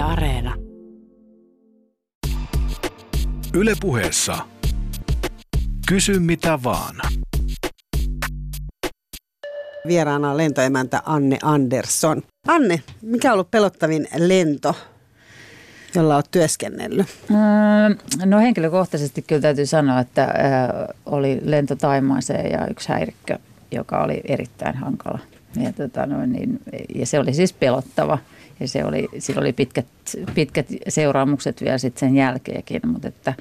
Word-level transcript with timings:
Yle 0.00 0.08
Areena. 0.12 0.54
Yle 3.54 3.74
puheessa. 3.80 4.38
Kysy 5.88 6.18
mitä 6.18 6.58
vaan. 6.64 6.96
Vieraana 9.86 10.30
on 10.30 10.36
lentoemäntä 10.36 11.02
Anne 11.06 11.38
Andersson. 11.42 12.22
Anne, 12.48 12.82
mikä 13.02 13.28
on 13.28 13.32
ollut 13.32 13.50
pelottavin 13.50 14.08
lento, 14.18 14.76
jolla 15.94 16.14
olet 16.14 16.30
työskennellyt? 16.30 17.06
Mm, 17.28 18.28
no 18.30 18.38
henkilökohtaisesti 18.38 19.22
kyllä 19.22 19.42
täytyy 19.42 19.66
sanoa, 19.66 20.00
että 20.00 20.22
äh, 20.22 20.30
oli 21.06 21.40
lento 21.44 21.76
Taimaaseen 21.76 22.52
ja 22.52 22.66
yksi 22.66 22.88
häirikkö, 22.88 23.38
joka 23.70 24.02
oli 24.02 24.20
erittäin 24.24 24.76
hankala. 24.76 25.18
Ja, 25.62 25.72
tota, 25.72 26.06
no, 26.06 26.26
niin, 26.26 26.60
ja 26.94 27.06
se 27.06 27.18
oli 27.18 27.34
siis 27.34 27.52
pelottava 27.52 28.18
ja 28.60 28.68
se 28.68 28.84
oli, 28.84 29.08
sillä 29.18 29.40
oli 29.40 29.52
pitkät, 29.52 29.86
pitkät 30.34 30.66
seuraamukset 30.88 31.60
vielä 31.60 31.78
sitten 31.78 32.08
sen 32.08 32.16
jälkeenkin, 32.16 32.80
mutta 32.84 33.08
että 33.08 33.34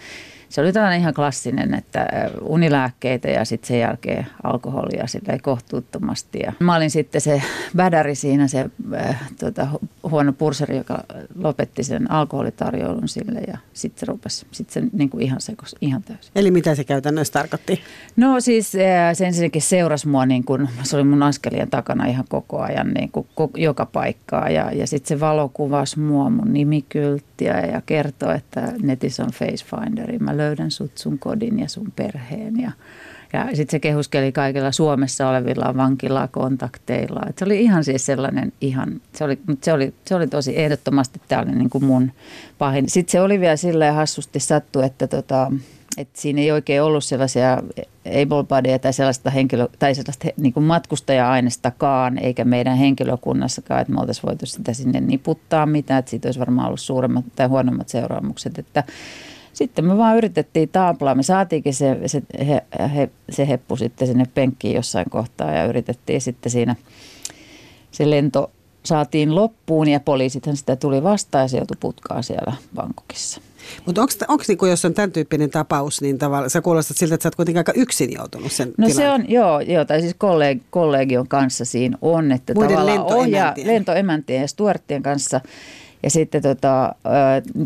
se 0.50 0.62
oli 0.62 0.74
tällainen 0.74 1.00
ihan 1.00 1.14
klassinen, 1.14 1.74
että 1.74 2.08
unilääkkeitä 2.42 3.28
ja 3.28 3.46
sitten 3.46 3.68
sen 3.68 3.80
jälkeen 3.80 4.28
alkoholia 4.44 5.08
sillä 5.08 5.38
kohtuuttomasti. 5.42 6.40
Ja 6.44 6.54
mä 6.60 6.76
olin 6.76 6.92
sitten 6.92 7.22
se 7.22 7.42
bädäri 7.76 8.16
siinä, 8.16 8.48
se 8.48 8.70
äh, 8.96 9.30
tota, 9.40 9.68
huono 10.04 10.34
purseri, 10.34 10.78
joka 10.78 11.04
lopetti 11.36 11.84
sen 11.84 12.12
alkoholitarjoulun 12.12 13.08
sille 13.08 13.40
ja 13.48 13.58
sitten 13.74 14.00
se 14.00 14.06
rupesi, 14.06 14.46
sitten 14.52 14.84
se 14.84 14.90
niin 14.94 15.10
kuin 15.10 15.24
ihan 15.24 15.42
sekos, 15.42 15.76
ihan 15.82 16.04
täysin. 16.04 16.32
Eli 16.36 16.52
mitä 16.52 16.76
se 16.76 16.84
käytännössä 16.84 17.34
tarkoitti? 17.34 17.82
No 18.16 18.40
siis 18.40 18.76
äh, 18.76 19.14
se 19.14 19.26
ensinnäkin 19.26 19.62
seurasi 19.62 20.08
mua, 20.08 20.26
niin 20.26 20.44
kuin, 20.44 20.70
se 20.84 20.96
oli 20.96 21.04
mun 21.04 21.24
askelien 21.24 21.70
takana 21.70 22.06
ihan 22.06 22.26
koko 22.30 22.62
ajan 22.62 22.88
niin 22.88 23.12
kuin, 23.12 23.28
joka 23.56 23.86
paikkaa 23.86 24.50
ja, 24.50 24.72
ja 24.72 24.88
sitten 24.88 25.08
se 25.08 25.20
valokuvasi 25.20 26.00
mua 26.00 26.30
mun 26.30 26.54
nimikylttiä 26.54 27.60
ja 27.60 27.82
kertoi, 27.86 28.36
että 28.36 28.74
netissä 28.82 29.24
on 29.24 29.32
Facefinderi. 29.32 30.20
Mä 30.20 30.38
löydän 30.40 30.72
sut 30.72 30.98
sun 30.98 31.20
kodin 31.20 31.60
ja 31.60 31.70
sun 31.70 31.94
perheen 31.96 32.60
ja 32.62 32.72
ja 33.34 33.46
sitten 33.46 33.72
se 33.72 33.80
kehuskeli 33.80 34.32
kaikilla 34.32 34.72
Suomessa 34.72 35.30
olevilla 35.30 35.78
vankilaa 35.78 36.28
kontakteilla. 36.28 37.22
Et 37.30 37.38
se 37.38 37.46
oli 37.46 37.62
ihan 37.62 37.84
siis 37.84 38.06
sellainen 38.06 38.54
ihan, 38.62 39.02
se 39.14 39.24
oli, 39.24 39.40
se 39.62 39.74
oli, 39.74 39.94
se 40.06 40.16
oli 40.16 40.28
tosi 40.28 40.60
ehdottomasti 40.60 41.22
oli 41.42 41.56
niin 41.56 41.70
kuin 41.70 41.86
mun 41.86 42.12
pahin. 42.58 42.90
Sitten 42.90 43.12
se 43.12 43.22
oli 43.22 43.40
vielä 43.40 43.56
silleen 43.56 43.94
hassusti 43.94 44.40
sattu, 44.40 44.80
että 44.80 45.08
tota, 45.08 45.52
että 45.98 46.22
siinä 46.22 46.42
ei 46.42 46.52
oikein 46.52 46.82
ollut 46.82 47.04
sellaisia 47.04 47.64
able 48.06 48.80
tai 48.80 48.94
sellaista, 48.94 49.30
henkilö, 49.30 49.68
tai 49.80 49.96
sellaista 49.96 50.28
niin 50.38 50.54
kuin 50.54 50.64
matkustaja-ainestakaan, 50.64 52.18
eikä 52.18 52.46
meidän 52.46 52.78
henkilökunnassakaan, 52.78 53.82
että 53.82 53.94
me 53.94 54.00
oltaisiin 54.00 54.26
voitu 54.28 54.46
sitä 54.46 54.74
sinne 54.74 55.00
niputtaa 55.00 55.66
mitään, 55.66 56.00
että 56.00 56.10
siitä 56.10 56.28
olisi 56.28 56.40
varmaan 56.40 56.68
ollut 56.68 56.80
suuremmat 56.80 57.26
tai 57.36 57.48
huonommat 57.48 57.90
seuraamukset, 57.90 58.60
että 58.60 58.84
sitten 59.54 59.86
me 59.86 59.98
vaan 59.98 60.18
yritettiin 60.18 60.70
taaplaa. 60.70 61.16
Me 61.16 61.24
saatiinkin 61.24 61.74
se, 61.74 61.98
se, 62.06 62.22
he, 62.48 62.62
he, 62.96 63.10
se 63.30 63.48
heppu 63.48 63.76
sitten 63.76 64.08
sinne 64.08 64.26
penkkiin 64.34 64.76
jossain 64.76 65.10
kohtaa 65.10 65.52
ja 65.52 65.66
yritettiin 65.66 66.22
sitten 66.22 66.52
siinä 66.52 66.76
se 67.92 68.10
lento 68.10 68.52
saatiin 68.86 69.36
loppuun 69.36 69.88
ja 69.88 70.00
poliisithan 70.00 70.58
sitä 70.58 70.76
tuli 70.76 71.04
vastaan 71.04 71.44
ja 71.44 71.48
se 71.48 71.58
joutui 71.58 71.78
putkaan 71.80 72.24
siellä 72.24 72.54
Bangkokissa. 72.76 73.42
Mutta 73.86 74.02
onko 74.28 74.44
niinku, 74.48 74.66
jos 74.66 74.86
on 74.86 74.94
tämän 74.94 75.12
tyyppinen 75.12 75.50
tapaus, 75.50 76.02
niin 76.02 76.18
tavallaan 76.18 76.50
sä 76.50 76.62
kuulostat 76.62 76.98
siltä, 76.98 77.16
että 77.16 77.24
sä 77.24 77.28
oot 77.28 77.36
kuitenkin 77.36 77.60
aika 77.60 77.74
yksin 77.76 78.14
joutunut 78.14 78.52
sen 78.52 78.68
No 78.78 78.88
tilanne. 78.88 78.94
se 78.94 79.10
on, 79.10 79.30
joo, 79.30 79.60
joo 79.60 79.86
tai 79.86 80.02
siis 80.02 80.16
kolleg, 80.18 80.62
kollegion 80.70 81.28
kanssa 81.28 81.66
siinä 81.66 81.98
on, 82.02 82.32
että 82.32 82.54
Muiden 82.54 82.78
tavallaan 82.78 83.14
ohjaa 83.14 83.54
lentoemäntien 83.64 84.42
ja 84.42 84.48
stuarttien 84.48 85.04
kanssa– 85.04 85.42
ja 86.04 86.10
sitten 86.10 86.42
tota, 86.42 86.96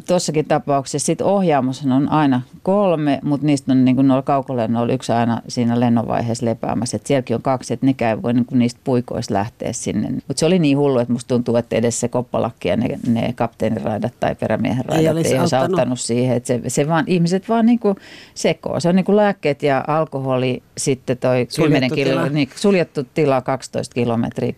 tuossakin 0.07 0.45
tapauksessa 0.45 1.05
sit 1.05 1.21
ohjaamossa 1.21 1.95
on 1.95 2.09
aina 2.09 2.41
kolme, 2.63 3.19
mutta 3.23 3.45
niistä 3.45 3.71
on 3.71 3.85
niin 3.85 3.95
noilla 3.95 4.21
kaukolennoilla 4.21 4.93
yksi 4.93 5.11
aina 5.11 5.41
siinä 5.47 5.79
lennonvaiheessa 5.79 6.45
lepäämässä. 6.45 6.97
Et 6.97 7.07
sielläkin 7.07 7.35
on 7.35 7.41
kaksi, 7.41 7.73
että 7.73 7.85
nekään 7.85 8.17
ei 8.17 8.21
voi 8.21 8.33
niin 8.33 8.45
niistä 8.51 8.79
puikoista 8.83 9.33
lähteä 9.33 9.73
sinne. 9.73 10.09
Mutta 10.11 10.39
se 10.39 10.45
oli 10.45 10.59
niin 10.59 10.77
hullu, 10.77 10.99
että 10.99 11.13
musta 11.13 11.27
tuntuu, 11.27 11.55
että 11.55 11.75
edes 11.75 11.99
se 11.99 12.07
koppalakki 12.07 12.67
ja 12.67 12.77
ne, 12.77 12.99
ne 13.07 13.33
kapteeniraidat 13.33 14.13
tai 14.19 14.35
perämiehen 14.35 14.85
raidat 14.85 15.03
ei, 15.05 15.09
olisi 15.09 15.33
ei 15.33 15.39
olisi 15.39 15.55
auttanut. 15.55 15.79
auttanut 15.79 15.99
siihen. 15.99 16.37
Että 16.37 16.47
se, 16.47 16.61
se 16.67 16.87
vaan, 16.87 17.03
ihmiset 17.07 17.49
vaan 17.49 17.65
niin 17.65 17.79
kuin 17.79 17.95
sekoo. 18.33 18.79
Se 18.79 18.89
on 18.89 18.95
niin 18.95 19.05
kuin 19.05 19.15
lääkkeet 19.15 19.63
ja 19.63 19.83
alkoholi, 19.87 20.63
sitten 20.77 21.17
toi 21.17 21.45
Suljettu 21.49 21.89
10 21.89 21.91
kilo, 21.91 22.09
tila. 22.09 22.29
niin, 22.29 22.49
suljettu 22.55 23.07
tila 23.13 23.41
12 23.41 23.93
kilometriä, 23.93 24.51
10-12 24.51 24.53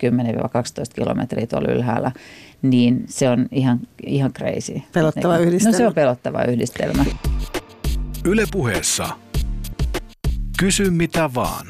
kilometriä 0.95 1.47
tuolla 1.47 1.71
ylhäällä 1.71 2.11
niin 2.69 3.05
se 3.07 3.29
on 3.29 3.47
ihan, 3.51 3.79
ihan 4.05 4.33
crazy. 4.33 4.81
Pelottava 4.93 5.35
No 5.35 5.41
yhdistelmä. 5.41 5.77
se 5.77 5.87
on 5.87 5.93
pelottava 5.93 6.43
yhdistelmä. 6.43 7.05
Yle 8.25 8.45
puheessa. 8.51 9.09
Kysy 10.59 10.89
mitä 10.89 11.29
vaan. 11.35 11.65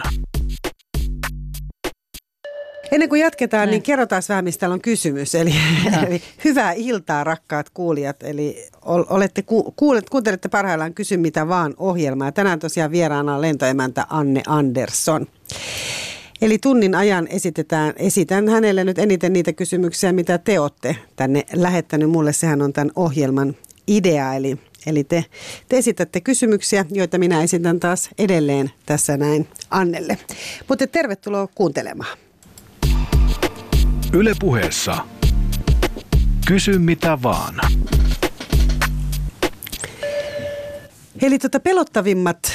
Ennen 2.92 3.10
kuin 3.10 3.22
jatketaan, 3.22 3.66
niin 3.68 3.72
Näin. 3.72 3.82
kerrotaan 3.82 4.22
vähän, 4.30 4.44
mistä 4.44 4.60
täällä 4.60 4.74
on 4.74 4.82
kysymys. 4.82 5.36
Eli, 5.36 5.54
eli 6.08 6.22
hyvää 6.46 6.72
iltaa, 6.74 7.24
rakkaat 7.24 7.70
kuulijat. 7.70 8.24
Eli 8.24 8.68
ol, 8.86 9.04
olette 9.10 9.42
ku, 9.42 9.74
kuulet, 9.76 10.10
kuuntelette 10.10 10.50
parhaillaan 10.50 10.94
Kysy 10.94 11.18
mitä 11.18 11.48
vaan 11.48 11.74
ohjelmaa. 11.78 12.32
Tänään 12.32 12.60
tosiaan 12.60 12.92
vieraana 12.92 13.36
on 13.36 13.42
lentoemäntä 13.42 14.06
Anne 14.10 14.42
Andersson. 14.48 15.26
Eli 16.42 16.58
tunnin 16.58 16.96
ajan 16.96 17.28
esitetään, 17.28 17.94
esitän 17.98 18.50
hänelle 18.50 18.84
nyt 18.84 19.00
eniten 19.00 19.34
niitä 19.34 19.54
kysymyksiä, 19.54 20.14
mitä 20.14 20.38
te 20.38 20.60
olette 20.60 20.96
tänne 21.16 21.44
lähettänyt 21.54 22.10
mulle. 22.10 22.34
Sehän 22.34 22.62
on 22.62 22.74
tämän 22.74 22.92
ohjelman 22.96 23.56
idea. 23.88 24.34
Eli, 24.34 24.58
eli 24.86 25.04
te, 25.04 25.26
te 25.70 25.78
esitätte 25.78 26.22
kysymyksiä, 26.22 26.86
joita 26.92 27.18
minä 27.18 27.44
esitän 27.44 27.80
taas 27.80 28.10
edelleen 28.18 28.72
tässä 28.86 29.18
näin 29.18 29.48
Annelle. 29.70 30.18
Mutta 30.70 30.88
tervetuloa 30.88 31.48
kuuntelemaan. 31.56 32.18
Yle 34.14 34.34
puheessa. 34.40 34.98
Kysy 36.48 36.80
mitä 36.80 37.18
vaan. 37.24 37.56
Eli 41.22 41.40
tota 41.40 41.60
pelottavimmat, 41.60 42.52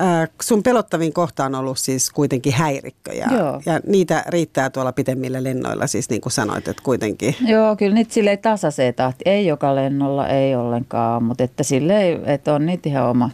äh, 0.00 0.28
sun 0.42 0.62
pelottavin 0.62 1.12
kohta 1.12 1.44
on 1.44 1.54
ollut 1.54 1.78
siis 1.78 2.10
kuitenkin 2.10 2.52
häirikkö 2.52 3.12
ja, 3.12 3.26
Joo. 3.32 3.62
ja 3.66 3.80
niitä 3.86 4.24
riittää 4.26 4.70
tuolla 4.70 4.92
pitemmillä 4.92 5.42
lennoilla 5.42 5.86
siis 5.86 6.10
niin 6.10 6.20
kuin 6.20 6.32
sanoit, 6.32 6.68
että 6.68 6.82
kuitenkin. 6.82 7.36
Joo, 7.46 7.76
kyllä 7.76 7.94
niitä 7.94 8.14
silleen 8.14 8.38
tasaiseen 8.38 8.94
tahti. 8.94 9.22
Ei 9.24 9.46
joka 9.46 9.74
lennolla, 9.74 10.28
ei 10.28 10.54
ollenkaan, 10.56 11.24
mutta 11.24 11.44
että 11.44 11.62
silleen, 11.62 12.24
että 12.24 12.54
on 12.54 12.66
niitä 12.66 12.88
ihan 12.88 13.06
oma, 13.06 13.30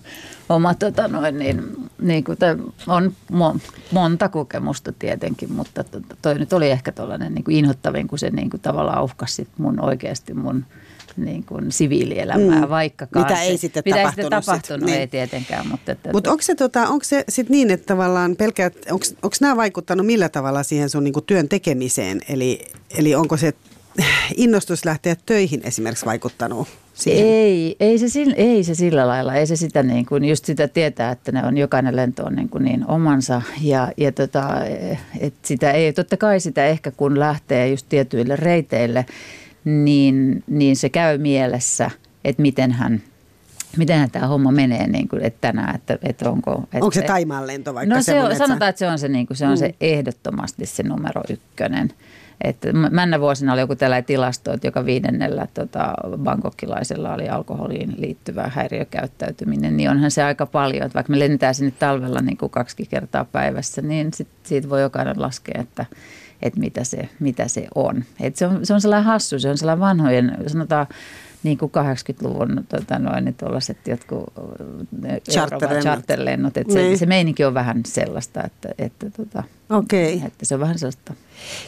oma 0.49 0.75
tota 0.75 1.09
noin, 1.09 1.39
niin, 1.39 1.63
niin 2.03 2.25
kuin 2.25 2.39
on 2.87 3.13
mo, 3.33 3.57
monta 3.93 4.29
kokemusta 4.29 4.93
tietenkin, 4.99 5.53
mutta 5.53 5.85
to- 5.85 6.01
toi 6.23 6.39
nyt 6.39 6.53
oli 6.53 6.71
ehkä 6.71 6.93
tuollainen 6.93 7.35
niin 7.35 7.45
kuin 7.45 7.57
inhottavin, 7.57 8.09
kun 8.09 8.19
se 8.19 8.31
niin 8.31 8.51
kuin 8.51 8.61
tavallaan 8.61 9.05
uhkasi 9.05 9.49
mun 9.59 9.81
oikeasti 9.81 10.35
mun 10.35 10.65
niin 11.17 11.45
kuin 11.45 11.73
siviilielämää, 11.73 12.61
Mm. 12.61 12.69
vaikkakaan. 12.69 13.27
Mitä 13.27 13.43
ei 13.43 13.59
sitten 13.59 13.83
mitä 13.85 13.97
tapahtunut 13.97 14.07
Ei 14.07 14.13
sit, 14.13 14.25
sitten 14.25 14.43
tapahtunut, 14.43 14.87
niin. 14.87 15.01
ei 15.01 15.07
tietenkään. 15.07 15.69
Mutta, 15.69 15.93
että, 15.93 16.13
Mutta 16.13 16.31
onko 16.31 16.43
se, 16.43 16.55
tota, 16.55 16.89
onko 16.89 17.05
se 17.05 17.25
sit 17.29 17.49
niin, 17.49 17.71
että 17.71 17.87
tavallaan 17.87 18.37
pelkät, 18.37 18.75
onko 18.91 19.37
nämä 19.41 19.57
vaikuttanut 19.57 20.07
millä 20.07 20.29
tavalla 20.29 20.63
siihen 20.63 20.91
sun 20.91 21.05
niinku 21.05 21.21
työn 21.21 21.49
tekemiseen? 21.49 22.21
Eli, 22.29 22.61
eli 22.99 23.15
onko 23.15 23.37
se 23.37 23.53
innostus 24.37 24.85
lähteä 24.85 25.17
töihin 25.27 25.61
esimerkiksi 25.65 26.07
vaikuttanut 26.07 26.69
siihen? 26.95 27.27
Ei, 27.27 27.77
ei 27.81 27.99
se, 27.99 28.09
sillä, 28.09 28.35
ei 28.35 28.65
se 28.65 28.75
sillä 28.75 29.07
lailla, 29.07 29.35
ei 29.35 29.47
se 29.47 29.57
sitä 29.57 29.83
niin 29.83 30.07
kuin, 30.07 30.25
just 30.25 30.45
sitä 30.45 30.69
tietää, 30.69 31.11
että 31.11 31.33
ne 31.33 31.47
on, 31.47 31.59
jokainen 31.59 31.97
lento 31.97 32.25
on 32.25 32.35
niin, 32.35 32.49
kuin 32.49 32.65
niin 32.65 32.87
omansa 32.91 33.43
ja, 33.63 33.93
ja 33.97 34.13
tota, 34.13 34.49
et 35.21 35.35
sitä 35.43 35.73
ei, 35.73 35.93
totta 35.93 36.17
kai 36.17 36.41
sitä 36.41 36.67
ehkä 36.67 36.91
kun 36.91 37.19
lähtee 37.19 37.69
just 37.69 37.87
tietyille 37.89 38.37
reiteille, 38.37 39.07
niin, 39.67 40.45
niin 40.47 40.77
se 40.77 40.89
käy 40.89 41.19
mielessä, 41.19 41.91
että 42.25 42.43
miten 42.43 42.73
hän 42.73 43.03
Mitenhän 43.77 44.11
tämä 44.11 44.27
homma 44.27 44.53
menee 44.53 44.87
niin 44.87 45.09
kuin, 45.09 45.23
että 45.25 45.39
tänään, 45.41 45.75
että, 45.75 45.99
että 46.03 46.31
onko... 46.31 46.63
Että, 46.65 46.77
Onko 46.77 46.91
se 46.91 47.03
Taimaan 47.03 47.47
lento 47.47 47.75
vaikka 47.75 47.95
No 47.95 48.03
se 48.03 48.21
on, 48.23 48.37
sanotaan, 48.37 48.69
että 48.69 48.79
se 48.79 48.89
on 48.89 48.99
se, 48.99 49.09
niin 49.09 49.27
kuin, 49.27 49.37
se, 49.37 49.47
on 49.47 49.53
Mm. 49.53 49.57
se 49.57 49.75
ehdottomasti 49.81 50.67
se 50.67 50.83
numero 50.83 51.23
ykkönen. 51.31 51.93
Että 52.41 52.73
männä 52.73 53.21
vuosina 53.21 53.53
oli 53.53 53.61
joku 53.61 53.77
tällainen 53.77 54.05
tilasto, 54.05 54.53
että 54.53 54.67
joka 54.67 54.85
viidennellä 54.85 55.47
tota, 55.55 55.95
bangkokkilaisella 56.19 57.15
oli 57.15 57.29
alkoholiin 57.29 57.95
liittyvä 57.99 58.51
häiriökäyttäytyminen, 58.55 59.77
niin 59.77 59.91
onhan 59.91 60.11
se 60.11 60.23
aika 60.23 60.47
paljon. 60.47 60.87
Että 60.87 60.95
vaikka 60.95 61.11
me 61.11 61.19
lennetään 61.19 61.55
sinne 61.55 61.73
talvella 61.79 62.21
niin 62.21 62.37
kuin 62.37 62.51
kaksi 62.51 62.87
kertaa 62.91 63.25
päivässä, 63.25 63.83
niin 63.83 64.15
sit, 64.15 64.29
siitä 64.43 64.71
voi 64.71 64.83
jokainen 64.83 65.23
laskea, 65.23 65.61
että, 65.61 65.87
että 66.43 66.61
mitä, 66.61 66.85
se, 66.85 67.09
mitä 67.21 67.49
se 67.49 67.67
on. 67.75 68.05
Et 68.21 68.37
se 68.37 68.47
on. 68.47 68.67
Se 68.67 68.75
on 68.75 68.81
sellainen 68.81 69.05
hassu, 69.07 69.39
se 69.39 69.51
on 69.51 69.59
sellainen 69.59 69.81
vanhojen, 69.81 70.37
sanotaan 70.47 70.87
niin 71.43 71.59
kuin 71.59 71.73
80-luvun 71.77 72.65
tota 72.69 72.99
noin, 72.99 73.35
tuollaiset 73.35 73.89
jotkut 73.89 74.25
Charterlennot. 75.31 75.83
charterlennot. 75.83 76.57
Että 76.57 76.73
se, 76.73 76.79
Niin. 76.83 76.99
se 76.99 77.07
meininki 77.07 77.45
on 77.45 77.55
vähän 77.55 77.81
sellaista, 77.87 78.43
että, 78.45 78.69
että, 78.79 79.11
tota, 79.11 79.43
Okei. 79.71 80.23
että 80.27 80.45
se 80.45 80.55
on 80.55 80.61
vähän 80.61 80.79
sellaista. 80.79 81.15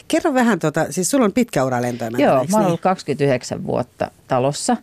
Kerro 0.07 0.33
vähän, 0.33 0.59
tota, 0.59 0.85
siis 0.89 1.09
sulla 1.11 1.25
on 1.25 1.33
pitkä 1.33 1.63
ura 1.65 1.81
lentoemäntä, 1.81 2.23
Joo, 2.25 2.33
mä 2.33 2.39
oon 2.39 2.47
niin? 2.49 2.65
ollut 2.65 2.81
29 2.81 3.65
vuutta 3.67 4.11
talossa. 4.27 4.77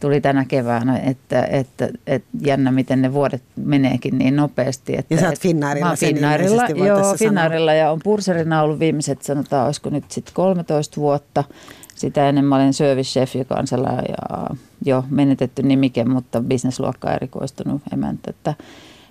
Tuli 0.00 0.20
tänä 0.20 0.44
keväänä, 0.44 0.98
että, 0.98 1.42
että, 1.42 1.88
että 2.06 2.28
jännä 2.40 2.72
miten 2.72 3.02
ne 3.02 3.12
vuodet 3.12 3.42
meneekin 3.56 4.18
niin 4.18 4.36
nopeasti. 4.36 4.98
Että, 4.98 5.14
Ja 5.14 5.20
sä 5.20 5.26
oot 5.26 5.32
että 5.32 5.42
Finnairilla 5.42 5.88
Mä 5.88 5.96
sen 5.96 6.14
Finnairilla, 6.14 6.66
joo, 6.86 6.98
tässä 6.98 7.16
Finnairilla 7.16 7.72
ja 7.72 7.90
on 7.90 8.00
purserina 8.04 8.62
ollut 8.62 8.78
viimeiset, 8.78 9.22
sanotaan, 9.22 9.66
olisiko 9.66 9.90
nyt 9.90 10.10
sitten 10.10 10.34
13 10.34 10.96
vuotta. 11.00 11.44
Sitä 11.94 12.28
ennen 12.28 12.44
mä 12.44 12.56
olin 12.56 12.74
service 12.74 13.10
chef, 13.10 13.36
joka 13.36 13.54
on 13.54 13.66
sellainen 13.66 14.04
jo 14.84 15.04
menetetty 15.10 15.62
nimike, 15.62 16.04
mutta 16.04 16.40
bisnesluokka 16.40 17.14
erikoistunut 17.14 17.82
emäntä. 17.92 18.30
Että, 18.30 18.54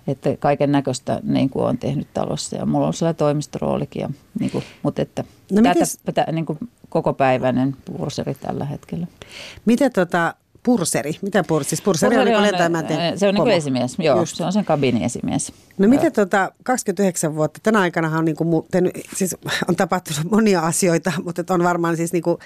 että 0.08 0.38
kaiken 0.40 0.72
näköistä 0.72 1.20
niin 1.24 1.50
kuin 1.50 1.66
olen 1.66 1.78
tehnyt 1.78 2.08
talossa 2.14 2.56
ja 2.56 2.66
mulla 2.66 2.88
on 2.88 2.94
sellainen 2.94 3.18
toimistoroolikin. 3.18 4.02
Ja, 4.02 4.10
niin 4.40 4.52
kuin, 4.52 4.64
mutta 4.84 5.02
että 5.02 5.24
No 5.52 5.62
tätä, 5.62 5.86
tätä, 6.06 6.32
niin 6.32 6.46
kuin 6.46 6.60
kokopäiväinen 6.90 7.76
purseri 7.86 8.36
tällä 8.36 8.66
hetkellä. 8.66 9.08
Miten 9.66 9.92
tota, 9.92 10.36
purseri, 10.66 11.16
mitä 11.22 11.44
purseri? 11.48 11.70
Siis 11.70 11.82
purseri, 11.82 12.18
on, 12.18 12.26
niin 12.26 12.42
lentoemänten 12.42 13.00
äh, 13.00 13.14
se 13.16 13.28
on 13.28 13.34
niin 13.34 13.44
kuin 13.44 13.56
esimies, 13.56 13.96
joo, 14.00 14.20
Just. 14.20 14.36
se 14.36 14.44
on 14.44 14.54
sen 14.54 14.66
kabiniesimies. 14.66 15.54
No 15.78 15.88
miten 15.88 16.12
tota, 16.12 16.52
29 16.64 17.36
vuotta, 17.36 17.60
tänä 17.64 17.80
aikana 17.80 18.18
on, 18.18 18.26
mu- 18.28 18.68
tehnyt, 18.72 18.92
siis 19.16 19.38
on 19.70 19.76
tapahtunut 19.76 20.32
monia 20.32 20.62
asioita, 20.62 21.12
mutta 21.24 21.54
on 21.54 21.64
varmaan 21.64 21.98
siis 21.98 22.14
niinku 22.14 22.40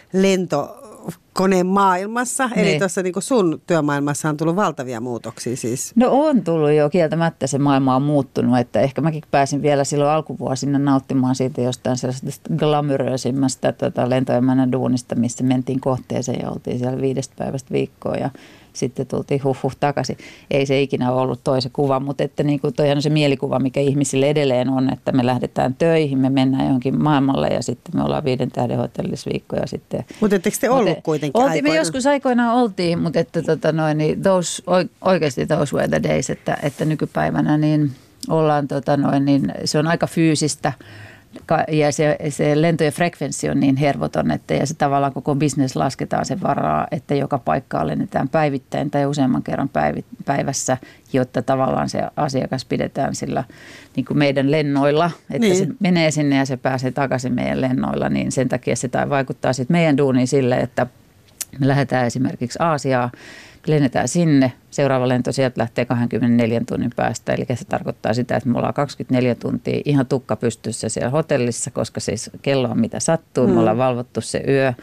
lentokoneen 1.10 1.68
maailmassa, 1.68 2.50
eli 2.56 2.68
Niin. 2.68 2.80
tuossa 2.80 3.04
niinku 3.04 3.22
sun 3.22 3.62
työmaailmassa 3.68 4.30
on 4.30 4.38
tullut 4.38 4.56
valtavia 4.56 5.02
muutoksia 5.02 5.58
siis. 5.58 5.92
No 5.96 6.08
on 6.12 6.44
tullut 6.44 6.72
jo 6.72 6.90
kieltämättä, 6.90 7.48
se 7.48 7.58
maailma 7.58 7.96
on 7.96 8.02
muuttunut, 8.02 8.58
että 8.58 8.82
ehkä 8.82 9.02
mäkin 9.02 9.24
pääsin 9.32 9.62
vielä 9.62 9.84
silloin 9.84 10.12
alkuvuosina 10.12 10.80
nauttimaan 10.80 11.36
siitä 11.36 11.62
jostain 11.62 11.98
sellaisesta 11.98 12.50
glamuröisimmästä 12.58 13.72
tota, 13.72 14.10
lentoemännän 14.10 14.72
duunista, 14.72 15.16
missä 15.16 15.44
mentiin 15.44 15.80
kohteeseen 15.80 16.40
ja 16.42 16.50
oltiin 16.52 16.80
siellä 16.80 17.02
viidestä 17.02 17.34
päivästä 17.38 17.72
viikkoa 17.72 18.16
ja 18.16 18.30
sitten 18.80 19.08
tultiin 19.08 19.44
huh 19.44 19.58
huh 19.64 19.76
takaisin. 19.80 20.18
Ei 20.52 20.66
se 20.66 20.82
ikinä 20.82 21.12
ollut 21.12 21.44
toisen 21.44 21.72
kuva, 21.72 22.00
mutta 22.00 22.24
että 22.24 22.44
niin 22.44 22.60
kuin 22.60 22.74
toi 22.74 22.92
on 22.92 23.02
se 23.02 23.10
mielikuva, 23.10 23.60
mikä 23.60 23.80
ihmisille 23.80 24.30
edelleen 24.30 24.70
on, 24.70 24.94
että 24.94 25.12
me 25.12 25.26
lähdetään 25.26 25.76
töihin, 25.76 26.18
me 26.18 26.30
mennään 26.30 26.66
johonkin 26.66 27.02
maailmalle 27.04 27.48
ja 27.48 27.64
sitten 27.64 27.96
me 27.96 28.04
ollaan 28.04 28.24
viiden 28.24 28.52
tähden 28.52 28.78
hotellissa 28.78 29.30
viikkoja 29.34 29.68
sitten 29.68 30.06
Mutta 30.22 30.36
ettekö 30.36 30.58
te 30.62 30.70
ollut 30.70 30.90
Mut, 30.90 31.04
kuitenkin 31.04 31.42
oltiin, 31.42 31.64
Me 31.64 31.70
aikoina? 31.70 31.82
joskus 31.82 32.08
aikoinaan 32.08 32.56
oltiin, 32.56 33.00
mutta 33.00 33.20
että 33.20 33.42
tota 33.42 33.72
noin, 33.72 33.98
niin 33.98 34.24
those, 34.24 34.64
oi- 34.68 34.90
oikeasti 35.02 35.46
those 35.46 35.76
were 35.76 35.88
the 35.88 36.04
days, 36.04 36.30
että, 36.30 36.58
että 36.64 36.86
nykypäivänä 36.86 37.58
niin 37.58 37.92
ollaan 38.30 38.68
tota 38.68 38.98
noin, 38.98 39.26
niin 39.26 39.52
se 39.66 39.80
on 39.80 39.88
aika 39.88 40.08
fyysistä 40.08 40.74
ja 41.72 41.92
se, 41.92 42.18
se 42.30 42.62
lentojen 42.62 42.94
frekvenssi 42.94 43.50
on 43.50 43.60
niin 43.60 43.76
hervoton, 43.76 44.32
että 44.32 44.54
ja 44.54 44.66
se 44.66 44.74
tavallaan 44.74 45.14
koko 45.14 45.36
bisnes 45.36 45.76
lasketaan 45.76 46.26
sen 46.26 46.42
varaa, 46.42 46.88
että 46.92 47.16
joka 47.16 47.38
paikkaan 47.38 47.88
lennetään 47.88 48.30
päivittäin 48.30 48.92
tai 48.92 49.06
useamman 49.06 49.44
kerran 49.44 49.70
päivässä, 50.26 50.78
jotta 51.14 51.42
tavallaan 51.42 51.90
se 51.90 52.02
asiakas 52.16 52.66
pidetään 52.66 53.16
sillä 53.16 53.44
niin 53.96 54.06
kuin 54.06 54.18
meidän 54.18 54.52
lennoilla, 54.52 55.12
että 55.32 55.48
Niin. 55.48 55.58
se 55.58 55.68
menee 55.80 56.12
sinne 56.12 56.36
ja 56.36 56.46
se 56.46 56.58
pääsee 56.58 56.92
takaisin 56.92 57.34
meidän 57.34 57.62
lennoilla, 57.62 58.10
niin 58.10 58.32
sen 58.32 58.50
takia 58.50 58.76
se 58.76 58.88
tai 58.88 59.10
vaikuttaa 59.10 59.54
sitten 59.54 59.74
meidän 59.76 59.98
duuniin 59.98 60.28
sille, 60.28 60.56
että 60.58 60.88
me 61.60 61.68
lähdetään 61.68 62.06
esimerkiksi 62.06 62.60
Aasiaan, 62.62 63.12
lennetään 63.70 64.08
sinne, 64.08 64.54
seuraava 64.72 65.08
lento 65.08 65.32
sieltä 65.32 65.62
lähtee 65.62 65.86
24 65.86 66.62
tunnin 66.68 66.92
päästä, 66.96 67.34
eli 67.34 67.46
se 67.56 67.66
tarkoittaa 67.66 68.14
sitä, 68.14 68.38
että 68.38 68.50
me 68.50 68.58
ollaan 68.58 68.74
24 68.74 69.36
tuntia 69.36 69.82
ihan 69.86 70.06
tukka 70.06 70.36
pystyssä 70.36 70.90
siellä 70.90 71.10
hotellissa, 71.10 71.72
koska 71.72 72.00
siis 72.00 72.30
kello 72.42 72.68
on 72.70 72.80
mitä 72.80 73.00
sattuu, 73.00 73.48
me 73.48 73.60
ollaan 73.60 73.78
valvottu 73.78 74.22
se 74.22 74.44
yö, 74.48 74.74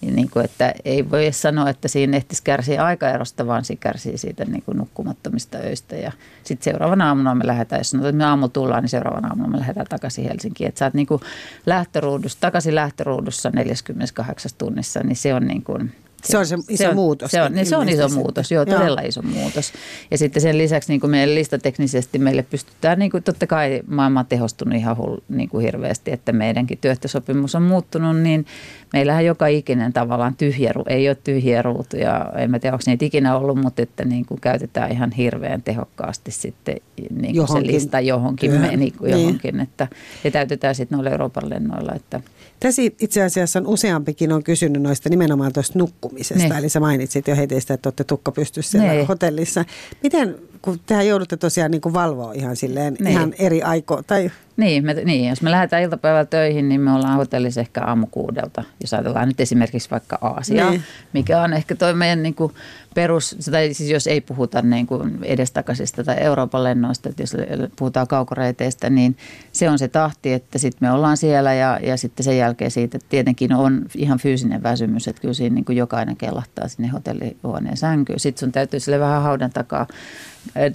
niin 0.00 0.30
kuin, 0.30 0.44
että 0.44 0.74
ei 0.84 1.10
voi 1.10 1.32
sanoa, 1.32 1.70
että 1.70 1.88
siinä 1.88 2.16
ehtisi 2.16 2.42
kärsiä 2.42 2.84
aikaerosta, 2.84 3.46
vaan 3.46 3.64
se 3.64 3.76
kärsii 3.76 4.18
siitä 4.18 4.44
niin 4.44 4.62
kuin 4.62 4.78
nukkumattomista 4.78 5.58
öistä. 5.58 5.96
Ja 5.96 6.12
sitten 6.44 6.64
seuraavana 6.64 7.08
aamuna 7.08 7.34
me 7.34 7.46
lähdetään, 7.46 7.80
jos 7.80 7.90
sanotaan, 7.90 8.10
että 8.10 8.18
me 8.18 8.24
aamu 8.24 8.48
tullaan, 8.48 8.82
niin 8.82 8.90
seuraavana 8.90 9.28
aamuna 9.28 9.48
me 9.48 9.58
lähdetään 9.58 9.86
takaisin 9.86 10.24
Helsinkiin. 10.24 10.68
Että 10.68 10.78
sä 10.78 10.84
oot 10.84 10.94
niin 10.94 11.06
kuin 11.06 11.20
lähtöruudussa, 11.66 12.40
takaisin 12.40 12.74
lähtöruudussa 12.74 13.50
48 13.50 14.50
tunnissa, 14.58 15.00
niin 15.00 15.16
se 15.16 15.34
on 15.34 15.46
niin 15.46 15.62
kuin, 15.62 15.92
Se 16.24 16.38
on 16.38 16.46
se 16.46 16.56
iso 16.68 16.88
on, 16.88 16.94
muutos 16.94 17.30
Se 17.30 17.42
on, 17.42 17.52
niin 17.52 17.66
se 17.66 17.76
on 17.76 17.88
iso 17.88 17.92
ilmeisesti 17.96 18.18
muutos, 18.18 18.48
sitten. 18.48 18.56
joo, 18.56 18.64
Joo. 18.68 18.78
todella 18.78 19.00
iso 19.00 19.22
muutos. 19.22 19.72
Ja 20.10 20.18
sitten 20.18 20.42
sen 20.42 20.58
lisäksi 20.58 20.92
niin 20.92 21.00
kuin 21.00 21.10
meidän 21.10 21.34
listateknisesti 21.34 22.18
meille 22.18 22.42
pystytään, 22.42 22.98
niin 22.98 23.10
kuin 23.10 23.22
totta 23.22 23.46
kai 23.46 23.82
maailma 23.86 24.20
on 24.20 24.26
tehostunut 24.26 24.74
ihan 24.74 24.96
hull, 24.96 25.16
niin 25.28 25.48
kuin 25.48 25.64
hirveästi, 25.64 26.12
että 26.12 26.32
meidänkin 26.32 26.78
työehtosopimus 26.78 27.54
on 27.54 27.62
muuttunut, 27.62 28.16
niin 28.20 28.46
meillähän 28.92 29.24
joka 29.24 29.46
ikinen 29.46 29.92
tavallaan 29.92 30.36
tyhjä, 30.36 30.72
ei 30.88 31.08
ole 31.08 31.16
tyhjiä 31.24 31.62
ruutuja, 31.62 32.32
en 32.36 32.50
mä 32.50 32.58
tiedä 32.58 32.74
onko 32.74 32.82
niitä 32.86 33.04
ikinä 33.04 33.36
ollut, 33.36 33.58
mutta 33.58 33.82
että 33.82 34.04
niin 34.04 34.26
kuin 34.26 34.40
käytetään 34.40 34.92
ihan 34.92 35.12
hirveän 35.12 35.62
tehokkaasti 35.62 36.30
sitten 36.30 36.76
niin 37.16 37.36
kuin 37.36 37.48
se 37.48 37.62
lista 37.66 38.00
johonkin, 38.00 38.50
me, 38.52 38.76
niin 38.76 38.92
kuin 38.98 39.10
Niin. 39.10 39.20
johonkin 39.20 39.60
että, 39.60 39.88
ja 40.24 40.30
täytetään 40.30 40.74
sitten 40.74 40.96
noilla 40.96 41.10
Euroopan 41.10 41.50
lennoilla, 41.50 41.92
että 41.94 42.20
Tässä 42.64 42.82
itse 43.00 43.22
asiassa 43.22 43.58
on 43.58 43.66
useampikin 43.66 44.32
on 44.32 44.42
kysynyt 44.44 44.82
noista 44.82 45.08
nimenomaan 45.08 45.52
tuosta 45.52 45.78
nukkumisesta. 45.78 46.48
Niin. 46.48 46.56
Eli 46.56 46.68
sä 46.68 46.80
mainitsit 46.80 47.28
jo 47.28 47.36
heti 47.36 47.60
sitä, 47.60 47.74
että 47.74 47.86
olette 47.86 48.04
tukka 48.04 48.32
pystyssä 48.32 48.78
siellä 48.78 48.92
Niin. 48.92 49.06
hotellissa. 49.06 49.64
Miten, 50.02 50.38
kun 50.64 50.80
tehän 50.86 51.06
joudutte 51.06 51.36
tosiaan 51.36 51.70
niin 51.70 51.80
kuin 51.80 51.92
valvoa 51.92 52.32
ihan 52.32 52.56
silleen 52.56 52.96
Niin. 53.00 53.08
ihan 53.12 53.34
eri 53.38 53.62
aiko 53.62 54.02
tai 54.06 54.30
Niin, 54.56 54.84
me, 54.86 54.94
niin, 54.94 55.28
jos 55.28 55.42
me 55.42 55.50
lähdetään 55.50 55.82
iltapäivällä 55.82 56.24
töihin, 56.24 56.68
niin 56.68 56.80
me 56.80 56.92
ollaan 56.92 57.16
hotellissa 57.16 57.60
ehkä 57.60 57.84
aamu 57.84 58.06
kuudelta. 58.10 58.64
Jos 58.80 58.94
ajatellaan 58.94 59.28
nyt 59.28 59.40
esimerkiksi 59.40 59.90
vaikka 59.90 60.18
Aasiaa, 60.20 60.70
Niin. 60.70 60.82
mikä 61.12 61.42
on 61.42 61.52
ehkä 61.52 61.74
toi 61.74 61.94
meidän 61.94 62.22
niin 62.22 62.34
kuin 62.34 62.52
perus, 62.94 63.36
tai 63.50 63.74
siis 63.74 63.90
jos 63.90 64.06
ei 64.06 64.20
puhuta 64.20 64.62
niin 64.62 64.86
kuin 64.86 65.18
edestakaisista 65.22 66.04
tai 66.04 66.16
Euroopan 66.20 66.64
lennoista, 66.64 67.08
että 67.08 67.22
jos 67.22 67.36
puhutaan 67.76 68.06
kaukoreiteistä, 68.06 68.90
niin 68.90 69.16
se 69.52 69.70
on 69.70 69.78
se 69.78 69.88
tahti, 69.88 70.32
että 70.32 70.58
sitten 70.58 70.88
me 70.88 70.92
ollaan 70.92 71.16
siellä 71.16 71.54
ja, 71.54 71.80
ja 71.82 71.96
sitten 71.96 72.24
sen 72.24 72.38
jälkeen 72.38 72.70
siitä 72.70 72.96
että 72.96 73.08
tietenkin 73.08 73.52
on 73.54 73.86
ihan 73.96 74.18
fyysinen 74.18 74.62
väsymys, 74.62 75.08
että 75.08 75.20
kyllä 75.22 75.34
siinä 75.34 75.54
niin 75.54 75.64
kuin 75.64 75.76
jokainen 75.78 76.16
kellahtaa 76.16 76.68
sinne 76.68 76.88
hotellihuoneen 76.88 77.76
sänkyyn. 77.76 78.20
Sitten 78.20 78.40
sun 78.40 78.52
täytyy 78.52 78.80
sille 78.80 79.00
vähän 79.00 79.22
haudan 79.22 79.50
takaa 79.50 79.86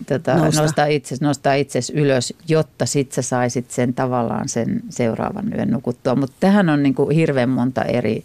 tota, 0.07 0.35
Nousta. 0.35 0.61
nostaa 0.61 0.85
itses, 0.85 1.21
nostaa 1.21 1.53
itses 1.53 1.89
ylös, 1.89 2.33
jotta 2.47 2.85
sit 2.85 3.11
sä 3.11 3.21
saisit 3.21 3.71
sen 3.71 3.93
tavallaan 3.93 4.49
sen 4.49 4.81
seuraavan 4.89 5.53
yön 5.53 5.69
nukuttua. 5.69 6.15
Mutta 6.15 6.35
tähän 6.39 6.69
on 6.69 6.83
niin 6.83 6.95
kuin 6.95 7.15
hirveän 7.15 7.49
monta 7.49 7.83
eri, 7.83 8.23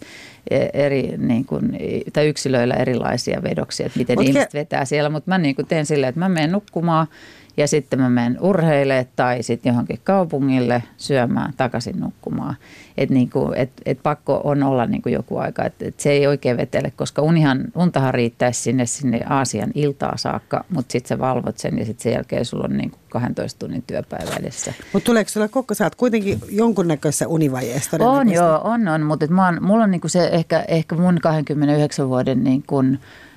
eri 0.73 1.14
niin 1.19 1.44
kuin, 1.44 1.79
tai 2.12 2.29
yksilöillä 2.29 2.75
erilaisia 2.75 3.43
vedoksia, 3.43 3.87
että 3.87 3.99
miten 3.99 4.19
Mut 4.19 4.25
ke- 4.26 4.28
ihmiset 4.28 4.54
vetää 4.54 4.85
siellä. 4.85 5.11
Mutta 5.11 5.30
mä 5.30 5.38
niin 5.38 5.54
kuin 5.54 5.66
teen 5.66 5.87
silleen, 5.87 6.09
että 6.09 6.19
mä 6.19 6.28
menen 6.28 6.52
nukkumaan 6.52 7.07
ja 7.56 7.68
sitten 7.68 8.00
mä 8.00 8.11
menen 8.11 8.38
urheille 8.40 9.06
tai 9.16 9.42
sitten 9.42 9.70
johonkin 9.70 10.00
kaupungille 10.04 10.82
syömään, 10.96 11.54
takaisin 11.56 12.00
nukkumaan. 12.00 12.56
Että 12.96 13.14
niin 13.14 13.30
kuin, 13.30 13.54
et, 13.56 13.70
et 13.87 13.99
pakko 14.02 14.40
on 14.44 14.62
olla 14.62 14.87
niin 14.87 15.02
kuin 15.02 15.12
joku 15.12 15.37
aika, 15.37 15.64
että 15.64 15.84
et 15.88 16.00
se 16.00 16.11
ei 16.11 16.26
oikein 16.26 16.56
vetele, 16.56 16.92
koska 16.96 17.23
unihan, 17.23 17.64
untahan 17.75 18.14
riittäisi 18.14 18.62
sinne, 18.62 18.87
sinne 18.87 19.20
Aasian 19.28 19.70
iltaa 19.75 20.16
saakka, 20.16 20.64
mutta 20.68 20.92
sitten 20.92 21.08
sä 21.08 21.18
valvot 21.18 21.58
sen 21.58 21.78
ja 21.78 21.84
sitten 21.84 22.02
sen 22.02 22.12
jälkeen 22.12 22.44
sulla 22.44 22.64
on 22.64 22.76
niin 22.76 22.90
kuin 22.90 23.00
12 23.08 23.58
tunnin 23.58 23.84
työpäivä 23.87 24.30
edessä. 24.40 24.73
Mutta 24.92 25.06
tuleeko 25.06 25.30
sulla 25.30 25.49
koko, 25.49 25.75
sä 25.75 25.84
oot 25.84 25.94
kuitenkin 25.94 26.38
jonkunnäköisessä 26.49 27.28
univajeessa 27.28 27.96
On 28.00 28.32
joo, 28.32 28.61
on, 28.64 28.88
on 28.88 29.02
mutta 29.02 29.25
et 29.25 29.30
mä 29.30 29.44
oon, 29.44 29.58
mulla 29.62 29.84
on 29.84 29.90
niinku 29.90 30.08
se 30.08 30.28
ehkä, 30.32 30.64
ehkä 30.68 30.96
mun 30.96 31.18
29 31.23 32.08
vuoden 32.08 32.44
niinku 32.44 32.82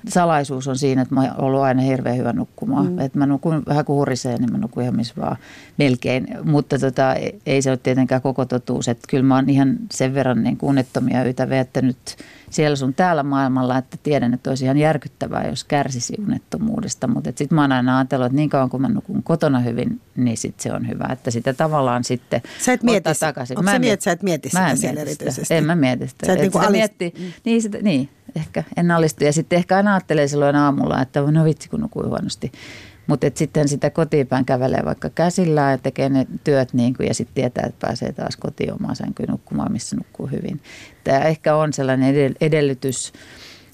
salaisuus 0.08 0.68
on 0.68 0.78
siinä, 0.78 1.02
että 1.02 1.14
mä 1.14 1.20
oon 1.20 1.40
ollut 1.40 1.60
aina 1.60 1.82
hirveän 1.82 2.16
hyvä 2.16 2.32
nukkumaan. 2.32 2.92
Mm. 2.92 2.98
Että 2.98 3.18
mä 3.18 3.26
nukun 3.26 3.62
vähän 3.66 3.84
kuin 3.84 3.96
hurisee, 3.96 4.38
niin 4.38 4.52
mä 4.52 4.58
nukun 4.58 4.82
ihan 4.82 4.96
missä 4.96 5.14
vaan 5.20 5.36
melkein. 5.78 6.28
Mutta 6.44 6.78
tota, 6.78 7.14
ei 7.46 7.62
se 7.62 7.70
ole 7.70 7.78
tietenkään 7.82 8.22
koko 8.22 8.44
totuus. 8.44 8.88
Että 8.88 9.08
kyllä 9.08 9.24
mä 9.24 9.34
oon 9.34 9.50
ihan 9.50 9.76
sen 9.92 10.14
verran 10.14 10.42
niin 10.42 10.58
unettomia 10.62 11.24
yötä 11.24 11.48
viettänyt 11.48 11.96
siellä 12.50 12.76
sun 12.76 12.94
täällä 12.94 13.22
maailmalla, 13.22 13.78
että 13.78 13.96
tiedän, 14.02 14.34
että 14.34 14.50
olisi 14.50 14.64
ihan 14.64 14.76
järkyttävää, 14.76 15.46
jos 15.48 15.64
kärsisi 15.64 16.14
unettomuudesta. 16.26 17.06
Mutta 17.08 17.30
sitten 17.34 17.56
mä 17.56 17.60
oon 17.60 17.72
aina 17.72 17.98
ajatellut, 17.98 18.26
että 18.26 18.36
niin 18.36 18.48
kauan 18.50 18.70
kun 18.70 18.80
mä 18.80 18.88
nukun 18.88 19.22
kotona 19.22 19.60
hyvin, 19.60 20.00
niin 20.16 20.36
sit 20.36 20.60
se 20.60 20.72
on 20.72 20.88
hyvä. 20.88 21.08
Että 21.12 21.30
sitä 21.30 21.52
tavallaan 21.52 22.04
sitten 22.04 22.42
Sä 22.58 22.72
et 22.72 22.82
mieti, 22.82 22.96
ottaa 23.10 23.28
takaisin. 23.28 23.58
onko 23.58 23.62
Mä 23.64 23.74
en 23.74 23.80
niin, 23.80 23.88
miet- 23.90 23.92
että 23.92 24.04
sä 24.04 24.12
et 24.12 24.22
mieti 24.22 24.48
Mä 24.52 24.58
sitä 24.58 24.70
en 24.70 24.76
siellä 24.76 24.94
mieti 24.94 25.10
sitä. 25.10 25.24
erityisesti? 25.24 25.54
En 25.54 25.64
mä 25.64 25.76
mieti 25.76 26.08
sitä. 26.08 26.26
Sä 26.26 26.32
et 26.32 26.38
Et 26.38 26.42
niinku 26.42 26.58
sitä 26.58 26.68
alis- 26.68 26.72
miettii, 26.72 27.12
niin, 27.44 27.62
sitä, 27.62 27.78
niin, 27.82 28.08
ehkä 28.36 28.64
en 28.76 28.90
alistu. 28.90 29.24
Ja 29.24 29.32
sitten 29.32 29.56
ehkä 29.56 29.76
aina 29.76 29.94
ajattelee 29.94 30.28
silloin 30.28 30.56
aamulla, 30.56 31.02
että 31.02 31.20
no 31.20 31.44
vitsi 31.44 31.68
kun 31.68 31.80
nukui 31.80 32.06
huonosti. 32.06 32.52
Mutta 33.08 33.26
sitten 33.34 33.68
sitä 33.68 33.90
kotiinpäin 33.90 34.44
kävelee 34.44 34.82
vaikka 34.84 35.10
käsillä 35.10 35.70
ja 35.70 35.78
tekee 35.78 36.08
ne 36.08 36.26
työt 36.44 36.72
niin 36.72 36.94
kuin, 36.94 37.06
ja 37.06 37.14
sitten 37.14 37.34
tietää, 37.34 37.66
että 37.66 37.86
pääsee 37.86 38.12
taas 38.12 38.36
kotiin 38.36 38.72
omaan 38.72 38.96
sänkyyn 38.96 39.28
nukkumaan, 39.28 39.72
missä 39.72 39.96
nukkuu 39.96 40.26
hyvin. 40.26 40.60
Tämä 41.04 41.18
ehkä 41.18 41.56
on 41.56 41.72
sellainen 41.72 42.14
edell- 42.14 42.36
edellytys 42.40 43.12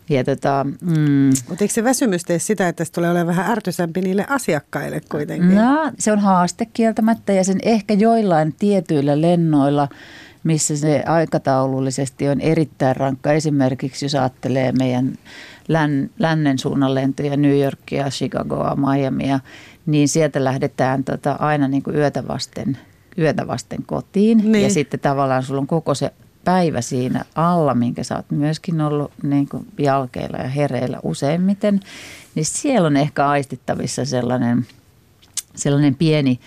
Ja 0.08 0.24
tota, 0.24 0.66
mm, 0.80 1.32
Mutta 1.48 1.64
eikö 1.64 1.74
se 1.74 1.84
väsymys 1.84 2.22
tee 2.22 2.38
sitä, 2.38 2.68
että 2.68 2.84
se 2.84 2.92
tulee 2.92 3.10
olemaan 3.10 3.36
vähän 3.36 3.52
ärtysämpi 3.52 4.00
niille 4.00 4.26
asiakkaille 4.28 5.00
kuitenkin? 5.10 5.54
No, 5.54 5.92
se 5.98 6.12
on 6.12 6.18
haaste 6.18 6.66
kieltämättä 6.72 7.32
ja 7.32 7.44
sen 7.44 7.58
ehkä 7.62 7.94
joillain 7.94 8.54
tietyillä 8.58 9.20
lennoilla, 9.20 9.88
missä 10.44 10.76
se 10.76 11.02
aikataulullisesti 11.06 12.28
on 12.28 12.40
erittäin 12.40 12.96
rankka. 12.96 13.32
Esimerkiksi 13.32 14.04
jos 14.04 14.14
ajattelee 14.14 14.72
meidän 14.72 15.14
län, 15.68 16.10
lännen 16.18 16.58
suunnan 16.58 16.94
lentoja, 16.94 17.36
New 17.36 17.60
Yorkia, 17.60 18.10
Chicagoa, 18.10 18.76
Miamia, 18.76 19.40
niin 19.86 20.08
sieltä 20.08 20.44
lähdetään 20.44 21.04
tota 21.04 21.32
aina 21.32 21.68
niin 21.68 21.82
kuin 21.82 21.96
yötä 21.96 22.28
vasten, 22.28 22.78
yötä 23.18 23.46
vasten 23.46 23.82
kotiin. 23.86 24.52
Niin. 24.52 24.64
Ja 24.64 24.70
sitten 24.70 25.00
tavallaan 25.00 25.42
sulla 25.42 25.60
on 25.60 25.66
koko 25.66 25.94
se 25.94 26.10
päivä 26.44 26.80
siinä 26.80 27.24
alla, 27.34 27.74
minkä 27.74 28.02
sä 28.02 28.16
oot 28.16 28.30
myöskin 28.30 28.80
ollut 28.80 29.12
niin 29.22 29.48
kuin 29.48 29.66
jalkeilla 29.78 30.38
ja 30.38 30.48
hereillä 30.48 31.00
useimmiten, 31.02 31.80
niin 32.34 32.44
siellä 32.44 32.86
on 32.86 32.96
ehkä 32.96 33.28
aistittavissa 33.28 34.04
sellainen, 34.04 34.66
sellainen 35.54 35.94
pieni, 35.94 36.40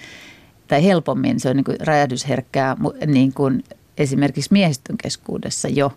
tai 0.67 0.83
helpommin 0.83 1.39
se 1.39 1.49
on 1.49 1.55
niin 1.55 1.63
kuin 1.63 1.77
räjähdysherkkää 1.79 2.77
niin 3.05 3.33
kuin 3.33 3.63
esimerkiksi 3.97 4.53
miehistön 4.53 4.97
keskuudessa 4.97 5.67
jo. 5.67 5.91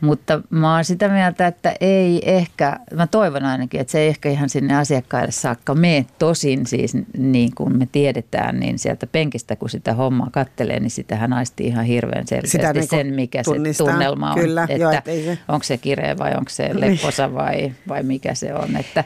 Mutta 0.00 0.42
mä 0.50 0.74
oon 0.74 0.84
sitä 0.84 1.08
mieltä, 1.08 1.46
että 1.46 1.74
ei 1.80 2.20
ehkä, 2.24 2.78
mä 2.94 3.06
toivon 3.06 3.44
ainakin, 3.44 3.80
että 3.80 3.90
se 3.90 3.98
ei 3.98 4.08
ehkä 4.08 4.30
ihan 4.30 4.48
sinne 4.48 4.76
asiakkaille 4.76 5.32
saakka 5.32 5.74
mene. 5.74 6.06
Tosin 6.18 6.66
siis 6.66 6.96
niin 7.18 7.54
kuin 7.54 7.78
me 7.78 7.88
tiedetään, 7.92 8.60
niin 8.60 8.78
sieltä 8.78 9.06
penkistä 9.06 9.56
kun 9.56 9.70
sitä 9.70 9.94
hommaa 9.94 10.28
kattelee, 10.32 10.80
niin 10.80 10.90
sitähän 10.90 11.32
aistii 11.32 11.66
ihan 11.66 11.84
hirveän 11.84 12.26
selkeästi 12.26 12.58
Sitä 12.58 12.72
niin 12.72 12.88
sen, 12.88 13.14
mikä 13.14 13.42
se 13.42 13.50
tunnelma 13.78 14.30
on. 14.32 14.38
Kyllä, 14.38 14.62
että 14.62 14.76
joo, 14.76 14.92
se- 14.92 15.38
onko 15.48 15.62
se 15.64 15.78
kireä 15.78 16.18
vai 16.18 16.30
onko 16.30 16.50
se 16.50 16.70
lepposa 16.72 17.34
vai, 17.34 17.72
vai 17.88 18.02
mikä 18.02 18.34
se 18.34 18.54
on. 18.54 18.76
Että, 18.76 19.04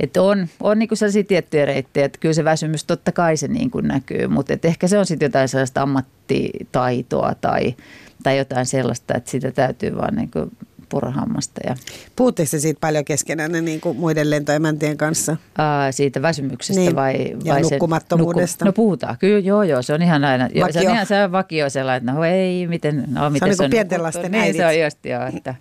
että 0.00 0.22
on, 0.22 0.46
on 0.60 0.78
niin 0.78 0.88
kuin 0.88 0.98
sellaisia 0.98 1.24
tiettyjä 1.24 1.64
reittejä, 1.64 2.06
että 2.06 2.18
kyllä 2.18 2.34
se 2.34 2.44
väsymys 2.44 2.84
totta 2.84 3.12
kai 3.12 3.36
se 3.36 3.48
niin 3.48 3.70
kuin 3.70 3.88
näkyy, 3.88 4.28
mutta 4.28 4.52
että 4.52 4.68
ehkä 4.68 4.88
se 4.88 4.98
on 4.98 5.06
sitten 5.06 5.26
jotain 5.26 5.48
sellaista 5.48 5.82
ammattitaitoa 5.82 7.34
tai, 7.40 7.74
tai 8.22 8.38
jotain 8.38 8.66
sellaista, 8.66 9.14
että 9.16 9.30
sitä 9.30 9.50
täytyy 9.52 9.96
vaan 9.96 10.14
niin 10.16 10.30
kuin 10.30 10.50
purahammasta 10.88 11.60
ja 11.66 11.74
Puhutteko 12.16 12.48
te 12.50 12.58
siitä 12.58 12.80
paljon 12.80 13.04
keskenään 13.04 13.52
niin 13.64 13.80
kuin 13.80 13.96
muiden 13.96 14.30
lentoemäntien 14.30 14.96
kanssa? 14.96 15.36
ää, 15.58 15.92
siitä 15.92 16.22
väsymyksestä 16.22 16.80
Niin, 16.80 16.96
vai, 16.96 17.34
ja 17.44 17.54
vai 17.54 17.62
nukkumattomuudesta. 17.62 18.64
no 18.64 18.72
puhutaan, 18.72 19.16
kyllä 19.18 19.38
joo 19.38 19.62
joo, 19.62 19.82
se 19.82 19.92
on 19.94 20.02
ihan 20.02 20.24
aina, 20.24 20.48
joo, 20.54 20.68
se 20.72 20.78
on 20.78 20.84
Vakio. 20.84 20.90
ihan 20.92 21.06
se 21.06 21.32
vakio 21.32 21.70
sellainen, 21.70 22.08
että 22.08 22.12
no 22.12 22.24
ei, 22.24 22.66
miten, 22.66 23.04
no 23.10 23.30
miten 23.30 23.48
niin 23.48 23.56
kuin 23.56 23.64
on 23.64 23.70
pienten 23.70 23.98
nukuttu. 23.98 24.18
lasten 24.18 24.32
Niin 24.32 24.54
se 24.54 24.66
on 24.66 24.78
just 24.80 24.98
joo, 25.04 25.26
että, 25.36 25.54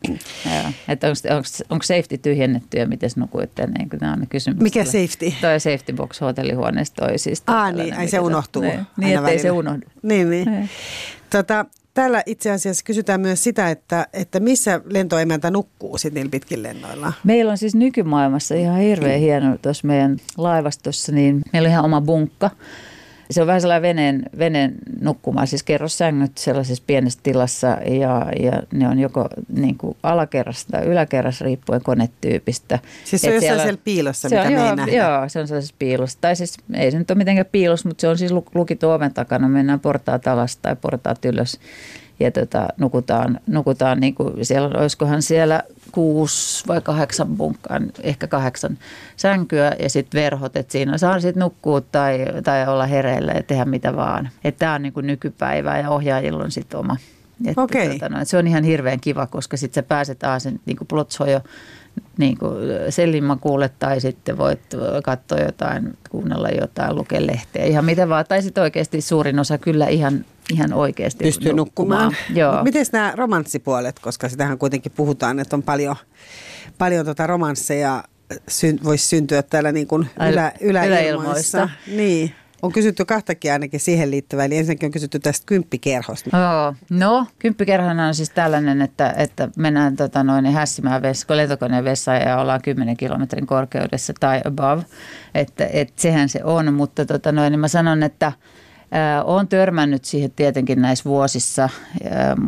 joo, 0.46 0.72
että 0.88 1.08
onko, 1.08 1.48
onko 1.70 1.84
safety 1.84 2.18
tyhjennetty 2.18 2.78
ja 2.78 2.88
miten 2.88 3.10
nukuitte, 3.16 3.68
niin 3.68 3.90
kuin 3.90 4.00
nämä 4.00 4.14
on 4.14 4.20
ne 4.20 4.26
kysymykset. 4.30 4.64
Mikä 4.64 4.86
safety? 4.86 5.34
Toi 5.42 5.60
safety 5.60 5.94
box 5.94 6.22
hotellihuoneessa 6.22 6.94
toi 6.96 7.18
siis. 7.20 7.44
Aa, 7.48 7.72
niin, 7.72 7.98
ai 7.98 8.08
se 8.08 8.20
unohtuu 8.20 8.62
Niin, 8.62 8.80
niin 8.98 9.18
ettei 9.18 9.40
se 9.40 9.44
välillä. 9.48 9.60
unohdu. 9.60 9.86
Niin, 10.04 10.30
niin. 10.30 10.52
Niin. 10.52 10.70
Tota, 11.30 11.66
täällä 11.94 12.24
itse 12.26 12.52
asiassa 12.52 12.86
kysytään 12.86 13.22
myös 13.22 13.44
sitä, 13.44 13.70
että, 13.70 14.08
että 14.14 14.40
missä 14.40 14.82
lentoemäntä 14.86 15.52
nukkuu 15.52 15.98
sitten 15.98 16.32
pitkin 16.32 16.64
lennoilla. 16.64 17.14
Meillä 17.24 17.52
on 17.52 17.58
siis 17.58 17.76
nykymaailmassa 17.76 18.56
ihan 18.56 18.80
hirveän 18.80 19.20
hieno 19.20 19.58
tuossa 19.58 19.88
meidän 19.88 20.18
laivastossa, 20.38 21.12
niin 21.12 21.42
meillä 21.54 21.68
on 21.68 21.72
ihan 21.72 21.86
oma 21.86 22.02
bunkka. 22.02 22.52
Se 23.32 23.42
on 23.42 23.48
vähän 23.48 23.62
sellainen 23.62 23.82
veneen, 23.82 24.26
veneen 24.38 24.76
nukkuma, 25.02 25.46
siis 25.46 25.64
kerrossängyt 25.64 26.38
sellaisessa 26.38 26.84
pienessä 26.88 27.20
tilassa 27.24 27.68
ja, 27.68 28.32
ja 28.40 28.64
ne 28.74 28.88
on 28.88 29.00
joko 29.00 29.28
niin 29.54 29.78
kuin 29.78 29.98
alakerrassa 30.04 30.68
tai 30.72 30.86
yläkerrassa 30.86 31.46
riippuen 31.46 31.82
konetyypistä. 31.84 32.80
Siis 33.06 33.22
se 33.22 33.28
on 33.28 33.34
Et 33.34 33.42
jossain 33.44 33.60
siellä 33.60 33.82
piilossa, 33.84 34.30
se 34.30 34.36
mitä 34.36 34.48
on, 34.48 34.54
me 34.54 34.62
ei 34.62 34.68
joo, 34.68 34.76
nähdä. 34.76 34.92
Joo, 34.92 35.30
se 35.30 35.40
on 35.40 35.48
sellaisessa 35.48 35.76
piilossa. 35.80 36.18
Tai 36.22 36.36
siis 36.36 36.58
ei 36.74 36.92
se 36.92 37.00
nyt 37.00 37.12
ole 37.12 37.18
mitenkään 37.18 37.46
piilossa, 37.52 37.88
mutta 37.88 38.02
se 38.02 38.08
on 38.08 38.18
siis 38.18 38.32
lu- 38.32 38.46
lukittu 38.56 38.90
oven 38.90 39.14
takana. 39.14 39.50
Mennään 39.50 39.80
portaat 39.80 40.28
alas 40.28 40.58
tai 40.58 40.76
portaat 40.76 41.26
ylös 41.26 41.60
ja 42.20 42.32
tota, 42.32 42.68
nukutaan, 42.78 43.40
nukutaan 43.48 44.00
niin 44.00 44.16
kuin 44.16 44.46
siellä, 44.46 44.80
olisikohan 44.80 45.22
siellä 45.22 45.64
kuusi 45.92 46.68
vai 46.68 46.82
kahdeksan 46.82 47.38
bunkkaa, 47.38 47.80
ehkä 48.04 48.28
kahdeksan 48.28 48.78
sänkyä 49.18 49.76
ja 49.80 49.90
sitten 49.90 50.22
verhot, 50.22 50.56
että 50.56 50.72
siinä 50.72 50.98
saa 50.98 51.20
sitten 51.20 51.42
nukkua 51.42 51.82
tai, 51.82 52.26
tai 52.44 52.68
olla 52.68 52.86
hereillä 52.86 53.32
ja 53.32 53.44
tehdä 53.44 53.66
mitä 53.66 53.96
vaan. 53.96 54.30
Että 54.44 54.60
tämä 54.60 54.74
on 54.74 54.82
niin 54.82 54.94
kuin 54.94 55.08
nykypäivää 55.08 55.80
ja 55.80 55.90
ohjaajilla 55.90 56.44
on 56.44 56.52
sitten 56.52 56.80
oma. 56.80 56.98
Että 57.46 57.62
Okei. 57.62 57.90
tota, 57.90 58.10
no, 58.10 58.18
että 58.18 58.30
se 58.30 58.38
on 58.38 58.48
ihan 58.48 58.64
hirveän 58.64 59.00
kiva, 59.00 59.28
koska 59.28 59.58
sitten 59.58 59.84
sä 59.84 59.88
pääset 59.88 60.24
aasen 60.24 60.60
niin 60.66 60.78
kuin 60.78 60.88
plotsojo 60.88 61.42
niin 62.18 62.38
kuin 62.38 62.56
sellimakuulle 62.90 63.70
tai 63.80 64.02
sitten 64.02 64.38
voit 64.38 64.60
katsoa 65.04 65.40
jotain, 65.40 65.98
kuunnella 66.10 66.50
jotain, 66.50 66.96
lukea 66.96 67.28
lehteä, 67.28 67.66
ihan 67.66 67.86
mitä 67.86 68.10
vaan. 68.10 68.26
Tai 68.30 68.42
sitten 68.42 68.62
oikeasti 68.62 69.02
suurin 69.02 69.40
osa 69.40 69.58
kyllä 69.58 69.88
ihan, 69.88 70.26
ihan 70.54 70.74
oikeasti 70.74 71.24
Pystyy 71.24 71.54
nukkumaan. 71.54 72.16
Joo. 72.34 72.64
Miten 72.64 72.86
nämä 72.94 73.14
romanssipuolet, 73.16 74.00
koska 74.00 74.30
sitähän 74.30 74.58
kuitenkin 74.58 74.92
puhutaan, 74.92 75.40
että 75.40 75.56
on 75.56 75.64
paljon, 75.64 75.96
paljon 76.78 77.06
tota 77.06 77.28
romansseja 77.28 78.04
syn, 78.48 78.80
voisi 78.84 79.08
syntyä 79.08 79.44
täällä 79.44 79.72
niin 79.72 79.88
kuin 79.88 80.10
ylä, 80.32 80.52
yläilmoissa. 80.62 80.88
yläilmoissa. 80.88 81.70
Niin. 81.88 82.36
On 82.62 82.72
kysytty 82.72 83.06
kahtakin 83.06 83.52
ainakin 83.52 83.80
siihen 83.80 84.12
liittyvää. 84.12 84.46
Eli 84.46 84.58
ensinnäkin 84.58 84.88
on 84.88 84.92
kysytty 84.92 85.20
tästä 85.20 85.46
kymppikerhosta. 85.46 86.38
Joo. 86.38 86.76
No, 86.90 87.28
kymppikerhona 87.40 88.08
on 88.08 88.16
siis 88.16 88.30
tällainen, 88.30 88.82
että, 88.82 89.14
että 89.18 89.50
mennään 89.58 89.96
tota 89.96 90.24
noin, 90.24 90.46
hässimään 90.46 91.02
vessa, 91.02 91.38
lentokoneen 91.38 91.84
vessaan 91.84 92.22
ja 92.22 92.40
ollaan 92.40 92.62
10 92.62 92.98
kilometrin 92.98 93.48
korkeudessa 93.48 94.14
tai 94.20 94.42
above. 94.46 94.84
Että, 95.36 95.68
että 95.74 96.02
sehän 96.02 96.30
se 96.30 96.44
on, 96.44 96.74
mutta 96.74 97.06
tota 97.06 97.32
noin, 97.32 97.52
niin 97.52 97.60
mä 97.60 97.68
sanon, 97.68 98.04
että 98.04 98.32
olen 99.24 99.48
törmännyt 99.48 100.06
siihen 100.06 100.32
tietenkin 100.36 100.82
näissä 100.82 101.10
vuosissa 101.10 101.70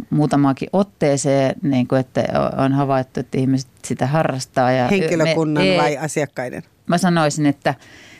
muutamaankin 0.09 0.69
otteeseen, 0.73 1.55
niin 1.61 1.87
kuin, 1.87 1.99
että 1.99 2.23
on 2.57 2.73
havaittu, 2.73 3.19
että 3.19 3.37
ihmiset 3.37 3.69
sitä 3.85 4.07
harrastaa. 4.07 4.71
Ja 4.71 4.87
Henkilökunnan 4.87 5.63
me- 5.63 5.77
vai 5.77 5.97
asiakkaiden? 5.97 6.63
Mä 6.87 6.97
sanoisin, 6.97 7.45
että 7.45 7.75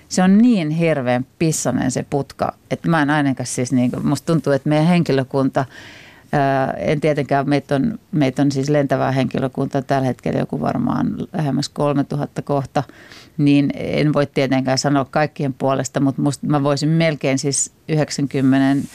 se 0.09 0.23
on 0.23 0.37
niin 0.37 0.69
hirveän 0.69 1.25
pissanen 1.39 1.91
se 1.91 2.05
putka, 2.09 2.53
että 2.71 2.89
mä 2.89 3.01
en 3.01 3.09
ainakaan 3.09 3.47
siis, 3.47 3.71
niin 3.71 3.91
kuin, 3.91 4.07
musta 4.07 4.25
tuntuu, 4.25 4.53
että 4.53 4.69
meidän 4.69 4.87
henkilökunta, 4.87 5.65
ää, 6.31 6.71
en 6.71 7.01
tietenkään, 7.01 7.49
meitä 7.49 7.75
on, 7.75 7.99
meitä 8.11 8.41
on 8.41 8.51
siis 8.51 8.69
lentävää 8.69 9.11
henkilökunta 9.11 9.81
tällä 9.81 10.07
hetkellä 10.07 10.39
joku 10.39 10.61
varmaan 10.61 11.07
lähemmäs 11.33 11.69
3000 11.69 12.41
kohta, 12.41 12.83
niin 13.37 13.69
en 13.75 14.13
voi 14.13 14.25
tietenkään 14.27 14.77
sanoa 14.77 15.05
kaikkien 15.05 15.53
puolesta, 15.53 15.99
mutta 15.99 16.21
musta 16.21 16.47
mä 16.47 16.63
voisin 16.63 16.89
melkein 16.89 17.39
siis 17.39 17.71
90 17.89 18.87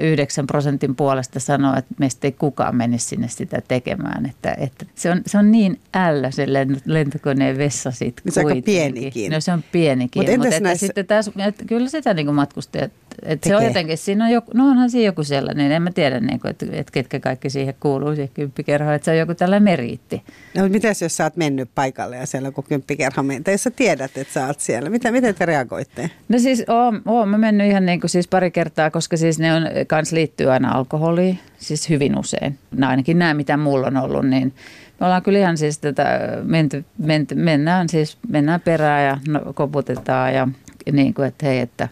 9 0.00 0.46
prosentin 0.46 0.96
puolesta 0.96 1.40
sanoa, 1.40 1.76
että 1.76 1.94
meistä 1.98 2.26
ei 2.26 2.32
kukaan 2.32 2.76
menisi 2.76 3.06
sinne 3.06 3.28
sitä 3.28 3.62
tekemään. 3.68 4.26
Että, 4.26 4.54
että 4.58 4.86
se, 4.94 5.10
on, 5.10 5.22
se 5.26 5.38
on 5.38 5.52
niin 5.52 5.80
ällä 5.94 6.30
se 6.30 6.46
lent- 6.46 6.80
lentokoneen 6.84 7.58
vessa 7.58 7.90
sitten 7.90 8.22
Niin 8.24 8.32
se 8.32 8.40
on 8.40 8.46
aika 8.46 8.62
pienikin. 8.64 9.32
No 9.32 9.40
se 9.40 9.52
on 9.52 9.64
pienikin. 9.72 10.20
Mut 10.22 10.28
entäs 10.28 10.38
mutta 10.38 10.56
että 10.56 10.68
näissä- 10.68 10.86
sitten 10.86 11.06
taas, 11.06 11.30
että 11.46 11.64
kyllä 11.64 11.88
sitä 11.88 12.14
niin 12.14 12.34
matkustajat, 12.34 12.92
että 13.22 13.48
se 13.48 13.56
on 13.56 13.64
jotenkin, 13.64 13.98
siinä 13.98 14.24
on 14.24 14.30
joku, 14.30 14.50
no 14.54 14.68
onhan 14.68 14.90
siinä 14.90 15.06
joku 15.06 15.24
sellainen, 15.24 15.72
en 15.72 15.82
mä 15.82 15.90
tiedä, 15.90 16.20
niin 16.20 16.40
kuin, 16.40 16.50
että, 16.50 16.66
että 16.72 16.92
ketkä 16.92 17.20
kaikki 17.20 17.50
siihen 17.50 17.74
kuuluu, 17.80 18.14
siihen 18.14 18.30
kymppikerhoon, 18.34 18.94
että 18.94 19.04
se 19.04 19.10
on 19.10 19.18
joku 19.18 19.34
tällainen 19.34 19.62
meriitti. 19.62 20.22
No, 20.56 20.68
mitäs 20.68 21.02
jos 21.02 21.16
sä 21.16 21.24
oot 21.24 21.36
mennyt 21.36 21.70
paikalle 21.74 22.16
ja 22.16 22.26
siellä 22.26 22.50
on 22.56 22.64
kymppikerho 22.64 23.22
tai 23.44 23.54
jos 23.54 23.62
sä 23.62 23.70
tiedät, 23.70 24.16
että 24.16 24.32
sä 24.32 24.46
oot 24.46 24.60
siellä, 24.60 24.90
mitä, 24.90 25.12
miten 25.12 25.34
te 25.34 25.46
reagoitte? 25.46 26.10
No 26.28 26.38
siis 26.38 26.64
oon, 26.68 27.02
oon 27.06 27.28
mä 27.28 27.38
mennyt 27.38 27.66
ihan 27.66 27.86
niin 27.86 28.00
kuin 28.00 28.10
siis 28.10 28.28
pari 28.28 28.50
kertaa, 28.50 28.90
koska 28.90 29.16
siis 29.16 29.38
ne 29.38 29.54
on, 29.54 29.62
kans 29.86 30.12
liittyy 30.12 30.50
aina 30.50 30.72
alkoholiin, 30.72 31.38
siis 31.58 31.88
hyvin 31.88 32.18
usein. 32.18 32.58
No 32.70 32.88
ainakin 32.88 33.18
nämä, 33.18 33.34
mitä 33.34 33.56
mulla 33.56 33.86
on 33.86 33.96
ollut, 33.96 34.26
niin 34.26 34.54
me 35.00 35.06
ollaan 35.06 35.22
kyllä 35.22 35.38
ihan 35.38 35.58
siis 35.58 35.78
tätä, 35.78 36.20
menty, 36.42 36.84
menty, 36.98 37.34
mennään 37.34 37.88
siis, 37.88 38.18
mennään 38.28 38.60
perään 38.60 39.06
ja 39.06 39.18
no, 39.28 39.52
koputetaan 39.54 40.34
ja 40.34 40.48
niin 40.92 41.14
kuin, 41.14 41.28
että 41.28 41.46
hei, 41.46 41.58
että 41.58 41.88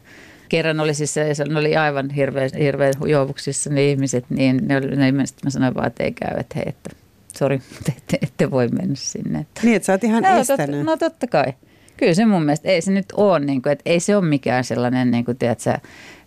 kerran 0.49 0.81
oli 0.81 0.95
siis 0.95 1.15
se, 1.15 1.35
se 1.35 1.45
oli 1.57 1.77
aivan 1.77 2.11
hirveän, 2.11 2.51
hirveän 2.59 2.95
juovuksissa 3.07 3.71
ne 3.71 3.85
ihmiset, 3.91 4.25
niin 4.31 4.61
ne, 4.69 4.77
oli, 4.77 4.97
ne 4.97 5.07
ihmiset, 5.09 5.37
mä 5.45 5.51
sanoin 5.51 5.75
vaan, 5.75 5.87
että 5.87 6.05
ei 6.05 6.13
käy, 6.13 6.39
että 6.41 6.55
hei, 6.57 6.65
että 6.69 6.91
sori, 7.39 7.59
te 7.85 7.93
ette, 7.97 8.19
ette 8.23 8.51
voi 8.51 8.69
mennä 8.69 8.95
sinne. 8.95 9.39
Että. 9.39 9.61
Niin, 9.65 9.77
että 9.77 9.87
sä 9.87 9.93
oot 9.93 10.05
ihan 10.05 10.23
No, 10.23 10.37
estänyt. 10.41 10.71
totta, 10.71 10.85
no 10.85 10.97
totta 10.97 11.27
kai. 11.27 11.53
Kyllä 11.97 12.15
se 12.15 12.25
mun 12.25 12.43
mielestä, 12.43 12.69
ei 12.69 12.81
se 12.81 12.93
nyt 12.93 13.07
ole, 13.17 13.41
niin 13.41 13.63
kuin, 13.63 13.73
että 13.73 13.83
ei 13.91 14.01
se 14.01 14.17
ole 14.17 14.25
mikään 14.25 14.65
sellainen, 14.65 15.11
niin 15.11 15.25
kuin, 15.25 15.37
tiedätkö, 15.37 15.79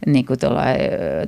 niin 0.06 0.26
kuin 0.26 0.40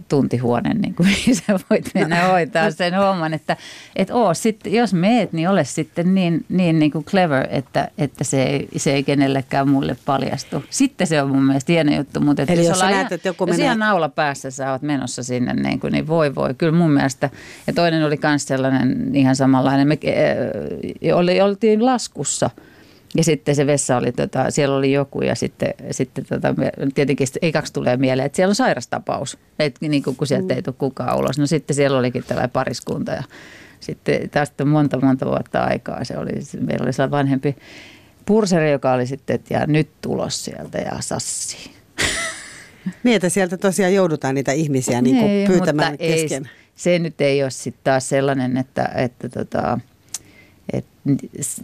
tuntihuone, 0.08 0.74
niin 0.82 0.96
kuin, 0.96 1.10
missä 1.28 1.60
voit 1.70 1.92
mennä 1.94 2.28
hoitaa 2.32 2.72
sen 2.72 2.94
homman, 2.94 3.34
että 3.34 3.58
et 3.96 4.10
oo, 4.10 4.34
sit, 4.34 4.60
jos 4.66 4.94
meet, 4.94 5.34
niin 5.34 5.50
ole 5.50 5.64
sitten 5.64 6.16
niin, 6.16 6.46
niin, 6.50 6.80
niin 6.80 6.92
kuin 6.92 7.06
clever, 7.06 7.48
että, 7.50 7.92
että 7.98 8.24
se, 8.24 8.44
ei, 8.44 8.68
se 8.78 8.94
ei 8.94 9.04
kenellekään 9.04 9.70
mulle 9.70 9.96
paljastu. 10.06 10.64
Sitten 10.70 11.08
se 11.08 11.22
on 11.22 11.30
mun 11.30 11.44
mielestä 11.44 11.72
hieno 11.72 11.96
juttu, 11.96 12.20
mutta 12.20 12.44
Eli 12.48 12.60
jos, 12.60 12.68
jos 12.68 12.82
näet, 12.82 12.94
ihan, 12.94 13.14
että 13.14 13.28
joku 13.30 13.44
jos 13.44 13.52
menee... 13.52 13.66
ihan 13.66 13.80
naula 13.80 14.10
päässä 14.10 14.52
sä 14.52 14.72
oot 14.72 14.82
menossa 14.82 15.24
sinne, 15.24 15.54
niin, 15.54 15.80
kuin, 15.80 15.94
niin 15.94 16.08
voi 16.08 16.36
voi, 16.36 16.54
kyllä 16.54 16.78
mun 16.78 16.92
mielestä. 16.92 17.30
Ja 17.68 17.74
toinen 17.74 18.06
oli 18.06 18.20
myös 18.24 18.48
sellainen 18.48 19.16
ihan 19.16 19.36
samanlainen, 19.36 19.88
me 19.88 19.98
äh, 20.04 21.18
oli, 21.18 21.42
oltiin 21.42 21.86
laskussa– 21.86 22.50
ja 23.16 23.24
sitten 23.24 23.56
se 23.56 23.68
vessa 23.68 23.98
oli, 23.98 24.12
tota, 24.12 24.52
siellä 24.52 24.76
oli 24.76 24.92
joku 24.92 25.22
ja 25.22 25.36
sitten, 25.36 25.74
sitten 25.92 26.26
tota, 26.26 26.56
tietenkin 26.96 27.28
ei 27.42 27.52
kaksi 27.52 27.74
tulee 27.74 27.98
mieleen, 27.98 28.26
että 28.26 28.36
siellä 28.36 28.52
on 28.52 28.56
sairastapaus, 28.56 29.38
et, 29.60 29.76
niin 29.82 30.04
kun 30.04 30.28
sieltä 30.28 30.54
ei 30.54 30.62
tule 30.62 30.76
kukaan 30.78 31.18
ulos. 31.18 31.40
No 31.40 31.48
sitten 31.48 31.76
siellä 31.76 32.00
olikin 32.00 32.24
tällainen 32.24 32.50
pariskunta 32.50 33.12
ja 33.12 33.24
sitten 33.80 34.30
tästä 34.30 34.66
monta 34.66 35.00
monta 35.02 35.26
vuotta 35.26 35.64
aikaa 35.64 36.04
se 36.04 36.18
oli, 36.18 36.32
meillä 36.62 36.84
oli 36.84 36.94
sellainen 36.94 37.12
vanhempi 37.12 37.56
purseri, 38.26 38.72
joka 38.72 38.94
oli 38.94 39.08
sitten, 39.08 39.36
että 39.36 39.54
ja 39.54 39.68
nyt 39.68 39.90
tulos 40.02 40.46
sieltä 40.46 40.78
ja 40.78 40.92
sassi. 41.00 41.72
Niin, 43.04 43.16
että 43.16 43.30
sieltä 43.30 43.58
tosiaan 43.58 43.94
joudutaan 43.94 44.36
niitä 44.36 44.52
ihmisiä 44.52 45.02
niin 45.02 45.16
kuin 45.16 45.32
ei, 45.32 45.48
pyytämään 45.48 45.98
kesken. 45.98 46.46
Ei, 46.46 46.52
se 46.76 47.00
nyt 47.00 47.22
ei 47.22 47.44
ole 47.44 47.52
sitten 47.52 47.84
taas 47.84 48.10
sellainen, 48.10 48.58
että, 48.58 48.92
että 48.96 49.30
tota, 49.30 49.80
et 50.74 50.86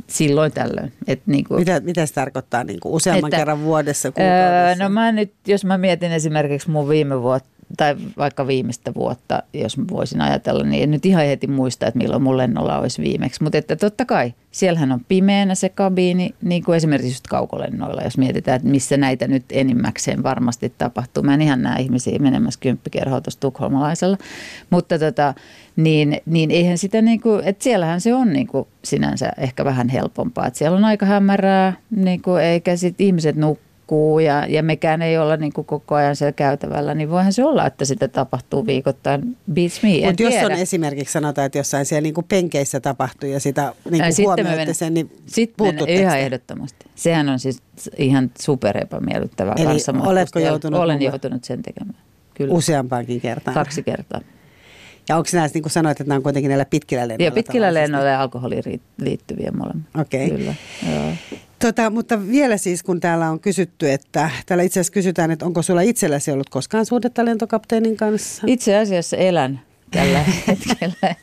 silloin 0.07 0.51
tällöin. 0.51 0.93
Et 1.07 1.21
niin 1.25 1.43
kuin, 1.43 1.59
mitä, 1.59 1.79
mitä 1.79 2.05
se 2.05 2.13
tarkoittaa 2.13 2.63
niin 2.63 2.79
kuin 2.79 2.93
useamman 2.93 3.27
että, 3.27 3.37
kerran 3.37 3.63
vuodessa, 3.63 4.11
kuukaudessa? 4.11 4.83
no 4.83 4.89
mä 4.89 5.11
nyt, 5.11 5.33
jos 5.47 5.65
mä 5.65 5.77
mietin 5.77 6.11
esimerkiksi 6.11 6.69
mun 6.69 6.89
viime 6.89 7.21
vuotta, 7.21 7.49
tai 7.77 7.95
vaikka 8.17 8.47
viimeistä 8.47 8.93
vuotta, 8.93 9.43
jos 9.53 9.77
voisin 9.89 10.21
ajatella, 10.21 10.63
niin 10.63 10.83
en 10.83 10.91
nyt 10.91 11.05
ihan 11.05 11.25
heti 11.25 11.47
muista, 11.47 11.87
että 11.87 11.97
milloin 11.97 12.21
mun 12.21 12.37
lennolla 12.37 12.79
olisi 12.79 13.01
viimeksi. 13.01 13.43
Mutta 13.43 13.57
että 13.57 13.75
totta 13.75 14.05
kai, 14.05 14.33
siellähän 14.51 14.91
on 14.91 15.05
pimeänä 15.07 15.55
se 15.55 15.69
kabiini, 15.69 16.35
niin 16.41 16.63
kuin 16.63 16.75
esimerkiksi 16.75 17.11
just 17.11 17.27
kaukolennoilla, 17.27 18.01
jos 18.01 18.17
mietitään, 18.17 18.55
että 18.55 18.67
missä 18.67 18.97
näitä 18.97 19.27
nyt 19.27 19.45
enimmäkseen 19.51 20.23
varmasti 20.23 20.73
tapahtuu. 20.77 21.23
Mä 21.23 21.33
en 21.33 21.41
ihan 21.41 21.61
näe 21.61 21.81
ihmisiä 21.81 22.19
menemässä 22.19 22.59
kymppikerhoa 22.59 23.21
tuossa 23.21 23.39
tukholmalaisella, 23.39 24.17
mutta 24.69 24.99
tota, 24.99 25.33
niin, 25.75 26.21
niin 26.25 26.51
eihän 26.51 26.77
sitä 26.77 27.01
niin 27.01 27.21
kuin, 27.21 27.43
että 27.43 27.63
siellähän 27.63 28.01
se 28.01 28.13
on 28.13 28.33
niin 28.33 28.47
kuin 28.47 28.67
sinänsä 28.83 29.31
ehkä 29.37 29.65
vähän 29.65 29.89
helpompaa. 29.89 30.47
Että 30.47 30.57
siellä 30.57 30.77
on 30.77 30.85
aika 30.85 31.05
hämärää, 31.05 31.73
niin 31.91 32.21
kuin, 32.21 32.43
eikä 32.43 32.75
sitten 32.75 33.05
ihmiset 33.05 33.35
nukkuu 33.35 33.64
liikkuu 33.85 34.19
ja, 34.19 34.45
ja 34.49 34.63
mekään 34.63 35.01
ei 35.01 35.17
olla 35.17 35.37
niin 35.37 35.53
kuin 35.53 35.65
koko 35.65 35.95
ajan 35.95 36.15
siellä 36.15 36.31
käytävällä, 36.31 36.93
niin 36.93 37.09
voihan 37.09 37.33
se 37.33 37.43
olla, 37.43 37.65
että 37.65 37.85
sitä 37.85 38.07
tapahtuu 38.07 38.65
viikoittain. 38.65 39.37
Beats 39.53 39.83
me, 39.83 39.89
Mutta 40.05 40.23
jos 40.23 40.33
tiedä. 40.33 40.45
on 40.45 40.51
esimerkiksi 40.51 41.13
sanotaan, 41.13 41.45
että 41.45 41.57
jossain 41.57 41.85
siellä 41.85 42.01
niin 42.01 42.13
kuin 42.13 42.25
penkeissä 42.27 42.79
tapahtuu 42.79 43.29
ja 43.29 43.39
sitä 43.39 43.73
niin 43.89 44.03
kuin 44.15 44.25
huomioitte 44.25 44.73
sen, 44.73 44.93
niin 44.93 45.11
Sitten 45.25 45.89
ihan 45.89 46.19
ehdottomasti. 46.19 46.85
Sehän 46.95 47.29
on 47.29 47.39
siis 47.39 47.61
ihan 47.97 48.31
super 48.39 48.77
epämiellyttävää 48.77 49.55
Eli 49.57 49.65
kanssa. 49.65 49.93
oletko 49.99 50.39
joutunut? 50.39 50.79
Olen 50.79 51.01
joutunut 51.01 51.43
sen 51.43 51.63
tekemään. 51.63 51.97
Kyllä. 52.33 52.53
Useampaankin 52.53 53.21
kertaan? 53.21 53.53
Kaksi 53.53 53.83
kertaa. 53.83 54.21
Ja 55.09 55.17
onko 55.17 55.29
nämä, 55.33 55.47
niin 55.53 55.61
kuin 55.61 55.71
sanoit, 55.71 56.01
että 56.01 56.09
nämä 56.09 56.17
on 56.17 56.23
kuitenkin 56.23 56.49
näillä 56.49 56.65
pitkillä 56.65 57.01
lennoilla? 57.01 57.23
Joo, 57.23 57.31
pitkillä 57.35 57.73
lennoilla 57.73 58.09
ja 58.09 58.21
alkoholiin 58.21 58.81
liittyviä 59.01 59.51
molemmat. 59.51 59.85
Okei. 59.99 60.25
Okay. 60.25 60.37
Kyllä, 60.37 60.53
joo. 60.91 61.11
Tota, 61.59 61.89
mutta 61.89 62.27
vielä 62.27 62.57
siis, 62.57 62.83
kun 62.83 62.99
täällä 62.99 63.29
on 63.29 63.39
kysytty, 63.39 63.91
että 63.91 64.29
täällä 64.45 64.63
itse 64.63 64.79
asiassa 64.79 64.93
kysytään, 64.93 65.31
että 65.31 65.45
onko 65.45 65.61
sulla 65.61 65.81
itselläsi 65.81 66.31
ollut 66.31 66.49
koskaan 66.49 66.85
suhdetta 66.85 67.25
lentokapteenin 67.25 67.97
kanssa? 67.97 68.43
Itse 68.47 68.77
asiassa 68.77 69.17
elän 69.17 69.61
tällä 69.91 70.19
hetkellä 70.47 71.15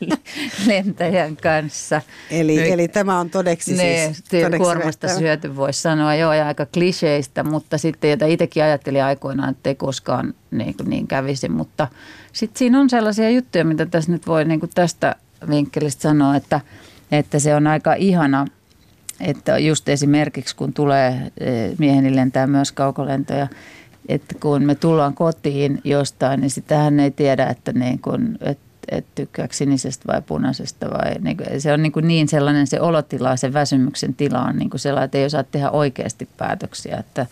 lentäjän 0.66 1.36
kanssa. 1.36 2.02
Eli, 2.30 2.56
Nyt, 2.56 2.66
eli 2.66 2.88
tämä 2.88 3.18
on 3.18 3.30
todeksi 3.30 3.74
ne, 3.76 4.12
siis. 4.14 4.42
Todeksi 4.42 4.58
kuormasta 4.58 5.06
vettävä. 5.06 5.18
syöty 5.18 5.56
voisi 5.56 5.82
sanoa, 5.82 6.14
joo, 6.14 6.32
ja 6.32 6.46
aika 6.46 6.66
kliseistä, 6.66 7.42
mutta 7.42 7.78
sitten, 7.78 8.10
jota 8.10 8.26
itsekin 8.26 8.62
ajattelin 8.62 9.04
aikoinaan, 9.04 9.50
että 9.50 9.70
ei 9.70 9.74
koskaan 9.74 10.34
niin, 10.50 10.74
niin 10.84 11.06
kävisi, 11.06 11.48
mutta 11.48 11.88
sitten 12.32 12.58
siinä 12.58 12.80
on 12.80 12.90
sellaisia 12.90 13.30
juttuja, 13.30 13.64
mitä 13.64 13.86
tässä 13.86 14.12
nyt 14.12 14.26
voi 14.26 14.44
niin 14.44 14.60
kuin 14.60 14.70
tästä 14.74 15.16
vinkkelistä 15.48 16.02
sanoa, 16.02 16.36
että, 16.36 16.60
että 17.12 17.38
se 17.38 17.54
on 17.54 17.66
aika 17.66 17.94
ihana– 17.94 18.46
että 19.22 19.58
just 19.58 19.88
esimerkiksi 19.88 20.56
kun 20.56 20.72
tulee, 20.72 21.32
eh, 21.40 21.72
mieheni 21.78 22.16
lentää 22.16 22.46
myös 22.46 22.72
kaukolentoja, 22.72 23.48
että 24.08 24.34
kun 24.40 24.62
me 24.62 24.74
tullaan 24.74 25.14
kotiin 25.14 25.80
jostain, 25.84 26.40
niin 26.40 26.50
sitä 26.50 26.78
hän 26.78 27.00
ei 27.00 27.10
tiedä, 27.10 27.46
että, 27.46 27.72
niin 27.72 27.98
kun, 27.98 28.38
että, 28.40 28.64
että 28.88 29.10
tykkääkö 29.14 29.54
sinisestä 29.54 30.12
vai 30.12 30.22
punaisesta. 30.22 30.90
Vai, 30.90 31.14
niin 31.20 31.36
kuin, 31.36 31.60
se 31.60 31.72
on 31.72 31.82
niin, 31.82 31.92
kuin 31.92 32.08
niin 32.08 32.28
sellainen 32.28 32.66
se 32.66 32.80
olotila, 32.80 33.36
se 33.36 33.52
väsymyksen 33.52 34.14
tila 34.14 34.42
on 34.42 34.56
niin 34.56 34.70
kuin 34.70 34.80
sellainen, 34.80 35.04
että 35.04 35.18
ei 35.18 35.24
osaa 35.24 35.44
tehdä 35.44 35.70
oikeasti 35.70 36.28
päätöksiä. 36.36 36.96
Että, 36.96 37.26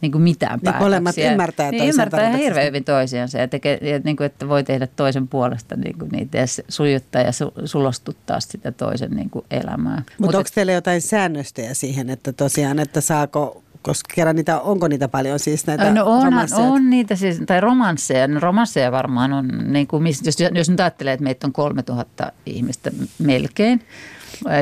niin 0.00 0.12
kuin 0.12 0.22
mitään 0.22 0.52
niin 0.52 0.64
päätöksiä. 0.64 0.86
Molemmat 0.86 1.18
ymmärtää 1.18 1.70
niin 1.70 1.88
ymmärtää 1.88 2.28
ihan 2.28 2.40
hirveän 2.40 2.66
hyvin 2.66 2.84
toisiansa 2.84 3.38
ja, 3.38 3.48
tekee, 3.48 3.78
ja 3.82 4.00
niin 4.04 4.16
kuin, 4.16 4.26
että 4.26 4.48
voi 4.48 4.64
tehdä 4.64 4.86
toisen 4.86 5.28
puolesta 5.28 5.76
niin 5.76 5.98
kuin 5.98 6.10
niitä 6.10 6.38
ja 6.38 6.46
sujuttaa 6.68 7.22
ja 7.22 7.32
su, 7.32 7.52
sulostuttaa 7.64 8.40
sitä 8.40 8.72
toisen 8.72 9.10
niin 9.10 9.30
kuin 9.30 9.44
elämää. 9.50 9.96
Mutta 9.96 10.14
Mut 10.18 10.34
onko 10.34 10.50
teillä 10.54 10.72
jotain 10.72 11.02
säännöstöjä 11.02 11.74
siihen, 11.74 12.10
että 12.10 12.32
tosiaan, 12.32 12.78
että 12.78 13.00
saako 13.00 13.62
koska 13.82 14.14
kerran 14.14 14.36
niitä, 14.36 14.60
onko 14.60 14.88
niitä 14.88 15.08
paljon 15.08 15.38
siis 15.38 15.66
näitä 15.66 15.92
no 15.92 16.04
onhan, 16.06 16.48
on 16.56 16.90
niitä 16.90 17.16
siis, 17.16 17.40
tai 17.46 17.60
romansseja. 17.60 18.28
No 18.28 18.40
romansseja 18.40 18.92
varmaan 18.92 19.32
on, 19.32 19.48
niin 19.72 19.86
kuin, 19.86 20.06
jos, 20.06 20.36
jos 20.54 20.70
nyt 20.70 20.80
ajattelee, 20.80 21.12
että 21.12 21.24
meitä 21.24 21.46
on 21.46 21.52
3000 21.52 22.32
ihmistä 22.46 22.90
melkein, 23.18 23.82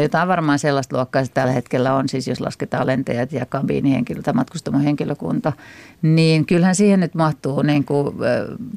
jotain 0.03 0.29
varmaan 0.29 0.59
sellaista 0.59 0.97
luokkaa 0.97 1.25
se 1.25 1.31
tällä 1.33 1.53
hetkellä 1.53 1.95
on, 1.95 2.09
siis 2.09 2.29
jos 2.29 2.41
lasketaan 2.41 2.87
lentäjät 2.87 3.33
ja 3.33 3.47
kabiinihenkilö 3.47 4.23
tai 4.23 4.35
matkustamohenkilökunta, 4.35 5.53
niin 6.03 6.47
kyllähän 6.47 6.75
siihen 6.75 7.01
nyt 7.01 7.15
mahtuu 7.15 7.63
niin 7.63 7.85
kuin, 7.85 8.15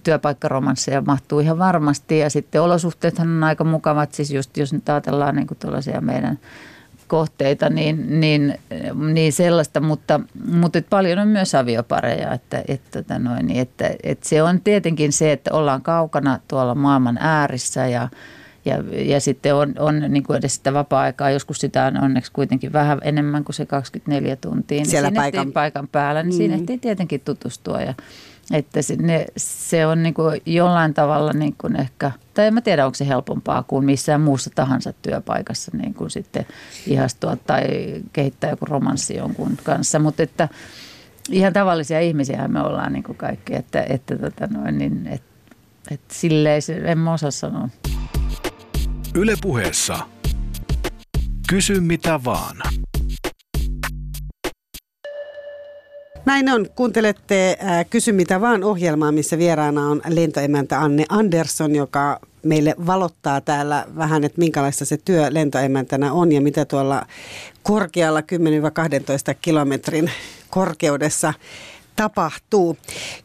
työpaikkaromansseja 0.03 1.01
mahtuu 1.01 1.39
ihan 1.39 1.57
varmasti. 1.57 2.19
Ja 2.19 2.29
sitten 2.29 2.61
olosuhteethan 2.61 3.29
on 3.29 3.43
aika 3.43 3.63
mukavat, 3.63 4.13
siis 4.13 4.31
just 4.31 4.57
jos 4.57 4.73
nyt 4.73 4.89
ajatellaan 4.89 5.35
niin 5.35 5.47
kuin 5.47 5.59
meidän 6.01 6.39
kohteita, 7.11 7.69
niin, 7.69 8.19
niin, 8.19 8.59
niin 9.13 9.33
sellaista, 9.33 9.79
mutta, 9.79 10.19
mutta 10.51 10.79
että 10.79 10.89
paljon 10.89 11.19
on 11.19 11.27
myös 11.27 11.55
aviopareja, 11.55 12.33
että, 12.33 12.63
että, 12.67 13.01
tota 13.01 13.19
noin, 13.19 13.51
että, 13.51 13.91
että 14.03 14.29
se 14.29 14.43
on 14.43 14.61
tietenkin 14.61 15.11
se, 15.11 15.31
että 15.31 15.53
ollaan 15.53 15.81
kaukana 15.81 16.39
tuolla 16.47 16.75
maailman 16.75 17.17
äärissä 17.21 17.87
ja 17.87 18.09
ja, 18.65 18.83
ja 18.91 19.19
sitten 19.19 19.55
on, 19.55 19.73
on 19.79 20.05
niin 20.09 20.23
kuin 20.23 20.37
edes 20.37 20.55
sitä 20.55 20.73
vapaa-aikaa, 20.73 21.29
joskus 21.29 21.57
sitä 21.57 21.85
on 21.85 22.03
onneksi 22.03 22.31
kuitenkin 22.31 22.73
vähän 22.73 22.99
enemmän 23.03 23.43
kuin 23.43 23.55
se 23.55 23.65
24 23.65 24.35
tuntia. 24.35 24.77
Niin 24.77 24.85
Siellä 24.85 25.11
paikan, 25.11 25.51
paikan 25.51 25.87
päällä, 25.87 26.23
niin 26.23 26.33
mm. 26.33 26.37
siinä 26.37 26.55
ehtii 26.55 26.77
tietenkin 26.77 27.21
tutustua. 27.21 27.81
Ja, 27.81 27.93
että 28.51 28.81
se, 28.81 28.95
ne, 28.95 29.25
se 29.37 29.85
on 29.87 30.03
niin 30.03 30.13
kuin 30.13 30.41
jollain 30.45 30.93
tavalla 30.93 31.33
niin 31.33 31.55
kuin 31.57 31.75
ehkä, 31.75 32.11
tai 32.33 32.47
en 32.47 32.53
mä 32.53 32.61
tiedä 32.61 32.85
onko 32.85 32.95
se 32.95 33.07
helpompaa 33.07 33.63
kuin 33.63 33.85
missään 33.85 34.21
muussa 34.21 34.49
tahansa 34.55 34.93
työpaikassa 35.01 35.71
niin 35.77 35.93
kuin 35.93 36.09
sitten 36.09 36.45
ihastua 36.87 37.35
tai 37.35 37.63
kehittää 38.13 38.49
joku 38.49 38.65
romanssi 38.65 39.15
jonkun 39.15 39.57
kanssa. 39.63 39.99
Mutta 39.99 40.23
että 40.23 40.49
ihan 41.29 41.53
tavallisia 41.53 41.99
ihmisiä 41.99 42.47
me 42.47 42.61
ollaan 42.61 42.93
niin 42.93 43.03
kuin 43.03 43.17
kaikki, 43.17 43.55
että, 43.55 43.85
että 43.89 44.17
tota 44.17 44.47
noin, 44.47 44.77
niin, 44.77 45.07
että, 45.07 45.55
että 45.91 46.13
silleen 46.13 46.61
en 46.85 46.97
mä 46.97 47.13
osaa 47.13 47.31
sanoa. 47.31 47.69
Ylepuheessa 49.15 49.99
Kysy 51.49 51.79
mitä 51.79 52.19
vaan. 52.25 52.57
Näin 56.25 56.49
on. 56.49 56.67
Kuuntelette 56.75 57.57
äh, 57.63 57.85
Kysy 57.89 58.11
mitä 58.11 58.41
vaan 58.41 58.63
ohjelmaa, 58.63 59.11
missä 59.11 59.37
vieraana 59.37 59.87
on 59.87 60.01
lentoemäntä 60.07 60.79
Anne 60.79 61.05
Andersson, 61.09 61.75
joka 61.75 62.19
meille 62.43 62.75
valottaa 62.85 63.41
täällä 63.41 63.85
vähän, 63.97 64.23
että 64.23 64.39
minkälaista 64.39 64.85
se 64.85 64.97
työ 64.97 65.27
lentoemäntänä 65.29 66.13
on 66.13 66.31
ja 66.31 66.41
mitä 66.41 66.65
tuolla 66.65 67.05
korkealla 67.63 68.21
10-12 68.21 68.23
kilometrin 69.41 70.11
korkeudessa 70.49 71.33
tapahtuu. 71.95 72.77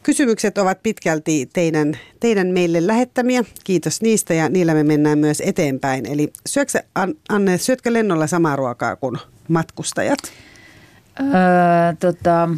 Kysymykset 0.03 0.57
ovat 0.57 0.83
pitkälti 0.83 1.49
teidän, 1.53 1.97
teidän 2.19 2.47
meille 2.47 2.87
lähettämiä. 2.87 3.43
Kiitos 3.63 4.01
niistä 4.01 4.33
ja 4.33 4.49
niillä 4.49 4.73
me 4.73 4.83
mennään 4.83 5.19
myös 5.19 5.41
eteenpäin. 5.45 6.05
Eli 6.05 6.33
syöksä, 6.45 6.83
Anne, 7.29 7.57
syötkö 7.57 7.93
lennolla 7.93 8.27
samaa 8.27 8.55
ruokaa 8.55 8.95
kuin 8.95 9.17
matkustajat? 9.47 10.19
Öö, 11.19 11.93
tota, 11.99 12.49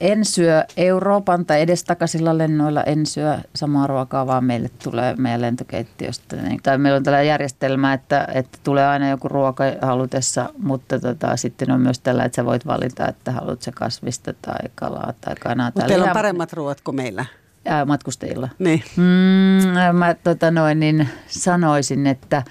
en 0.00 0.24
syö 0.24 0.64
Euroopan 0.76 1.46
tai 1.46 1.60
edestakaisilla 1.60 2.38
lennoilla, 2.38 2.82
en 2.82 3.06
syö 3.06 3.38
samaa 3.54 3.86
ruokaa, 3.86 4.26
vaan 4.26 4.44
meille 4.44 4.70
tulee 4.84 5.14
meidän 5.16 5.40
lentokeittiöstä. 5.40 6.36
Niin, 6.36 6.60
tai 6.62 6.78
meillä 6.78 6.96
on 6.96 7.02
tällainen 7.02 7.28
järjestelmä, 7.28 7.92
että, 7.92 8.28
että 8.34 8.58
tulee 8.64 8.86
aina 8.86 9.08
joku 9.08 9.28
ruoka 9.28 9.64
halutessa, 9.82 10.50
mutta 10.58 11.00
tota, 11.00 11.36
sitten 11.36 11.70
on 11.70 11.80
myös 11.80 12.00
tällä, 12.00 12.24
että 12.24 12.36
sä 12.36 12.44
voit 12.44 12.66
valita, 12.66 13.08
että 13.08 13.32
haluat 13.32 13.62
se 13.62 13.72
kasvista 13.72 14.32
tai 14.42 14.68
kalaa 14.74 15.12
tai 15.20 15.34
kanaa. 15.34 15.66
Mutta 15.66 15.82
teillä 15.82 16.04
on 16.04 16.12
paremmat 16.12 16.52
ruoat 16.52 16.80
kuin 16.80 16.96
meillä. 16.96 17.24
Ää, 17.66 17.84
matkustajilla. 17.84 18.48
Niin. 18.58 18.82
Mm, 18.96 19.96
mä 19.96 20.14
tota 20.14 20.50
noin, 20.50 20.80
niin 20.80 21.08
sanoisin, 21.26 22.06
että 22.06 22.42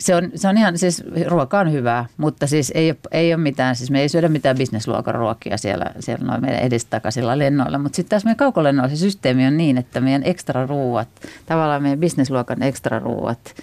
se 0.00 0.14
on, 0.14 0.30
se 0.34 0.48
on 0.48 0.58
ihan, 0.58 0.78
siis 0.78 1.04
ruoka 1.26 1.60
on 1.60 1.72
hyvää, 1.72 2.06
mutta 2.16 2.46
siis 2.46 2.72
ei 2.74 2.94
ei 3.10 3.34
ole 3.34 3.42
mitään, 3.42 3.76
siis 3.76 3.90
me 3.90 4.00
ei 4.00 4.08
syödä 4.08 4.28
mitään 4.28 4.58
bisnesluokan 4.58 5.14
ruokia 5.14 5.56
siellä, 5.56 5.86
siellä 6.00 6.26
noin 6.26 6.40
meidän 6.40 6.60
edestakaisilla 6.60 7.38
lennoilla, 7.38 7.78
mutta 7.78 7.96
sitten 7.96 8.10
taas 8.10 8.24
meidän 8.24 8.36
kaukolennoilla 8.36 8.90
se 8.90 8.96
systeemi 8.96 9.46
on 9.46 9.56
niin, 9.56 9.78
että 9.78 10.00
meidän 10.00 10.22
ekstra 10.24 10.66
ruuat, 10.66 11.08
tavallaan 11.46 11.82
meidän 11.82 12.00
bisnesluokan 12.00 12.62
ekstra 12.62 12.98
ruuat, 12.98 13.54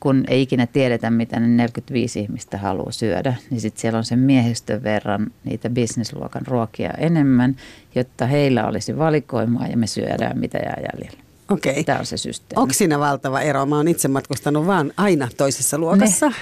kun 0.00 0.24
ei 0.28 0.42
ikinä 0.42 0.66
tiedetä, 0.66 1.10
mitä 1.10 1.40
ne 1.40 1.46
45 1.46 2.20
ihmistä 2.20 2.58
haluaa 2.58 2.92
syödä, 2.92 3.34
niin 3.50 3.60
sitten 3.60 3.80
siellä 3.80 3.98
on 3.98 4.04
sen 4.04 4.18
miehistön 4.18 4.82
verran 4.82 5.26
niitä 5.44 5.70
bisnesluokan 5.70 6.46
ruokia 6.46 6.90
enemmän, 6.90 7.56
jotta 7.94 8.26
heillä 8.26 8.66
olisi 8.66 8.98
valikoimaa 8.98 9.66
ja 9.66 9.76
me 9.76 9.86
syödään 9.86 10.38
mitä 10.38 10.58
jää 10.58 10.82
jäljellä. 10.92 11.29
Okei. 11.50 11.84
Tämä 11.84 11.98
on 11.98 12.06
se 12.06 12.16
systeemi. 12.16 12.62
Onko 12.62 12.74
siinä 12.74 12.98
valtava 12.98 13.40
ero? 13.40 13.66
Mä 13.66 13.76
oon 13.76 13.88
itse 13.88 14.08
matkustanut 14.08 14.66
vaan 14.66 14.92
aina 14.96 15.28
toisessa 15.36 15.78
luokassa. 15.78 16.28
Ne. 16.28 16.34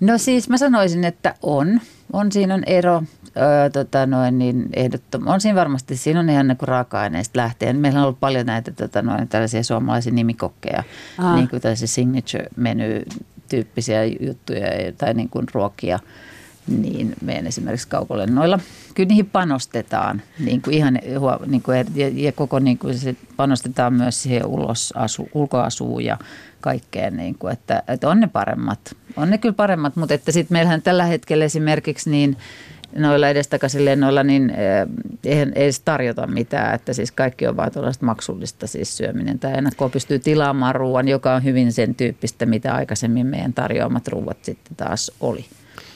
No 0.00 0.18
siis 0.18 0.48
mä 0.48 0.56
sanoisin, 0.56 1.04
että 1.04 1.34
on. 1.42 1.80
On 2.12 2.32
siinä 2.32 2.54
on 2.54 2.62
ero. 2.66 3.02
Öö, 3.36 3.70
tota 3.70 4.06
noin, 4.06 4.38
niin 4.38 4.68
ehdottom- 4.76 5.28
on 5.28 5.40
siinä 5.40 5.56
varmasti, 5.56 5.96
siinä 5.96 6.20
on 6.20 6.30
ihan 6.30 6.48
niin 6.48 6.58
kuin 6.58 6.68
raaka-aineista 6.68 7.38
lähtien. 7.38 7.76
Meillä 7.76 7.98
on 7.98 8.04
ollut 8.04 8.20
paljon 8.20 8.46
näitä 8.46 8.72
tota 8.72 9.02
noin, 9.02 9.28
tällaisia 9.28 9.62
suomalaisia 9.62 10.12
nimikokkeja, 10.12 10.82
Aha. 11.18 11.36
niin 11.36 11.48
kuin 11.48 11.62
tällaisia 11.62 11.88
signature-menu-tyyppisiä 11.88 14.04
juttuja 14.04 14.66
tai 14.98 15.14
niin 15.14 15.28
kuin 15.28 15.46
ruokia 15.54 15.98
niin 16.68 17.14
meidän 17.22 17.46
esimerkiksi 17.46 17.88
kaukolennoilla. 17.88 18.58
Kyllä 18.94 19.08
niihin 19.08 19.26
panostetaan 19.26 20.22
niin 20.38 20.62
kuin 20.62 20.74
ihan, 20.74 20.98
niin 21.46 21.62
kuin, 21.62 21.86
ja, 21.94 22.08
ja 22.14 22.32
koko 22.32 22.58
niin 22.58 22.78
kuin 22.78 22.98
se 22.98 23.16
panostetaan 23.36 23.92
myös 23.92 24.22
siihen 24.22 24.46
ulosasu, 24.46 25.28
ulkoasuun 25.34 26.04
ja 26.04 26.18
kaikkeen, 26.60 27.16
niin 27.16 27.34
kuin, 27.38 27.52
että, 27.52 27.82
että 27.88 28.08
on 28.08 28.20
ne 28.20 28.26
paremmat. 28.26 28.96
On 29.16 29.30
ne 29.30 29.38
kyllä 29.38 29.54
paremmat, 29.54 29.96
mutta 29.96 30.14
että 30.14 30.32
sitten 30.32 30.54
meillähän 30.54 30.82
tällä 30.82 31.04
hetkellä 31.04 31.44
esimerkiksi 31.44 32.10
niin 32.10 32.36
noilla 32.96 33.28
edestakaisin 33.28 33.84
lennoilla, 33.84 34.22
niin 34.22 34.50
eh, 34.50 34.86
eihän 35.24 35.52
ei 35.54 35.64
edes 35.64 35.80
tarjota 35.80 36.26
mitään, 36.26 36.74
että 36.74 36.92
siis 36.92 37.12
kaikki 37.12 37.46
on 37.46 37.56
vaan 37.56 37.72
tuollaista 37.72 38.06
maksullista 38.06 38.66
siis 38.66 38.96
syöminen. 38.96 39.38
Tai 39.38 39.58
ennakkoon 39.58 39.90
pystyy 39.90 40.18
tilaamaan 40.18 40.74
ruoan, 40.74 41.08
joka 41.08 41.34
on 41.34 41.44
hyvin 41.44 41.72
sen 41.72 41.94
tyyppistä, 41.94 42.46
mitä 42.46 42.74
aikaisemmin 42.74 43.26
meidän 43.26 43.52
tarjoamat 43.52 44.08
ruuat 44.08 44.44
sitten 44.44 44.76
taas 44.76 45.12
oli. 45.20 45.44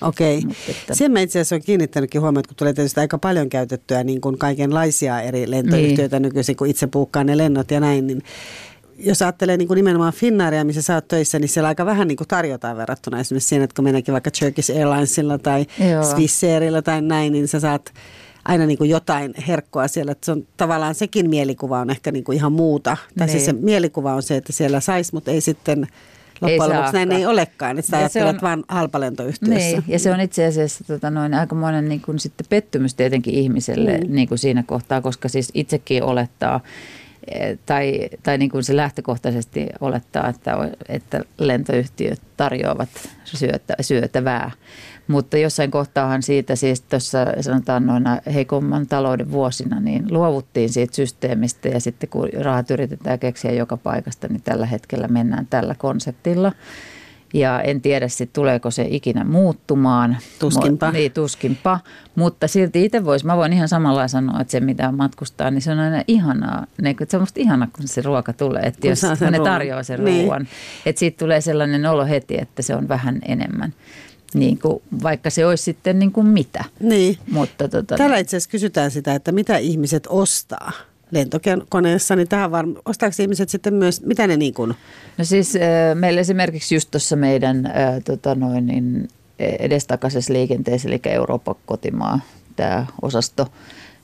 Okei. 0.02 0.42
Että... 0.68 0.94
Sen 0.94 1.12
mä 1.12 1.20
itse 1.20 1.38
asiassa 1.38 1.54
olen 1.54 1.64
kiinnittänytkin 1.64 2.20
huomioon, 2.20 2.44
kun 2.48 2.56
tulee 2.56 2.72
tietysti 2.72 3.00
aika 3.00 3.18
paljon 3.18 3.48
käytettyä 3.48 4.04
niin 4.04 4.20
kuin 4.20 4.38
kaikenlaisia 4.38 5.20
eri 5.20 5.50
lentoyhtiöitä 5.50 6.16
niin. 6.16 6.22
nykyisin, 6.22 6.56
kun 6.56 6.66
itse 6.66 6.86
puukkaan 6.86 7.26
ne 7.26 7.38
lennot 7.38 7.70
ja 7.70 7.80
näin, 7.80 8.06
niin 8.06 8.22
jos 8.98 9.22
ajattelee 9.22 9.56
niin 9.56 9.68
kuin 9.68 9.76
nimenomaan 9.76 10.12
Finnairia, 10.12 10.64
missä 10.64 10.82
sä 10.82 10.94
oot 10.94 11.08
töissä, 11.08 11.38
niin 11.38 11.48
siellä 11.48 11.68
aika 11.68 11.86
vähän 11.86 12.08
niin 12.08 12.16
kuin 12.16 12.28
tarjotaan 12.28 12.76
verrattuna 12.76 13.20
esimerkiksi 13.20 13.48
siihen, 13.48 13.64
että 13.64 13.74
kun 13.74 13.84
meneekin 13.84 14.12
vaikka 14.12 14.30
Turkish 14.40 14.76
Airlinesilla 14.76 15.38
tai 15.38 15.66
Swissairilla 16.10 16.82
tai 16.82 17.02
näin, 17.02 17.32
niin 17.32 17.48
sä 17.48 17.60
saat 17.60 17.92
aina 18.44 18.66
niin 18.66 18.78
kuin 18.78 18.90
jotain 18.90 19.34
herkkoa 19.48 19.88
siellä. 19.88 20.12
Että 20.12 20.26
se 20.26 20.32
on 20.32 20.46
tavallaan 20.56 20.94
sekin 20.94 21.30
mielikuva 21.30 21.80
on 21.80 21.90
ehkä 21.90 22.12
niin 22.12 22.24
kuin 22.24 22.36
ihan 22.36 22.52
muuta. 22.52 22.96
Tai 23.18 23.26
niin. 23.26 23.32
siis 23.32 23.44
se 23.44 23.52
mielikuva 23.52 24.14
on 24.14 24.22
se, 24.22 24.36
että 24.36 24.52
siellä 24.52 24.80
saisi, 24.80 25.14
mutta 25.14 25.30
ei 25.30 25.40
sitten 25.40 25.86
loppujen 26.42 26.76
lopuksi 26.76 26.92
näin 26.92 27.12
ei 27.12 27.26
olekaan, 27.26 27.78
että 27.78 27.90
sä 27.90 27.98
ajattelet 27.98 28.34
on, 28.34 28.40
vain 28.42 28.64
halpalentoyhtiössä. 28.68 29.54
Niin, 29.54 29.84
ja 29.88 29.98
se 29.98 30.12
on 30.12 30.20
itse 30.20 30.46
asiassa 30.46 30.84
tota, 30.84 31.10
noin, 31.10 31.34
aikamoinen 31.34 31.88
niin 31.88 32.00
kuin, 32.00 32.18
sitten 32.18 32.46
pettymys 32.50 32.94
tietenkin 32.94 33.34
ihmiselle 33.34 33.98
mm. 33.98 34.14
niin 34.14 34.28
kuin 34.28 34.38
siinä 34.38 34.62
kohtaa, 34.62 35.00
koska 35.00 35.28
siis 35.28 35.50
itsekin 35.54 36.02
olettaa, 36.02 36.60
eh, 37.34 37.58
tai, 37.66 38.08
tai 38.22 38.38
niin 38.38 38.50
kuin 38.50 38.64
se 38.64 38.76
lähtökohtaisesti 38.76 39.66
olettaa, 39.80 40.28
että, 40.28 40.56
että 40.88 41.20
lentoyhtiöt 41.38 42.20
tarjoavat 42.36 42.88
syötä, 43.24 43.74
syötävää. 43.80 44.50
Mutta 45.08 45.38
jossain 45.38 45.70
kohtaahan 45.70 46.22
siitä 46.22 46.56
siis 46.56 46.80
tuossa 46.80 47.18
sanotaan 47.40 47.86
noina 47.86 48.18
heikomman 48.34 48.86
talouden 48.86 49.32
vuosina, 49.32 49.80
niin 49.80 50.04
luovuttiin 50.10 50.68
siitä 50.68 50.96
systeemistä 50.96 51.68
ja 51.68 51.80
sitten 51.80 52.08
kun 52.08 52.28
rahat 52.40 52.70
yritetään 52.70 53.18
keksiä 53.18 53.52
joka 53.52 53.76
paikasta, 53.76 54.28
niin 54.28 54.42
tällä 54.42 54.66
hetkellä 54.66 55.08
mennään 55.08 55.46
tällä 55.50 55.74
konseptilla. 55.74 56.52
Ja 57.34 57.60
en 57.60 57.80
tiedä 57.80 58.08
sitten 58.08 58.34
tuleeko 58.34 58.70
se 58.70 58.86
ikinä 58.90 59.24
muuttumaan. 59.24 60.16
Tuskinpa. 60.38 60.86
Mo, 60.86 60.92
niin, 60.92 61.12
tuskinpa. 61.12 61.80
Mutta 62.14 62.48
silti 62.48 62.84
itse 62.84 63.04
voisi, 63.04 63.26
mä 63.26 63.36
voin 63.36 63.52
ihan 63.52 63.68
samalla 63.68 64.08
sanoa, 64.08 64.40
että 64.40 64.50
se 64.50 64.60
mitä 64.60 64.92
matkustaa, 64.92 65.50
niin 65.50 65.62
se 65.62 65.72
on 65.72 65.78
aina 65.78 66.02
ihanaa. 66.08 66.66
Niin, 66.82 66.96
että 67.00 67.10
se 67.10 67.16
on 67.16 67.22
musta 67.22 67.40
ihanaa, 67.40 67.68
kun 67.76 67.88
se 67.88 68.02
ruoka 68.02 68.32
tulee. 68.32 68.62
Että 68.62 68.80
kun 68.80 68.90
jos 68.90 69.00
kun 69.18 69.32
ne 69.32 69.38
tarjoaa 69.38 69.82
sen 69.82 70.04
niin. 70.04 70.24
ruoan. 70.24 70.46
Että 70.86 71.00
siitä 71.00 71.18
tulee 71.18 71.40
sellainen 71.40 71.86
olo 71.86 72.06
heti, 72.06 72.40
että 72.40 72.62
se 72.62 72.74
on 72.74 72.88
vähän 72.88 73.18
enemmän 73.28 73.74
niin 74.34 74.58
kuin, 74.58 74.82
vaikka 75.02 75.30
se 75.30 75.46
olisi 75.46 75.64
sitten 75.64 75.98
niin 75.98 76.12
kuin 76.12 76.26
mitä. 76.26 76.64
Niin. 76.80 77.18
Mutta, 77.30 77.68
tota, 77.68 77.96
Täällä 77.96 78.18
itse 78.18 78.36
asiassa 78.36 78.50
kysytään 78.50 78.90
sitä, 78.90 79.14
että 79.14 79.32
mitä 79.32 79.56
ihmiset 79.56 80.06
ostaa 80.08 80.72
lentokoneessa, 81.10 82.16
niin 82.16 82.28
tähän 82.28 82.50
varmaan, 82.50 82.82
ostaako 82.84 83.14
ihmiset 83.18 83.48
sitten 83.48 83.74
myös, 83.74 84.00
mitä 84.00 84.26
ne 84.26 84.36
niin 84.36 84.54
kuin? 84.54 84.74
No 85.18 85.24
siis 85.24 85.54
meillä 85.94 86.20
esimerkiksi 86.20 86.74
just 86.74 86.90
tuossa 86.90 87.16
meidän 87.16 87.72
tota 88.04 88.34
noin, 88.34 88.66
niin 88.66 89.08
edestakaisessa 89.38 90.32
liikenteessä, 90.32 90.88
eli 90.88 91.00
Euroopan 91.04 91.54
kotimaa, 91.66 92.20
tämä 92.56 92.86
osasto, 93.02 93.48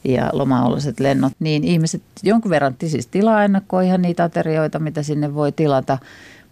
ja 0.04 0.30
lomaolliset 0.32 1.00
lennot, 1.00 1.32
niin 1.40 1.64
ihmiset 1.64 2.02
jonkun 2.22 2.50
verran 2.50 2.76
siis 2.86 3.06
tilaa 3.06 3.44
ennakkoon 3.44 3.84
ihan 3.84 4.02
niitä 4.02 4.24
aterioita, 4.24 4.78
mitä 4.78 5.02
sinne 5.02 5.34
voi 5.34 5.52
tilata. 5.52 5.98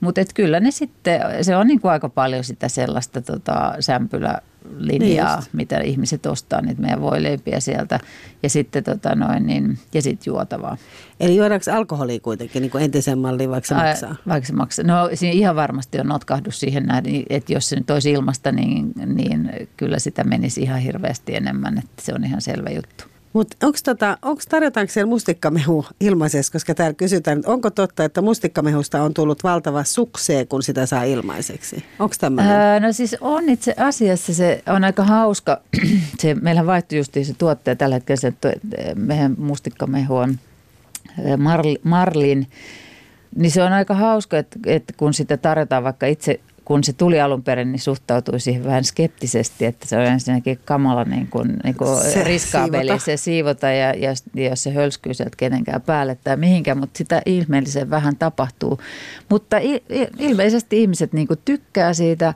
Mutta 0.01 0.21
kyllä 0.35 0.61
ne 0.61 0.71
sitten, 0.71 1.21
se 1.43 1.57
on 1.57 1.67
niin 1.67 1.81
kuin 1.81 1.93
aika 1.93 2.09
paljon 2.09 2.45
sitä 2.45 2.69
sellaista 2.69 3.23
tota, 3.23 3.75
sämpylä 3.81 4.41
linjaa, 4.79 5.37
niin 5.39 5.49
mitä 5.53 5.81
ihmiset 5.81 6.27
ostaa, 6.27 6.63
niitä 6.63 6.81
meidän 6.81 7.01
voileipiä 7.01 7.61
sieltä 7.61 8.01
ja 8.43 8.51
sitten 8.51 8.85
tota 8.85 9.15
noin, 9.15 9.47
niin, 9.47 9.79
ja 9.95 10.03
sitten 10.03 10.31
juotavaa. 10.31 10.77
Eli 11.21 11.37
juodaanko 11.37 11.73
alkoholia 11.73 12.21
kuitenkin 12.21 12.63
niin 12.63 12.71
kuin 12.71 12.85
entisen 12.85 13.19
malliin, 13.19 13.51
vaikka 13.51 13.69
se 13.69 13.75
Ai, 13.75 13.89
maksaa? 13.89 14.17
Vaikka 14.29 14.47
se 14.47 14.53
maksaa. 14.53 14.85
No 14.85 15.11
siinä 15.15 15.33
ihan 15.33 15.57
varmasti 15.57 16.01
on 16.01 16.07
notkahdus 16.07 16.61
siihen 16.61 16.87
näin, 16.87 17.25
että 17.31 17.53
jos 17.53 17.69
se 17.69 17.77
nyt 17.77 17.91
olisi 17.91 18.11
ilmasta, 18.11 18.53
niin, 18.53 18.93
niin 19.07 19.51
kyllä 19.77 19.99
sitä 19.99 20.25
menisi 20.25 20.63
ihan 20.63 20.81
hirveästi 20.81 21.37
enemmän, 21.37 21.79
että 21.79 22.03
se 22.03 22.15
on 22.15 22.25
ihan 22.25 22.41
selvä 22.41 22.71
juttu. 22.71 23.05
Mutta 23.37 23.67
onko 23.67 23.79
tota, 23.85 24.19
tarjotaanko 24.49 24.93
siellä 24.93 25.09
mustikkamehu 25.09 25.87
ilmaiseksi, 26.01 26.53
koska 26.53 26.75
täällä 26.75 26.95
kysytään, 26.95 27.39
että 27.39 27.51
onko 27.51 27.71
totta, 27.71 28.05
että 28.05 28.23
mustikkamehusta 28.23 29.03
on 29.03 29.15
tullut 29.15 29.45
valtava 29.45 29.85
suksee, 29.85 30.45
kun 30.45 30.63
sitä 30.63 30.87
saa 30.87 31.03
ilmaiseksi? 31.03 31.85
Onko 31.99 32.15
tämmöinen? 32.21 32.83
no 32.83 32.93
siis 32.93 33.17
on 33.21 33.49
itse 33.49 33.75
asiassa, 33.79 34.35
se 34.35 34.63
on 34.67 34.85
aika 34.85 35.05
hauska. 35.05 35.61
se, 36.21 36.35
meillähän 36.35 36.67
vaihtui 36.67 36.99
just 36.99 37.15
se 37.15 37.35
tuottaja 37.39 37.77
tällä 37.77 37.95
hetkellä, 37.95 38.21
se, 38.21 38.33
meidän 38.95 39.35
mustikkamehu 39.39 40.17
on 40.17 40.39
Marlin, 41.83 42.47
niin 43.35 43.51
se 43.51 43.63
on 43.63 43.73
aika 43.73 43.95
hauska, 43.95 44.39
että, 44.39 44.59
että 44.67 44.95
kun 44.97 45.15
sitä 45.15 45.37
tarjotaan 45.37 45.85
vaikka 45.85 46.07
itse 46.07 46.41
kun 46.67 46.85
se 46.85 46.93
tuli 46.93 47.21
alun 47.21 47.43
perin, 47.43 47.73
niin 47.73 47.81
suhtautui 47.81 48.41
siihen 48.41 48.65
vähän 48.65 48.85
skeptisesti, 48.85 49.67
että 49.67 49.87
se 49.87 49.97
on 49.97 50.05
ensinnäkin 50.05 50.59
kamala 50.65 51.05
niin 51.05 51.27
kuin, 51.27 51.57
niin 51.65 51.75
kuin 51.75 51.97
se 51.97 52.25
riskaabeli 52.25 52.85
siivota. 52.85 53.05
se 53.05 53.17
siivota 53.17 53.67
ja, 53.71 53.95
ja, 53.97 54.15
ja 54.35 54.49
jos 54.49 54.63
se 54.63 54.71
hölskyy 54.71 55.15
sieltä 55.15 55.37
kenenkään 55.37 55.83
päälle 55.83 56.19
tai 56.25 56.37
mihinkään, 56.37 56.79
mutta 56.79 56.99
sitä 56.99 57.23
ihmeellisen 57.27 57.91
vähän 57.91 58.17
tapahtuu. 58.17 58.81
Mutta 59.29 59.57
ilmeisesti 60.19 60.81
ihmiset 60.81 61.13
niin 61.13 61.27
kuin 61.27 61.41
tykkää 61.45 61.95
siitä 61.95 62.35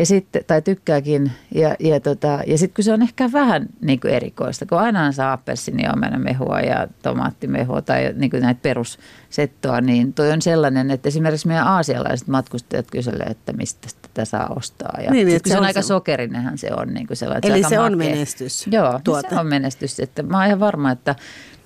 ja 0.00 0.06
sitten, 0.06 0.44
tai 0.46 0.62
tykkääkin. 0.62 1.32
Ja, 1.54 1.76
ja, 1.80 2.00
tota, 2.00 2.38
ja 2.46 2.58
sitten 2.58 2.74
kun 2.74 2.84
se 2.84 2.92
on 2.92 3.02
ehkä 3.02 3.32
vähän 3.32 3.66
niin 3.80 4.00
kuin 4.00 4.14
erikoista, 4.14 4.66
kun 4.66 4.78
aina 4.78 5.12
saa 5.12 5.32
appelsini 5.32 5.82
mehua 6.18 6.60
ja 6.60 6.88
tomaattimehua 7.02 7.82
tai 7.82 8.12
niin 8.16 8.30
kuin 8.30 8.42
näitä 8.42 8.60
perussettoa, 8.62 9.80
niin 9.80 10.12
toi 10.12 10.32
on 10.32 10.42
sellainen, 10.42 10.90
että 10.90 11.08
esimerkiksi 11.08 11.48
meidän 11.48 11.66
aasialaiset 11.66 12.28
matkustajat 12.28 12.86
kyselee, 12.90 13.26
että 13.26 13.52
mistä 13.52 13.88
tätä 14.14 14.24
saa 14.24 14.52
ostaa. 14.56 14.98
Ja 15.04 15.10
niin, 15.10 15.26
niin 15.26 15.40
se, 15.44 15.48
se 15.48 15.54
on, 15.54 15.60
on 15.60 15.66
aika 15.66 15.82
se... 15.82 15.86
sokerinenhan 15.86 16.58
se 16.58 16.68
on. 16.76 16.94
Niin 16.94 17.06
kuin 17.06 17.16
sellainen, 17.16 17.52
Eli 17.52 17.62
se, 17.62 17.68
se 17.68 17.78
on 17.78 17.98
menestys. 17.98 18.66
Joo, 18.66 19.00
tuote. 19.04 19.28
se 19.28 19.40
on 19.40 19.46
menestys. 19.46 20.00
Että 20.00 20.22
mä 20.22 20.36
oon 20.36 20.46
ihan 20.46 20.60
varma, 20.60 20.90
että 20.90 21.14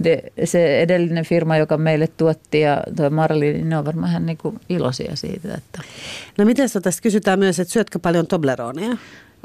de, 0.04 0.22
se 0.44 0.83
edellinen 0.83 1.24
firma, 1.24 1.57
joka 1.57 1.76
meille 1.76 2.07
tuotti 2.07 2.61
ja 2.61 2.83
tuo 2.96 3.11
Marli, 3.11 3.52
niin 3.52 3.68
ne 3.68 3.78
on 3.78 3.85
varmaan 3.85 4.11
ihan 4.11 4.26
niin 4.26 4.38
kuin 4.38 4.61
iloisia 4.68 5.16
siitä. 5.16 5.54
Että. 5.54 5.83
No 6.38 6.44
miten 6.44 6.68
tästä 6.83 7.02
kysytään 7.02 7.38
myös, 7.38 7.61
että 7.61 7.72
syötkö 7.72 7.98
paljon 7.98 8.26
Tobleroneja? 8.26 8.96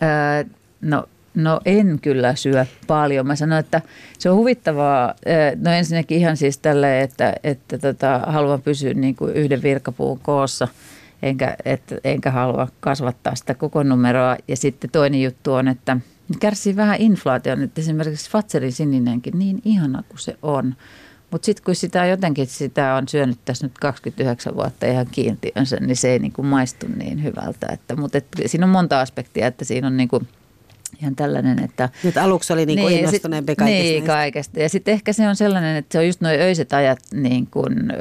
Öö, 0.04 0.44
no 0.82 1.06
No 1.36 1.60
en 1.66 2.00
kyllä 2.02 2.36
syö 2.36 2.66
paljon. 2.88 3.28
Mä 3.28 3.36
sanoin, 3.36 3.60
että 3.60 3.82
se 4.20 4.30
on 4.30 4.38
huvittavaa. 4.38 5.14
No 5.56 5.72
ensinnäkin 5.72 6.18
ihan 6.18 6.38
siis 6.38 6.58
tälle, 6.58 7.02
että, 7.02 7.34
että 7.44 7.78
tota, 7.78 8.20
haluan 8.28 8.62
pysyä 8.62 8.94
niin 8.94 9.16
kuin 9.16 9.34
yhden 9.36 9.64
virkapuun 9.64 10.20
koossa, 10.20 10.68
enkä, 11.22 11.56
et, 11.66 11.82
enkä 12.04 12.32
halua 12.32 12.68
kasvattaa 12.80 13.36
sitä 13.36 13.54
koko 13.54 13.84
numeroa. 13.84 14.38
Ja 14.48 14.58
sitten 14.58 14.90
toinen 14.90 15.24
juttu 15.24 15.54
on, 15.54 15.68
että 15.68 15.98
kärsii 16.40 16.76
vähän 16.76 17.02
inflaation, 17.02 17.62
että 17.62 17.82
esimerkiksi 17.82 18.32
Fatserin 18.32 18.72
sininenkin, 18.72 19.40
niin 19.40 19.62
ihana 19.66 20.04
kuin 20.10 20.20
se 20.20 20.36
on. 20.42 20.76
Mutta 21.32 21.46
sitten 21.46 21.64
kun 21.64 21.76
sitä 21.76 22.06
jotenkin 22.06 22.48
sitä 22.48 22.96
on 22.96 23.08
syönyt 23.08 23.40
tässä 23.46 23.66
nyt 23.66 23.78
29 23.78 24.56
vuotta 24.56 24.86
ihan 24.86 25.08
kiintiönsä, 25.12 25.78
niin 25.80 25.96
se 25.96 26.10
ei 26.10 26.20
niinku 26.20 26.44
maistu 26.44 26.86
niin 26.98 27.24
hyvältä. 27.24 27.68
Että, 27.72 27.96
mutta 27.96 28.18
et, 28.18 28.28
siinä 28.46 28.66
on 28.66 28.70
monta 28.70 29.02
aspektia, 29.02 29.48
että 29.48 29.66
siinä 29.66 29.88
on 29.88 29.98
niinku– 29.98 30.22
ihan 31.02 31.16
tällainen, 31.16 31.64
että... 31.64 31.90
Nyt 32.04 32.18
aluksi 32.18 32.54
oli 32.54 32.66
niin 32.66 32.80
kuin 32.80 32.92
niin, 32.92 33.06
innostuneempi 33.06 33.56
kaikesta. 33.56 33.84
Niin, 33.84 34.04
kaikesta. 34.04 34.60
Ja 34.60 34.70
sitten 34.70 34.92
ehkä 34.92 35.14
se 35.14 35.28
on 35.28 35.36
sellainen, 35.36 35.76
että 35.76 35.94
se 35.94 36.00
on 36.00 36.08
just 36.08 36.22
nuo 36.22 36.32
öiset 36.32 36.74
ajat, 36.74 37.00
niin 37.14 37.48
kun, 37.48 37.94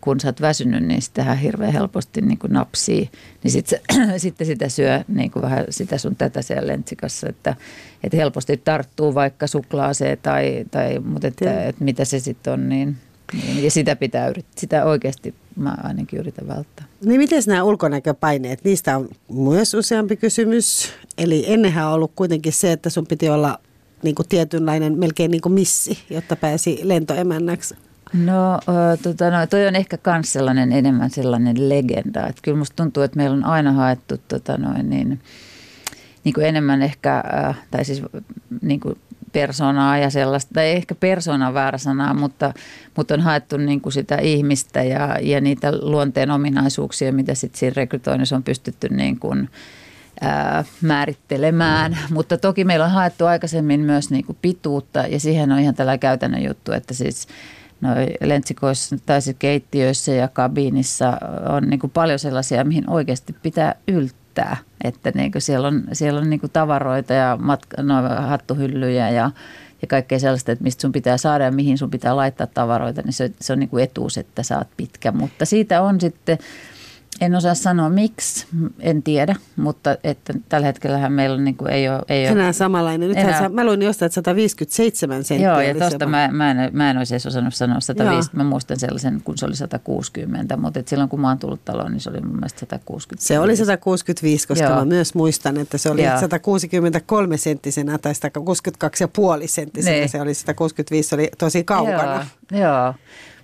kun 0.00 0.20
sä 0.20 0.28
oot 0.28 0.40
väsynyt, 0.40 0.84
niin 0.84 1.02
sitähän 1.02 1.38
hirveän 1.38 1.72
helposti 1.72 2.20
niin 2.20 2.38
kuin 2.38 2.52
napsii. 2.52 3.10
Niin 3.42 3.52
sit 3.52 3.66
se, 3.66 3.80
sitten 4.16 4.46
sitä 4.46 4.68
syö 4.68 5.04
niin 5.08 5.30
kuin 5.30 5.42
vähän 5.42 5.64
sitä 5.70 5.98
sun 5.98 6.16
tätä 6.16 6.42
siellä 6.42 6.66
lentsikassa, 6.72 7.28
että, 7.28 7.56
että 8.04 8.16
helposti 8.16 8.56
tarttuu 8.56 9.14
vaikka 9.14 9.46
suklaaseen 9.46 10.18
tai, 10.22 10.64
tai 10.70 10.98
mutta 10.98 11.28
että, 11.28 11.64
että 11.64 11.84
mitä 11.84 12.04
se 12.04 12.18
sitten 12.18 12.52
on, 12.52 12.68
niin 12.68 12.96
niin, 13.32 13.64
ja 13.64 13.70
sitä 13.70 13.96
pitää 13.96 14.28
yrittää, 14.28 14.60
sitä 14.60 14.84
oikeasti 14.84 15.34
mä 15.56 15.76
ainakin 15.82 16.20
yritän 16.20 16.48
välttää. 16.48 16.86
Niin 17.04 17.20
miten 17.20 17.42
nämä 17.46 17.62
ulkonäköpaineet, 17.62 18.64
niistä 18.64 18.96
on 18.96 19.08
myös 19.32 19.74
useampi 19.74 20.16
kysymys. 20.16 20.92
Eli 21.18 21.44
ennenhän 21.46 21.86
on 21.86 21.92
ollut 21.92 22.12
kuitenkin 22.16 22.52
se, 22.52 22.72
että 22.72 22.90
sun 22.90 23.06
piti 23.06 23.28
olla 23.28 23.58
niin 24.02 24.14
kuin 24.14 24.28
tietynlainen 24.28 24.98
melkein 24.98 25.30
niin 25.30 25.40
kuin 25.40 25.52
missi, 25.52 25.98
jotta 26.10 26.36
pääsi 26.36 26.80
lentoemännäksi. 26.82 27.74
No, 28.12 28.60
tota, 29.02 29.30
no 29.30 29.46
toi 29.46 29.66
on 29.66 29.76
ehkä 29.76 29.98
myös 30.06 30.32
sellainen 30.32 30.72
enemmän 30.72 31.10
sellainen 31.10 31.68
legenda. 31.68 32.26
Että 32.26 32.42
kyllä 32.42 32.58
musta 32.58 32.76
tuntuu, 32.76 33.02
että 33.02 33.16
meillä 33.16 33.36
on 33.36 33.44
aina 33.44 33.72
haettu 33.72 34.14
tota, 34.28 34.56
noin, 34.56 34.90
niin, 34.90 35.20
niin 36.24 36.32
kuin 36.32 36.46
enemmän 36.46 36.82
ehkä, 36.82 37.24
tai 37.70 37.84
siis 37.84 38.02
niin 38.62 38.80
kuin 38.80 38.98
persoonaa 39.32 39.98
ja 39.98 40.10
sellaista, 40.10 40.54
tai 40.54 40.70
ehkä 40.70 40.94
persoona 40.94 41.54
väärä 41.54 41.78
sana, 41.78 42.14
mutta, 42.14 42.54
mutta 42.96 43.14
on 43.14 43.20
haettu 43.20 43.56
niin 43.56 43.80
kuin 43.80 43.92
sitä 43.92 44.16
ihmistä 44.16 44.82
ja, 44.82 45.16
ja 45.22 45.40
niitä 45.40 45.72
luonteen 45.80 46.30
ominaisuuksia, 46.30 47.12
mitä 47.12 47.34
sitten 47.34 47.58
siinä 47.58 47.74
rekrytoinnissa 47.76 48.36
on 48.36 48.42
pystytty 48.42 48.88
niin 48.88 49.18
kuin, 49.18 49.48
ää, 50.20 50.64
määrittelemään. 50.82 51.92
Mm. 51.92 52.14
Mutta 52.14 52.38
toki 52.38 52.64
meillä 52.64 52.84
on 52.84 52.90
haettu 52.90 53.26
aikaisemmin 53.26 53.80
myös 53.80 54.10
niin 54.10 54.24
kuin 54.24 54.38
pituutta 54.42 54.98
ja 54.98 55.20
siihen 55.20 55.52
on 55.52 55.58
ihan 55.58 55.74
tällä 55.74 55.98
käytännön 55.98 56.44
juttu, 56.44 56.72
että 56.72 56.94
siis 56.94 57.28
no, 57.80 57.90
lentsikoissa 58.20 58.96
tai 59.06 59.22
siis 59.22 59.36
keittiöissä 59.38 60.12
ja 60.12 60.28
kabiinissa 60.28 61.18
on 61.48 61.62
niin 61.62 61.80
kuin 61.80 61.90
paljon 61.90 62.18
sellaisia, 62.18 62.64
mihin 62.64 62.90
oikeasti 62.90 63.36
pitää 63.42 63.74
yltää 63.88 64.17
riittää. 64.38 64.56
Että 64.84 65.12
niin 65.14 65.32
kuin 65.32 65.42
siellä 65.42 65.68
on, 65.68 65.84
siellä 65.92 66.20
on 66.20 66.30
niin 66.30 66.40
kuin 66.40 66.52
tavaroita 66.52 67.12
ja 67.12 67.38
matka, 67.40 67.82
no, 67.82 67.94
hattuhyllyjä 68.26 69.10
ja, 69.10 69.30
ja 69.82 69.88
kaikkea 69.88 70.18
sellaista, 70.18 70.52
että 70.52 70.64
mistä 70.64 70.80
sun 70.80 70.92
pitää 70.92 71.16
saada 71.16 71.44
ja 71.44 71.52
mihin 71.52 71.78
sun 71.78 71.90
pitää 71.90 72.16
laittaa 72.16 72.46
tavaroita, 72.46 73.02
niin 73.02 73.12
se, 73.12 73.30
se 73.40 73.52
on 73.52 73.58
niin 73.58 73.68
kuin 73.68 73.84
etuus, 73.84 74.18
että 74.18 74.42
saat 74.42 74.68
pitkä. 74.76 75.12
Mutta 75.12 75.44
siitä 75.44 75.82
on 75.82 76.00
sitten 76.00 76.38
en 77.20 77.34
osaa 77.34 77.54
sanoa 77.54 77.88
miksi, 77.88 78.46
en 78.80 79.02
tiedä, 79.02 79.36
mutta 79.56 79.96
että 80.04 80.34
tällä 80.48 80.66
hetkellä 80.66 81.08
meillä 81.08 81.36
on, 81.36 81.44
niin 81.44 81.56
kuin, 81.56 81.70
ei 81.70 81.88
ole... 81.88 82.02
Ei 82.08 82.26
enää 82.26 82.44
ole, 82.44 82.52
samanlainen. 82.52 83.08
Nythän 83.08 83.28
enää, 83.28 83.40
sä, 83.40 83.48
mä 83.48 83.64
luin 83.64 83.82
jostain, 83.82 84.06
että 84.06 84.14
157 84.14 85.24
senttiä 85.24 85.48
Joo, 85.48 85.60
ja 85.60 85.74
tuosta 85.74 86.06
mä, 86.06 86.28
mä, 86.32 86.50
en, 86.50 86.56
mä 86.72 86.90
en 86.90 86.98
olisi 86.98 87.14
edes 87.14 87.26
osannut 87.26 87.54
sanoa 87.54 87.80
150. 87.80 88.36
Mä 88.36 88.50
muistan 88.50 88.78
sellaisen, 88.78 89.20
kun 89.24 89.38
se 89.38 89.46
oli 89.46 89.56
160, 89.56 90.56
mutta 90.56 90.80
et 90.80 90.88
silloin 90.88 91.10
kun 91.10 91.20
mä 91.20 91.28
oon 91.28 91.38
tullut 91.38 91.64
taloon, 91.64 91.92
niin 91.92 92.00
se 92.00 92.10
oli 92.10 92.20
mun 92.20 92.34
mielestä 92.34 92.60
160. 92.60 93.26
Se 93.26 93.38
oli 93.38 93.56
165, 93.56 94.48
koska 94.48 94.64
Joo. 94.64 94.74
mä 94.74 94.84
myös 94.84 95.14
muistan, 95.14 95.56
että 95.56 95.78
se 95.78 95.90
oli 95.90 96.04
Joo. 96.04 96.20
163 96.20 97.36
senttisenä 97.36 97.98
tai 97.98 98.12
162,5 98.12 98.18
senttisenä. 99.46 99.96
Ne. 100.00 100.08
Se 100.08 100.20
oli 100.20 100.34
165, 100.34 101.08
se 101.08 101.14
oli 101.14 101.30
tosi 101.38 101.64
kaukana. 101.64 102.26
Joo, 102.52 102.60
Joo. 102.60 102.94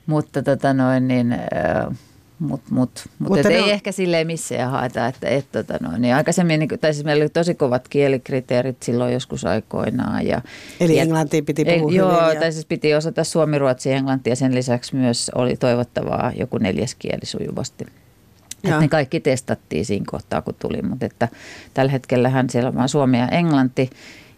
mutta 0.06 0.42
tota 0.42 0.74
noin 0.74 1.08
niin... 1.08 1.32
Äh, 1.32 1.96
Mut, 2.38 2.60
mut, 2.70 2.90
mut 3.18 3.28
Mutta 3.28 3.48
ei 3.48 3.62
on... 3.62 3.68
ehkä 3.68 3.92
silleen 3.92 4.26
missään 4.26 4.70
haeta, 4.70 5.06
että 5.06 5.28
et, 5.28 5.52
tota 5.52 5.74
no, 5.80 5.98
niin 5.98 6.14
aikaisemmin, 6.14 6.60
niin, 6.60 6.80
tai 6.80 6.94
siis 6.94 7.04
meillä 7.04 7.22
oli 7.22 7.28
tosi 7.28 7.54
kovat 7.54 7.88
kielikriteerit 7.88 8.82
silloin 8.82 9.12
joskus 9.12 9.44
aikoinaan. 9.44 10.26
Ja, 10.26 10.42
Eli 10.80 10.96
ja, 10.96 11.02
englantia 11.02 11.42
piti 11.42 11.64
puhua 11.64 11.90
ei, 11.90 11.96
Joo, 11.96 12.30
ja... 12.30 12.40
tai 12.40 12.52
siis 12.52 12.66
piti 12.66 12.94
osata 12.94 13.24
suomi, 13.24 13.58
ruotsi 13.58 13.90
ja 13.90 13.96
englantia 13.96 14.32
ja 14.32 14.36
sen 14.36 14.54
lisäksi 14.54 14.96
myös 14.96 15.30
oli 15.34 15.56
toivottavaa 15.56 16.32
joku 16.36 16.58
neljäs 16.58 16.94
kieli 16.94 17.26
sujuvasti. 17.26 17.86
Että 18.64 18.80
ne 18.80 18.88
kaikki 18.88 19.20
testattiin 19.20 19.84
siinä 19.86 20.04
kohtaa, 20.10 20.42
kun 20.42 20.54
tuli, 20.58 20.82
mutta 20.82 21.06
että 21.06 21.28
tällä 21.74 21.92
hetkellähän 21.92 22.50
siellä 22.50 22.68
on 22.68 22.74
vain 22.74 22.88
suomi 22.88 23.18
ja 23.18 23.28
englanti 23.28 23.90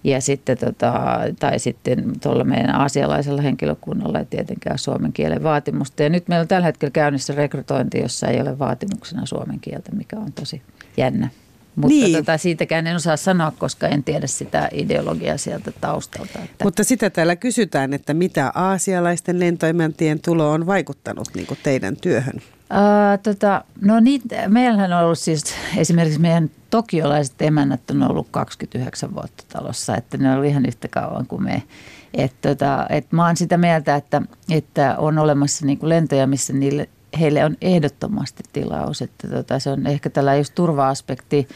ja 0.04 0.20
sitten 0.20 0.58
tota, 0.58 1.20
tai 1.40 1.58
sitten 1.58 2.12
tuolla 2.22 2.44
meidän 2.44 2.74
aasialaisella 2.74 3.42
henkilökunnalla 3.42 4.18
ei 4.18 4.24
tietenkään 4.24 4.78
suomen 4.78 5.12
kielen 5.12 5.42
vaatimusta. 5.42 6.02
Ja 6.02 6.08
nyt 6.08 6.28
meillä 6.28 6.42
on 6.42 6.48
tällä 6.48 6.66
hetkellä 6.66 6.90
käynnissä 6.90 7.34
rekrytointi, 7.34 7.98
jossa 7.98 8.26
ei 8.26 8.40
ole 8.40 8.58
vaatimuksena 8.58 9.26
suomen 9.26 9.60
kieltä, 9.60 9.92
mikä 9.92 10.16
on 10.16 10.32
tosi 10.32 10.62
jännä. 10.96 11.28
Mutta 11.76 11.94
niin. 11.94 12.16
tota, 12.16 12.38
siitäkään 12.38 12.86
en 12.86 12.96
osaa 12.96 13.16
sanoa, 13.16 13.52
koska 13.58 13.88
en 13.88 14.04
tiedä 14.04 14.26
sitä 14.26 14.68
ideologiaa 14.72 15.36
sieltä 15.36 15.72
taustalta. 15.80 16.38
Että. 16.44 16.64
Mutta 16.64 16.84
sitä 16.84 17.10
täällä 17.10 17.36
kysytään, 17.36 17.94
että 17.94 18.14
mitä 18.14 18.52
aasialaisten 18.54 19.40
lentoemäntien 19.40 20.20
tulo 20.20 20.50
on 20.50 20.66
vaikuttanut 20.66 21.28
niin 21.34 21.46
teidän 21.62 21.96
työhön? 21.96 22.42
Uh, 22.70 23.22
tota, 23.22 23.64
no 23.80 24.00
niin, 24.00 24.22
meillähän 24.48 24.92
on 24.92 25.04
ollut 25.04 25.18
siis 25.18 25.44
esimerkiksi 25.76 26.20
meidän 26.20 26.50
tokiolaiset 26.70 27.42
emännät 27.42 27.90
on 27.90 28.02
ollut 28.02 28.28
29 28.30 29.14
vuotta 29.14 29.44
talossa, 29.48 29.96
että 29.96 30.18
ne 30.18 30.28
on 30.28 30.34
ollut 30.34 30.50
ihan 30.50 30.66
yhtä 30.66 30.88
kauan 30.88 31.26
kuin 31.26 31.42
me. 31.42 31.62
Et 32.14 32.32
tota, 32.40 32.86
et 32.90 33.12
mä 33.12 33.26
oon 33.26 33.36
sitä 33.36 33.56
mieltä, 33.56 33.94
että, 33.94 34.22
että 34.50 34.94
on 34.98 35.18
olemassa 35.18 35.66
niinku 35.66 35.88
lentoja, 35.88 36.26
missä 36.26 36.52
niille, 36.52 36.88
heille 37.20 37.44
on 37.44 37.56
ehdottomasti 37.60 38.42
tilaus. 38.52 39.02
Että 39.02 39.28
tota, 39.28 39.58
se 39.58 39.70
on 39.70 39.86
ehkä 39.86 40.10
tällä 40.10 40.36
just 40.36 40.54
turva-aspekti 40.54 41.48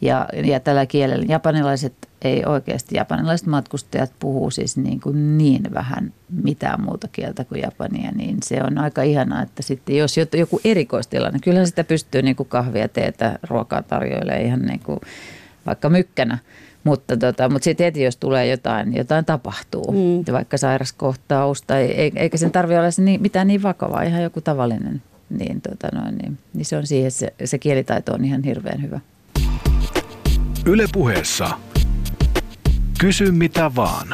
ja, 0.00 0.28
ja 0.44 0.60
tällä 0.60 0.86
kielellä. 0.86 1.24
Japanilaiset 1.28 1.94
ei 2.22 2.44
oikeasti, 2.46 2.96
japanilaiset 2.96 3.46
matkustajat 3.46 4.12
puhuu 4.18 4.50
siis 4.50 4.76
niin, 4.76 5.00
kuin 5.00 5.38
niin 5.38 5.62
vähän 5.74 6.12
mitään 6.42 6.82
muuta 6.82 7.08
kieltä 7.12 7.44
kuin 7.44 7.60
japania, 7.60 8.10
niin 8.12 8.36
se 8.42 8.62
on 8.62 8.78
aika 8.78 9.02
ihanaa, 9.02 9.42
että 9.42 9.62
sitten 9.62 9.96
jos 9.96 10.16
joku 10.36 10.60
erikoistilanne, 10.64 11.38
kyllä 11.42 11.66
sitä 11.66 11.84
pystyy 11.84 12.22
niin 12.22 12.36
kuin 12.36 12.48
kahvia, 12.48 12.88
teetä, 12.88 13.38
ruokaa 13.50 13.82
tarjoilemaan 13.82 14.42
ihan 14.46 14.62
niin 14.62 14.80
kuin 14.80 15.00
vaikka 15.66 15.88
mykkänä. 15.88 16.38
Mutta, 16.84 17.16
tota, 17.16 17.48
mutta 17.48 17.64
sitten 17.64 17.84
heti, 17.84 18.02
jos 18.02 18.16
tulee 18.16 18.46
jotain, 18.46 18.96
jotain 18.96 19.24
tapahtuu, 19.24 19.92
mm. 19.92 20.32
vaikka 20.32 20.56
sairaskohtaus, 20.56 21.62
tai 21.62 21.82
eikä 22.16 22.36
sen 22.36 22.50
tarvitse 22.50 22.78
olla 22.78 22.90
se 22.90 23.02
niin, 23.02 23.22
mitään 23.22 23.46
niin 23.46 23.62
vakavaa, 23.62 24.02
ihan 24.02 24.22
joku 24.22 24.40
tavallinen, 24.40 25.02
niin, 25.30 25.60
tota 25.60 25.88
noin, 25.94 26.18
niin, 26.18 26.38
niin 26.54 26.64
se 26.64 26.76
on 26.76 26.86
siihen, 26.86 27.10
se, 27.10 27.34
se 27.44 27.58
kielitaito 27.58 28.14
on 28.14 28.24
ihan 28.24 28.42
hirveän 28.42 28.82
hyvä. 28.82 29.00
Ylepuheessa 30.68 31.50
Kysy 33.00 33.30
mitä 33.30 33.74
vaan. 33.76 34.08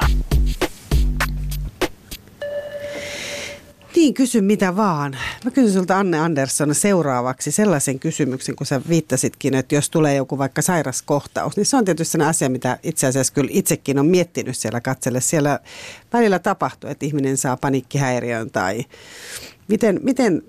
Niin, 3.97 4.15
kysy 4.15 4.41
mitä 4.41 4.77
vaan. 4.77 5.17
Mä 5.45 5.51
kysyn 5.51 5.73
sulta 5.73 5.99
Anne 5.99 6.19
Andersson 6.19 6.75
seuraavaksi 6.75 7.51
sellaisen 7.51 7.99
kysymyksen, 7.99 8.57
kun 8.57 8.67
sä 8.67 8.81
viittasitkin, 8.89 9.55
että 9.55 9.75
jos 9.75 9.91
tulee 9.91 10.15
joku 10.15 10.39
vaikka 10.39 10.63
sairaskohtaus, 10.63 11.57
niin 11.57 11.67
se 11.67 11.77
on 11.77 11.85
tietysti 11.85 12.13
sellainen 12.13 12.31
asia, 12.31 12.49
mitä 12.49 12.79
itse 12.83 13.07
asiassa 13.07 13.33
kyllä 13.33 13.51
itsekin 13.53 13.99
on 13.99 14.07
miettinyt 14.07 14.57
siellä 14.57 14.81
katselle. 14.81 15.21
Siellä 15.21 15.61
välillä 16.13 16.39
tapahtuu, 16.39 16.91
että 16.91 17.07
ihminen 17.07 17.37
saa 17.37 17.57
paniikkihäiriön 17.57 18.51
tai 18.51 18.85
miten, 19.69 20.01
miten 20.03 20.43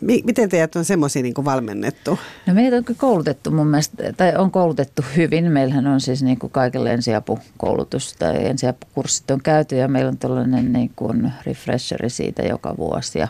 Miten 0.00 0.48
teidät 0.48 0.76
on 0.76 0.84
semmoisia 0.84 1.22
niin 1.22 1.34
valmennettu? 1.44 2.18
No 2.46 2.54
meitä 2.54 2.76
on 2.76 2.84
koulutettu 2.96 3.50
mun 3.50 3.66
mielestä, 3.66 4.12
tai 4.12 4.36
on 4.36 4.50
koulutettu 4.50 5.02
hyvin. 5.16 5.52
Meillähän 5.52 5.86
on 5.86 6.00
siis 6.00 6.22
niin 6.22 6.38
kuin 6.38 6.50
kaikille 6.50 6.92
ensiapukoulutus 6.92 8.14
tai 8.18 8.46
ensiapukurssit 8.46 9.30
on 9.30 9.42
käyty 9.42 9.76
ja 9.76 9.88
meillä 9.88 10.08
on 10.08 10.18
tällainen 10.18 10.72
niin 10.72 10.90
kuin 10.96 11.32
refresheri 11.46 12.10
siitä 12.10 12.42
joka 12.42 12.76
vuosi. 12.76 13.18
Ja, 13.18 13.28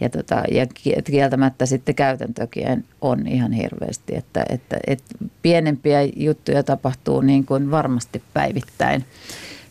ja, 0.00 0.08
tota, 0.08 0.42
ja 0.50 0.66
kieltämättä 1.04 1.66
sitten 1.66 1.94
käytäntökin 1.94 2.84
on 3.00 3.26
ihan 3.26 3.52
hirveästi, 3.52 4.16
että, 4.16 4.44
että, 4.48 4.76
että 4.86 5.14
pienempiä 5.42 6.02
juttuja 6.16 6.62
tapahtuu 6.62 7.20
niin 7.20 7.46
kuin 7.46 7.70
varmasti 7.70 8.22
päivittäin 8.34 9.04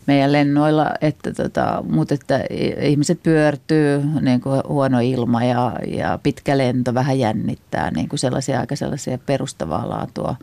meidän 0.06 0.32
lennoilla, 0.32 0.90
että 1.00 1.32
tota, 1.32 1.84
mutta 1.88 2.14
että 2.14 2.44
ihmiset 2.80 3.22
pyörtyy, 3.22 4.02
niin 4.20 4.40
kuin 4.40 4.62
huono 4.68 5.00
ilma 5.00 5.44
ja, 5.44 5.72
ja 5.86 6.18
pitkä 6.22 6.58
lento 6.58 6.94
vähän 6.94 7.18
jännittää, 7.18 7.90
niin 7.90 8.08
kuin 8.08 8.18
sellaisia 8.18 8.60
aika 8.60 8.76
sellaisia 8.76 9.18
perustavaa 9.18 9.88
laatua 9.88 10.36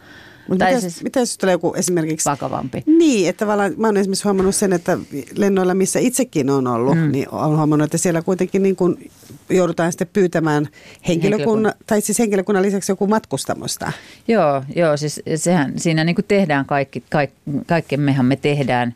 Mutta 0.49 0.65
mitä, 0.65 0.79
siis 0.79 1.03
mitä 1.03 1.19
jos 1.19 1.37
tulee 1.37 1.53
joku 1.53 1.73
esimerkiksi... 1.73 2.29
Vakavampi. 2.29 2.83
Niin, 2.85 3.29
että 3.29 3.39
tavallaan 3.39 3.73
mä 3.77 3.87
oon 3.87 3.97
esimerkiksi 3.97 4.23
huomannut 4.23 4.55
sen, 4.55 4.73
että 4.73 4.97
lennoilla, 5.35 5.73
missä 5.73 5.99
itsekin 5.99 6.49
on 6.49 6.67
ollut, 6.67 6.97
mm. 6.97 7.11
niin 7.11 7.29
on 7.29 7.57
huomannut, 7.57 7.85
että 7.85 7.97
siellä 7.97 8.21
kuitenkin 8.21 8.63
niin 8.63 8.75
kuin 8.75 9.11
joudutaan 9.49 9.91
sitten 9.91 10.09
pyytämään 10.13 10.67
henkilökunnan, 11.07 11.73
tai 11.87 12.01
siis 12.01 12.19
henkilökunnan 12.19 12.63
lisäksi 12.63 12.91
joku 12.91 13.07
matkustamosta. 13.07 13.91
Joo, 14.27 14.63
joo 14.75 14.97
siis 14.97 15.21
sehän 15.35 15.73
siinä 15.77 16.03
niin 16.03 16.15
kuin 16.15 16.25
tehdään 16.27 16.65
kaikki, 16.65 17.03
kaikki, 17.09 17.37
kaikkemmehan 17.67 18.25
me 18.25 18.35
tehdään, 18.35 18.95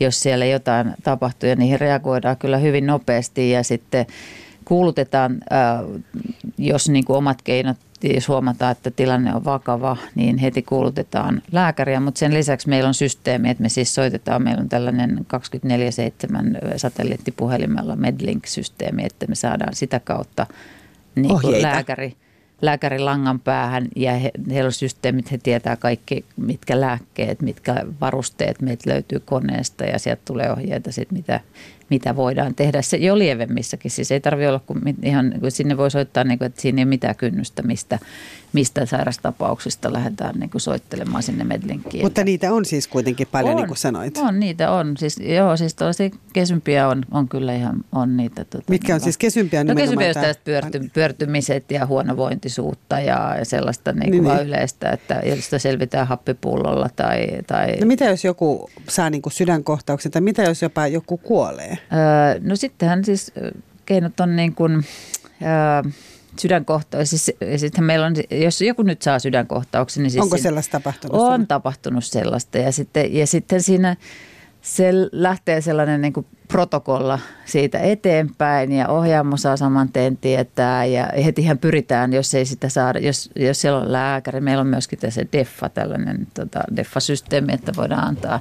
jos 0.00 0.20
siellä 0.20 0.44
jotain 0.44 0.94
tapahtuu 1.02 1.48
ja 1.48 1.56
niihin 1.56 1.80
reagoidaan 1.80 2.36
kyllä 2.36 2.58
hyvin 2.58 2.86
nopeasti 2.86 3.50
ja 3.50 3.64
sitten 3.64 4.06
kuulutetaan, 4.64 5.38
jos 6.58 6.88
niin 6.88 7.04
kuin 7.04 7.16
omat 7.16 7.42
keinot 7.42 7.76
jos 8.02 8.28
huomataan, 8.28 8.72
että 8.72 8.90
tilanne 8.90 9.34
on 9.34 9.44
vakava, 9.44 9.96
niin 10.14 10.38
heti 10.38 10.62
kuulutetaan 10.62 11.42
lääkäriä, 11.52 12.00
mutta 12.00 12.18
sen 12.18 12.34
lisäksi 12.34 12.68
meillä 12.68 12.88
on 12.88 12.94
systeemi, 12.94 13.50
että 13.50 13.62
me 13.62 13.68
siis 13.68 13.94
soitetaan, 13.94 14.42
meillä 14.42 14.60
on 14.60 14.68
tällainen 14.68 15.26
24-7 16.74 16.76
satelliittipuhelimella 16.76 17.96
Medlink-systeemi, 17.96 19.04
että 19.04 19.26
me 19.26 19.34
saadaan 19.34 19.74
sitä 19.74 20.00
kautta 20.00 20.46
niin 21.14 21.40
kuin 21.40 21.62
lääkäri, 21.62 22.16
lääkäri 22.62 22.98
langan 22.98 23.40
päähän 23.40 23.88
ja 23.96 24.12
he, 24.12 24.30
heillä 24.50 24.68
on 24.68 24.72
systeemit, 24.72 25.32
he 25.32 25.38
tietää 25.38 25.76
kaikki, 25.76 26.24
mitkä 26.36 26.80
lääkkeet, 26.80 27.42
mitkä 27.42 27.86
varusteet 28.00 28.62
meitä 28.62 28.90
löytyy 28.90 29.20
koneesta 29.20 29.84
ja 29.84 29.98
sieltä 29.98 30.22
tulee 30.24 30.52
ohjeita 30.52 30.92
sitten, 30.92 31.18
mitä, 31.18 31.40
mitä 31.90 32.16
voidaan 32.16 32.54
tehdä 32.54 32.82
se 32.82 32.96
jo 32.96 33.18
lievemmissäkin. 33.18 33.90
Siis 33.90 34.12
ei 34.12 34.20
tarvitse 34.20 34.48
olla, 34.48 34.60
kun 34.66 34.82
ihan 35.02 35.34
sinne 35.48 35.76
voi 35.76 35.90
soittaa, 35.90 36.24
niin 36.24 36.38
kuin, 36.38 36.46
että 36.46 36.60
siinä 36.60 36.80
ei 36.80 36.84
ole 36.84 36.88
mitään 36.88 37.16
kynnystä, 37.16 37.62
mistä, 37.62 37.98
mistä 38.52 38.86
sairastapauksista 38.86 39.92
lähdetään 39.92 40.34
niin 40.40 40.50
kuin 40.50 40.60
soittelemaan 40.60 41.22
sinne 41.22 41.44
Medlinkkiin. 41.44 42.04
Mutta 42.04 42.24
niitä 42.24 42.52
on 42.52 42.64
siis 42.64 42.88
kuitenkin 42.88 43.26
paljon, 43.32 43.50
on, 43.50 43.56
niin 43.56 43.68
kuin 43.68 43.78
sanoit. 43.78 44.16
On, 44.16 44.40
niitä 44.40 44.70
on. 44.70 44.96
Siis, 44.96 45.18
joo, 45.18 45.56
siis 45.56 45.74
tällaisia 45.74 46.10
kesympiä 46.32 46.88
on, 46.88 47.02
on 47.10 47.28
kyllä 47.28 47.54
ihan 47.54 47.84
on 47.92 48.16
niitä. 48.16 48.44
Tota, 48.44 48.64
Mitkä 48.68 48.94
on 48.94 49.00
siis 49.00 49.18
kesympiä? 49.18 49.64
No 49.64 49.74
kesympiä 49.74 50.08
on 50.08 50.34
pyörty, 50.44 50.90
pyörtymiset 50.94 51.70
ja 51.70 51.86
huonovointisuutta 51.86 53.00
ja, 53.00 53.34
ja 53.38 53.44
sellaista 53.44 53.92
niin 53.92 54.10
kuin 54.10 54.24
niin, 54.24 54.36
niin. 54.36 54.46
yleistä, 54.46 54.90
että 54.90 55.22
josta 55.24 55.58
selvitään 55.58 56.06
happipullolla. 56.06 56.88
Tai, 56.96 57.26
tai... 57.46 57.76
No 57.80 57.86
mitä 57.86 58.04
jos 58.04 58.24
joku 58.24 58.70
saa 58.88 59.10
niin 59.10 59.22
kuin 59.22 59.32
sydänkohtauksen 59.32 60.12
tai 60.12 60.22
mitä 60.22 60.42
jos 60.42 60.62
jopa 60.62 60.86
joku 60.86 61.16
kuolee? 61.16 61.75
Öö, 61.92 62.40
no 62.40 62.56
sittenhän 62.56 63.04
siis 63.04 63.32
keinot 63.86 64.20
on 64.20 64.36
niin 64.36 64.54
kuin, 64.54 64.84
öö, 65.42 65.90
sydänkohtaus. 66.40 67.10
Siis, 67.10 67.32
sitten 67.56 67.84
meillä 67.84 68.06
on, 68.06 68.14
jos 68.30 68.60
joku 68.60 68.82
nyt 68.82 69.02
saa 69.02 69.18
sydänkohtauksen, 69.18 70.02
niin 70.02 70.10
siis 70.10 70.22
Onko 70.22 70.38
sellaista 70.38 70.72
tapahtunut? 70.80 71.20
On 71.20 71.46
tapahtunut 71.46 72.04
sellaista 72.04 72.58
ja 72.58 72.72
sitten, 72.72 73.14
ja 73.14 73.26
sitten 73.26 73.62
siinä 73.62 73.96
se 74.62 74.92
lähtee 75.12 75.60
sellainen 75.60 76.00
niin 76.00 76.12
kuin 76.12 76.26
protokolla 76.48 77.18
siitä 77.44 77.78
eteenpäin 77.78 78.72
ja 78.72 78.88
ohjaamo 78.88 79.36
saa 79.36 79.56
saman 79.56 79.88
teen 79.92 80.16
tietää 80.16 80.84
ja 80.84 81.08
hetihän 81.24 81.58
pyritään, 81.58 82.12
jos 82.12 82.34
ei 82.34 82.44
sitä 82.44 82.68
saada, 82.68 82.98
jos, 82.98 83.30
jos 83.36 83.60
siellä 83.60 83.80
on 83.80 83.92
lääkäri, 83.92 84.40
meillä 84.40 84.60
on 84.60 84.66
myöskin 84.66 84.98
se 85.08 85.26
DEFA, 85.32 85.68
tällainen 85.68 86.26
tota, 86.34 86.60
DEFA-systeemi, 86.76 87.52
että 87.52 87.72
voidaan 87.76 88.08
antaa, 88.08 88.40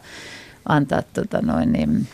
antaa 0.70 1.02
tota 1.02 1.42
noin 1.42 1.72
niin, 1.72 2.08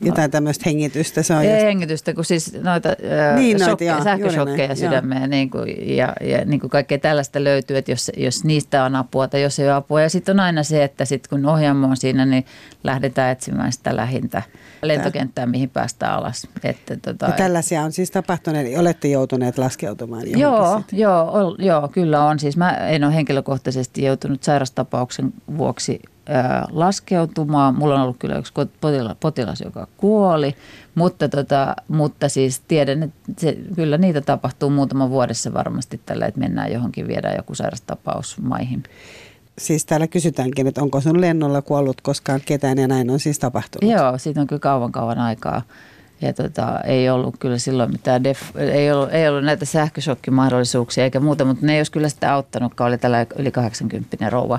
jotain 0.00 0.30
tämmöistä 0.30 0.62
hengitystä. 0.66 1.22
Se 1.22 1.34
on 1.34 1.42
Ei 1.42 1.52
just... 1.52 1.64
hengitystä, 1.64 2.14
kun 2.14 2.24
siis 2.24 2.52
noita 2.62 2.88
niin, 3.36 3.60
shokkeja, 3.60 3.92
noita, 3.92 4.04
sähköshokkeja 4.04 4.74
sydämeen 4.74 5.30
niin 5.30 5.50
kuin, 5.50 5.96
ja, 5.96 6.12
ja 6.20 6.44
niin 6.44 6.60
kuin 6.60 6.70
kaikkea 6.70 6.98
tällaista 6.98 7.44
löytyy, 7.44 7.76
että 7.76 7.90
jos, 7.90 8.10
jos 8.16 8.44
niistä 8.44 8.84
on 8.84 8.96
apua 8.96 9.28
tai 9.28 9.42
jos 9.42 9.58
ei 9.58 9.66
ole 9.66 9.74
apua. 9.74 10.02
Ja 10.02 10.10
sitten 10.10 10.36
on 10.36 10.40
aina 10.40 10.62
se, 10.62 10.84
että 10.84 11.04
sit 11.04 11.28
kun 11.28 11.46
ohjaamo 11.46 11.86
on 11.86 11.96
siinä, 11.96 12.26
niin 12.26 12.46
lähdetään 12.84 13.32
etsimään 13.32 13.72
sitä 13.72 13.96
lähintä 13.96 14.42
lentokenttää, 14.88 15.46
mihin 15.46 15.70
päästään 15.70 16.12
alas. 16.12 16.48
Että, 16.64 16.96
tota, 16.96 17.26
ja 17.26 17.32
tällaisia 17.32 17.82
on 17.82 17.92
siis 17.92 18.10
tapahtunut, 18.10 18.60
eli 18.60 18.76
olette 18.76 19.08
joutuneet 19.08 19.58
laskeutumaan 19.58 20.22
Joo, 20.40 20.82
joo, 20.92 21.56
joo, 21.58 21.88
kyllä 21.88 22.24
on. 22.24 22.38
Siis 22.38 22.56
mä 22.56 22.70
en 22.70 23.04
ole 23.04 23.14
henkilökohtaisesti 23.14 24.04
joutunut 24.04 24.42
sairastapauksen 24.42 25.32
vuoksi 25.58 26.00
laskeutumaan. 26.70 27.74
Mulla 27.74 27.94
on 27.94 28.00
ollut 28.00 28.16
kyllä 28.18 28.38
yksi 28.38 28.52
potilas, 29.20 29.60
joka 29.60 29.88
kuoli, 29.96 30.54
mutta, 30.94 31.28
tota, 31.28 31.76
mutta 31.88 32.28
siis 32.28 32.60
tiedän, 32.68 33.02
että 33.02 33.32
se, 33.38 33.58
kyllä 33.74 33.98
niitä 33.98 34.20
tapahtuu 34.20 34.70
muutama 34.70 35.10
vuodessa 35.10 35.52
varmasti 35.54 36.00
tällä, 36.06 36.26
että 36.26 36.40
mennään 36.40 36.72
johonkin, 36.72 37.08
viedään 37.08 37.36
joku 37.36 37.54
sairastapaus 37.54 38.38
maihin. 38.40 38.82
Siis 39.58 39.86
täällä 39.86 40.06
kysytäänkin, 40.06 40.66
että 40.66 40.82
onko 40.82 41.00
sun 41.00 41.20
lennolla 41.20 41.62
kuollut 41.62 42.00
koskaan 42.00 42.40
ketään 42.46 42.78
ja 42.78 42.88
näin 42.88 43.10
on 43.10 43.20
siis 43.20 43.38
tapahtunut? 43.38 43.92
Joo, 43.92 44.18
siitä 44.18 44.40
on 44.40 44.46
kyllä 44.46 44.60
kauan 44.60 44.92
kauan 44.92 45.18
aikaa. 45.18 45.62
Ja 46.20 46.32
tota, 46.32 46.80
ei 46.80 47.10
ollut 47.10 47.34
kyllä 47.38 47.58
silloin 47.58 47.92
mitään, 47.92 48.24
def, 48.24 48.56
ei, 48.56 48.92
ollut, 48.92 49.12
ei 49.12 49.28
ollut 49.28 49.44
näitä 49.44 49.64
sähköshokkimahdollisuuksia 49.64 51.04
eikä 51.04 51.20
muuta, 51.20 51.44
mutta 51.44 51.66
ne 51.66 51.72
ei 51.72 51.80
olisi 51.80 51.92
kyllä 51.92 52.08
sitä 52.08 52.34
auttanutkaan. 52.34 52.88
Oli 52.88 52.98
tällä 52.98 53.26
yli 53.38 53.50
80 53.50 54.30
rouva, 54.30 54.58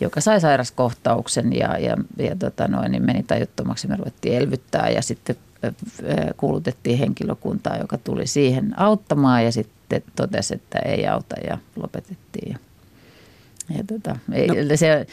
joka 0.00 0.20
sai 0.20 0.40
sairaskohtauksen 0.40 1.52
ja, 1.52 1.78
ja, 1.78 1.96
ja 2.18 2.36
tota 2.36 2.68
noin, 2.68 2.92
niin 2.92 3.06
meni 3.06 3.22
tajuttomaksi. 3.22 3.88
Me 3.88 3.96
ruvettiin 3.96 4.36
elvyttää 4.36 4.88
ja 4.88 5.02
sitten 5.02 5.36
kuulutettiin 6.36 6.98
henkilökuntaa, 6.98 7.76
joka 7.76 7.98
tuli 7.98 8.26
siihen 8.26 8.80
auttamaan 8.80 9.44
ja 9.44 9.52
sitten 9.52 10.02
totesi, 10.16 10.54
että 10.54 10.78
ei 10.78 11.06
auta 11.06 11.36
ja 11.48 11.58
lopetettiin. 11.76 12.58
Ja, 13.68 13.76
ja 13.76 13.84
tota, 13.84 14.16
ei, 14.32 14.46
no. 14.46 14.76
se, 14.76 15.06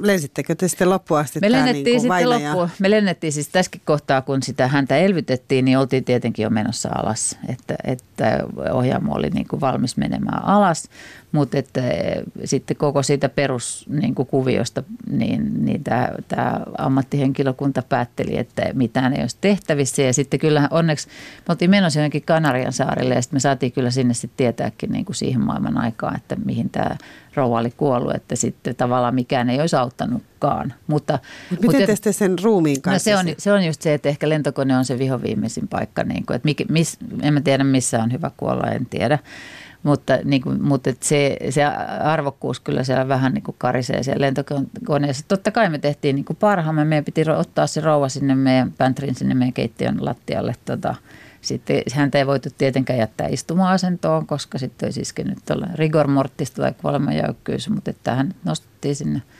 Lensittekö 0.00 0.54
te 0.54 0.68
sitten 0.68 0.90
loppuun 0.90 1.20
asti? 1.20 1.40
Me 1.40 1.52
lennettiin 1.52 1.84
niin 1.84 2.00
sitten 2.00 2.30
loppuun. 2.30 2.68
Me 2.78 2.90
lennettiin 2.90 3.32
siis 3.32 3.48
tässäkin 3.48 3.80
kohtaa, 3.84 4.22
kun 4.22 4.42
sitä 4.42 4.68
häntä 4.68 4.96
elvytettiin, 4.96 5.64
niin 5.64 5.78
oltiin 5.78 6.04
tietenkin 6.04 6.42
jo 6.42 6.50
menossa 6.50 6.88
alas. 6.88 7.38
Että, 7.48 7.76
että 7.84 8.44
ohjaamo 8.72 9.14
oli 9.14 9.30
niin 9.30 9.48
kuin 9.48 9.60
valmis 9.60 9.96
menemään 9.96 10.44
alas. 10.44 10.88
Mutta 11.32 11.58
että 11.58 11.90
eh, 11.90 12.22
sitten 12.44 12.76
koko 12.76 13.02
siitä 13.02 13.28
peruskuviosta, 13.28 14.82
niin, 15.10 15.18
niin, 15.18 15.64
niin 15.64 15.84
tämä, 15.84 16.08
tämä 16.28 16.60
ammattihenkilökunta 16.78 17.82
päätteli, 17.88 18.38
että 18.38 18.62
mitään 18.74 19.12
ei 19.12 19.20
olisi 19.20 19.36
tehtävissä. 19.40 20.02
Ja 20.02 20.12
sitten 20.12 20.40
kyllä 20.40 20.68
onneksi 20.70 21.08
me 21.08 21.44
oltiin 21.52 21.70
menossa 21.70 22.00
johonkin 22.00 22.22
Kanarian 22.22 22.72
saarille 22.72 23.14
ja 23.14 23.22
sitten 23.22 23.36
me 23.36 23.40
saatiin 23.40 23.72
kyllä 23.72 23.90
sinne 23.90 24.14
sitten 24.14 24.36
tietääkin 24.36 24.92
niin 24.92 25.04
kuin 25.04 25.16
siihen 25.16 25.40
maailman 25.40 25.78
aikaan, 25.78 26.16
että 26.16 26.36
mihin 26.36 26.70
tämä 26.70 26.96
rouva 27.34 27.58
oli 27.58 27.70
kuollut, 27.70 28.14
että 28.14 28.36
sitten 28.36 28.76
tavallaan 28.76 29.14
mikään 29.14 29.50
ei 29.50 29.60
olisi 29.60 29.76
auttanutkaan. 29.76 30.74
Mutta, 30.86 31.18
Mut 31.50 31.60
miten 31.60 31.80
mutta, 31.80 32.02
te 32.02 32.12
sen 32.12 32.38
ruumiin 32.42 32.82
kanssa? 32.82 33.10
No 33.10 33.16
se, 33.16 33.28
on, 33.28 33.34
se 33.38 33.52
on 33.52 33.64
just 33.64 33.82
se, 33.82 33.94
että 33.94 34.08
ehkä 34.08 34.28
lentokone 34.28 34.76
on 34.76 34.84
se 34.84 34.98
vihoviimeisin 34.98 35.68
paikka. 35.68 36.02
Niin 36.02 36.26
kuin, 36.26 36.34
että 36.34 36.46
mikä, 36.46 36.64
miss, 36.68 36.96
en 37.22 37.34
mä 37.34 37.40
tiedä 37.40 37.64
missä 37.64 38.02
on 38.02 38.12
hyvä 38.12 38.30
kuolla, 38.36 38.70
en 38.70 38.86
tiedä. 38.86 39.18
Mutta, 39.82 40.18
niin 40.24 40.42
kuin, 40.42 40.62
mutta 40.62 40.90
se, 41.00 41.36
se 41.50 41.64
arvokkuus 42.04 42.60
kyllä 42.60 42.84
siellä 42.84 43.08
vähän 43.08 43.34
niin 43.34 43.42
kuin 43.42 43.54
karisee 43.58 44.02
siellä 44.02 44.20
lentokoneessa. 44.20 45.24
Totta 45.28 45.50
kai 45.50 45.70
me 45.70 45.78
tehtiin 45.78 46.16
niin 46.16 46.24
kuin 46.24 46.36
parhaamme. 46.36 46.84
Meidän 46.84 47.04
piti 47.04 47.30
ottaa 47.30 47.66
se 47.66 47.80
rouva 47.80 48.08
sinne 48.08 48.34
meidän 48.34 48.72
päntrin 48.78 49.14
sinne 49.14 49.34
meidän 49.34 49.52
keittiön 49.52 50.04
lattialle 50.04 50.54
tota, 50.64 50.94
sitten 51.40 51.82
häntä 51.94 52.18
ei 52.18 52.26
voitu 52.26 52.48
tietenkään 52.58 52.98
jättää 52.98 53.28
istuma-asentoon, 53.28 54.26
koska 54.26 54.58
sitten 54.58 54.86
olisi 54.86 55.00
iskenyt 55.00 55.38
rigor 55.74 56.08
mortista 56.08 56.62
tai 56.62 56.72
kuolemanjäykkyys, 56.82 57.68
mutta 57.68 57.90
että 57.90 58.14
hän 58.14 58.34
nostettiin 58.44 58.96
sinne– 58.96 59.22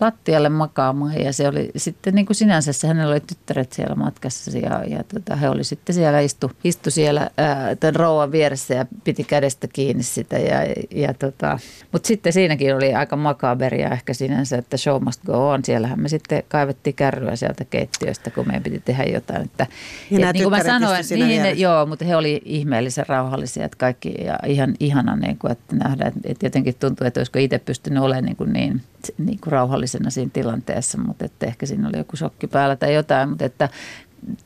lattialle 0.00 0.48
makaamaan 0.48 1.20
ja 1.20 1.32
se 1.32 1.48
oli 1.48 1.70
sitten 1.76 2.14
niin 2.14 2.26
kuin 2.26 2.36
sinänsä, 2.36 2.72
se 2.72 2.86
hänellä 2.86 3.12
oli 3.12 3.20
tyttäret 3.20 3.72
siellä 3.72 3.94
matkassa 3.94 4.58
ja, 4.58 4.84
ja 4.84 5.04
tota, 5.14 5.36
he 5.36 5.48
oli 5.48 5.64
sitten 5.64 5.94
siellä, 5.94 6.20
istu, 6.20 6.52
istu 6.64 6.90
siellä 6.90 7.30
ää, 7.36 7.76
tämän 7.76 7.96
rouvan 7.96 8.32
vieressä 8.32 8.74
ja 8.74 8.86
piti 9.04 9.24
kädestä 9.24 9.68
kiinni 9.72 10.02
sitä 10.02 10.38
ja, 10.38 10.58
ja 10.90 11.14
tota, 11.14 11.58
mutta 11.92 12.06
sitten 12.06 12.32
siinäkin 12.32 12.74
oli 12.74 12.94
aika 12.94 13.16
makaberia 13.16 13.90
ehkä 13.90 14.14
sinänsä, 14.14 14.56
että 14.58 14.76
show 14.76 15.04
must 15.04 15.24
go 15.24 15.48
on. 15.48 15.64
Siellähän 15.64 16.00
me 16.00 16.08
sitten 16.08 16.42
kaivettiin 16.48 16.94
kärryä 16.94 17.36
sieltä 17.36 17.64
keittiöstä, 17.64 18.30
kun 18.30 18.46
meidän 18.46 18.62
piti 18.62 18.82
tehdä 18.84 19.04
jotain. 19.04 19.42
Että, 19.42 19.66
ja 20.10 20.28
et, 20.28 20.32
niin 20.32 20.42
kuin 20.42 20.56
mä 20.56 20.64
sanoin, 20.64 21.04
niin, 21.10 21.60
joo, 21.60 21.86
mutta 21.86 22.04
he 22.04 22.16
oli 22.16 22.42
ihmeellisen 22.44 23.06
rauhallisia, 23.08 23.64
että 23.64 23.76
kaikki 23.76 24.14
ja 24.24 24.38
ihan 24.46 24.74
ihana 24.80 25.16
niin 25.16 25.38
kuin, 25.38 25.52
että 25.52 25.76
nähdä, 25.76 26.06
että, 26.06 26.20
että 26.24 26.46
jotenkin 26.46 26.74
tuntuu, 26.74 27.06
että 27.06 27.20
olisiko 27.20 27.38
itse 27.38 27.58
pystynyt 27.58 28.02
olemaan 28.02 28.24
niin, 28.24 28.36
kuin 28.36 28.52
niin, 28.52 28.82
niin 29.18 29.40
kuin 29.40 29.52
rauhallisena 29.52 30.10
siinä 30.10 30.30
tilanteessa, 30.32 30.98
mutta 30.98 31.24
että 31.24 31.46
ehkä 31.46 31.66
siinä 31.66 31.88
oli 31.88 31.98
joku 31.98 32.16
shokki 32.16 32.46
päällä 32.46 32.76
tai 32.76 32.94
jotain, 32.94 33.28
mutta 33.28 33.44
että 33.44 33.68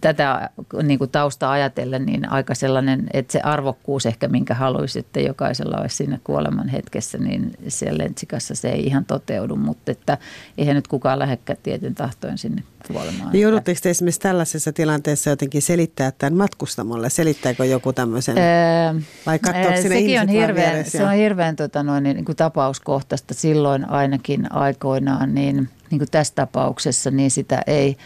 tätä 0.00 0.50
niin 0.82 0.98
kuin 0.98 1.10
tausta 1.10 1.50
ajatellen, 1.50 2.06
niin 2.06 2.32
aika 2.32 2.54
sellainen, 2.54 3.06
että 3.12 3.32
se 3.32 3.40
arvokkuus 3.40 4.06
ehkä, 4.06 4.28
minkä 4.28 4.54
haluaisi, 4.54 4.98
että 4.98 5.20
jokaisella 5.20 5.80
olisi 5.80 5.96
siinä 5.96 6.18
kuoleman 6.24 6.68
hetkessä, 6.68 7.18
niin 7.18 7.52
siellä 7.68 8.04
lentsikassa 8.04 8.54
se 8.54 8.68
ei 8.68 8.86
ihan 8.86 9.04
toteudu, 9.04 9.56
mutta 9.56 9.92
että 9.92 10.18
eihän 10.58 10.76
nyt 10.76 10.88
kukaan 10.88 11.18
lähekään 11.18 11.58
tietyn 11.62 11.94
tahtoin 11.94 12.38
sinne 12.38 12.62
kuolemaan. 12.92 13.32
Niin 13.32 13.42
joudutteko 13.42 13.80
te 13.82 13.90
esimerkiksi 13.90 14.20
tällaisessa 14.20 14.72
tilanteessa 14.72 15.30
jotenkin 15.30 15.62
selittää 15.62 16.12
tämän 16.18 16.34
matkustamolle? 16.34 17.10
Selittääkö 17.10 17.64
joku 17.64 17.92
tämmöisen? 17.92 18.38
Öö, 18.38 19.00
vai 19.26 19.38
katsoako 19.38 19.82
Sekin 19.82 20.20
on 20.20 20.28
hirveän, 20.28 20.84
se 20.84 21.04
on 21.04 21.12
hirveän 21.12 21.56
tota 21.56 21.82
noin, 21.82 22.04
niin 22.04 22.24
kuin 22.24 22.36
tapauskohtaista 22.36 23.34
silloin 23.34 23.90
ainakin 23.90 24.52
aikoinaan, 24.52 25.34
niin, 25.34 25.68
niin 25.90 25.98
kuin 25.98 26.10
tässä 26.10 26.34
tapauksessa, 26.34 27.10
niin 27.10 27.30
sitä 27.30 27.62
ei– 27.66 27.96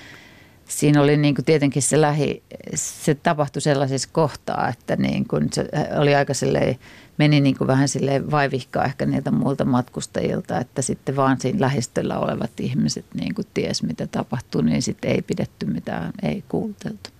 siinä 0.68 1.02
oli 1.02 1.16
niin 1.16 1.34
kuin 1.34 1.44
tietenkin 1.44 1.82
se 1.82 2.00
lähi, 2.00 2.42
se 2.74 3.14
tapahtui 3.14 3.62
sellaisessa 3.62 4.08
kohtaa, 4.12 4.68
että 4.68 4.96
niin 4.96 5.28
kuin 5.28 5.48
se 5.52 5.68
oli 5.98 6.14
aika 6.14 6.34
silleen, 6.34 6.78
meni 7.18 7.40
niin 7.40 7.58
kuin 7.58 7.68
vähän 7.68 7.88
sille 7.88 8.30
vaivihkaa 8.30 8.84
ehkä 8.84 9.06
niiltä 9.06 9.30
muilta 9.30 9.64
matkustajilta, 9.64 10.58
että 10.58 10.82
sitten 10.82 11.16
vaan 11.16 11.40
siinä 11.40 11.60
lähistöllä 11.60 12.18
olevat 12.18 12.60
ihmiset 12.60 13.04
niin 13.20 13.34
kuin 13.34 13.46
ties 13.54 13.82
mitä 13.82 14.06
tapahtuu, 14.06 14.60
niin 14.60 14.82
sitten 14.82 15.10
ei 15.10 15.22
pidetty 15.22 15.66
mitään, 15.66 16.12
ei 16.22 16.44
kuulteltu. 16.48 17.10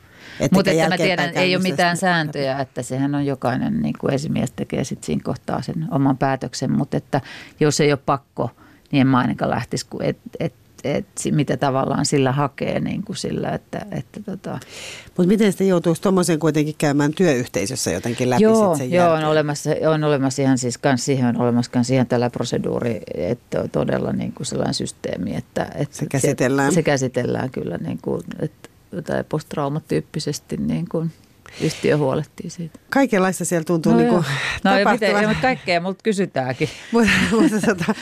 Mutta 0.53 0.71
että 0.71 0.89
mä 0.89 0.97
tiedän, 0.97 1.31
ei 1.35 1.57
ole 1.57 1.63
mitään 1.63 1.97
sääntöjä, 1.97 2.59
että 2.59 2.83
sehän 2.83 3.15
on 3.15 3.27
jokainen 3.27 3.83
niin 3.83 3.95
kuin 4.01 4.15
esimies 4.15 4.51
tekee 4.51 4.85
sitten 4.85 5.07
siinä 5.07 5.23
kohtaa 5.25 5.63
sen 5.63 5.89
oman 5.91 6.19
päätöksen, 6.19 6.73
mutta 6.73 6.97
että 6.97 7.21
jos 7.61 7.81
ei 7.81 7.93
ole 7.93 8.01
pakko, 8.07 8.51
niin 8.93 9.01
en 9.01 9.07
mä 9.07 9.19
ainakaan 9.19 9.51
lähtisi, 9.51 9.87
kun 9.87 10.03
et, 10.03 10.19
et 10.41 10.55
et, 10.85 11.07
mitä 11.31 11.57
tavallaan 11.57 12.07
sillä 12.07 12.33
hakee 12.33 12.81
niin 12.81 13.03
kuin 13.03 13.17
sillä, 13.17 13.51
että, 13.51 13.87
että 13.91 14.21
tota. 14.23 14.59
Mutta 15.07 15.29
miten 15.29 15.53
sitten 15.53 15.69
joutuisi 15.69 16.03
tuommoisen 16.03 16.39
kuitenkin 16.39 16.75
käymään 16.79 17.15
työyhteisössä 17.15 17.91
jotenkin 17.91 18.31
läpi 18.31 18.43
joo, 18.43 18.77
sen 18.77 18.91
Joo, 18.91 19.13
on 19.13 19.25
olemassa, 19.25 19.71
on 19.89 20.05
olemassa 20.05 20.43
ihan 20.43 20.59
siis 20.59 20.79
kans 20.79 21.05
siihen 21.05 21.27
on 21.27 21.41
olemassa 21.41 21.71
kans 21.71 21.91
ihan 21.91 22.07
tällä 22.07 22.31
proseduuri, 22.31 23.01
että 23.15 23.69
todella 23.69 24.13
niin 24.13 24.33
kuin 24.33 24.47
sellainen 24.47 24.75
systeemi, 24.75 25.37
että, 25.37 25.67
että 25.75 25.97
se 25.97 26.07
käsitellään. 26.07 26.73
Se, 26.73 26.75
se 26.75 26.83
käsitellään 26.83 27.51
kyllä 27.51 27.79
niin 27.79 27.99
kuin, 28.03 28.23
että, 28.39 29.25
posttraumatyyppisesti 29.29 30.57
niin 30.57 30.89
kuin 30.89 31.13
yhtiö 31.61 31.97
huolehtii 31.97 32.51
siitä. 32.51 32.79
Kaikenlaista 32.91 33.45
siellä 33.45 33.65
tuntuu 33.65 33.93
no 33.93 33.99
niin 33.99 34.09
kuin 34.09 34.25
No 34.65 34.71
miten, 34.93 35.37
kaikkea 35.43 35.81
multa 35.81 36.01
kysytäänkin. 36.03 36.69
mutta, 36.93 37.67
tota, 37.67 37.95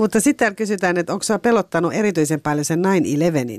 mutta 0.00 0.20
sitten 0.20 0.56
kysytään, 0.56 0.96
että 0.96 1.12
onko 1.12 1.22
sinua 1.22 1.38
pelottanut 1.38 1.92
erityisen 1.94 2.40
paljon 2.40 2.64
sen 2.64 2.82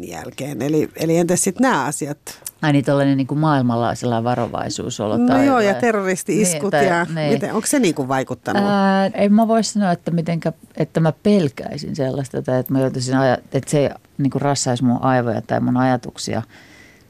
9-11 0.04 0.10
jälkeen? 0.12 0.62
Eli, 0.62 0.90
eli 0.96 1.18
entäs 1.18 1.44
sitten 1.44 1.62
nämä 1.62 1.86
asiat? 1.86 2.18
Ai 2.62 2.72
niin 2.74 2.86
tällainen 2.86 3.18
niin 3.18 3.28
kuin 3.28 3.40
maailmanlaisella 3.40 4.24
varovaisuusolo. 4.24 5.18
No 5.18 5.28
tai, 5.28 5.46
joo, 5.46 5.60
ja 5.60 5.74
terroristi-iskut 5.74 6.74
niin, 6.74 6.86
ja 6.86 7.06
niin. 7.16 7.34
Miten, 7.34 7.54
onko 7.54 7.68
se 7.68 7.80
niin 7.80 7.96
kuin 7.96 8.08
vaikuttanut? 8.08 8.64
Ää, 8.66 9.06
ei 9.06 9.30
mä 9.30 9.48
voi 9.48 9.64
sanoa, 9.64 9.92
että, 9.92 10.12
mitenkä, 10.12 10.54
että 10.78 11.00
mä 11.00 11.14
pelkäisin 11.24 11.96
sellaista, 11.96 12.42
tai 12.42 12.60
että, 12.60 12.74
mä 12.74 12.80
joutuisin, 12.80 13.16
että 13.54 13.72
se 13.72 13.90
niin 14.18 14.32
kuin 14.32 14.42
rassaisi 14.42 14.84
mun 14.84 15.04
aivoja 15.04 15.42
tai 15.42 15.60
mun 15.60 15.78
ajatuksia– 15.78 16.42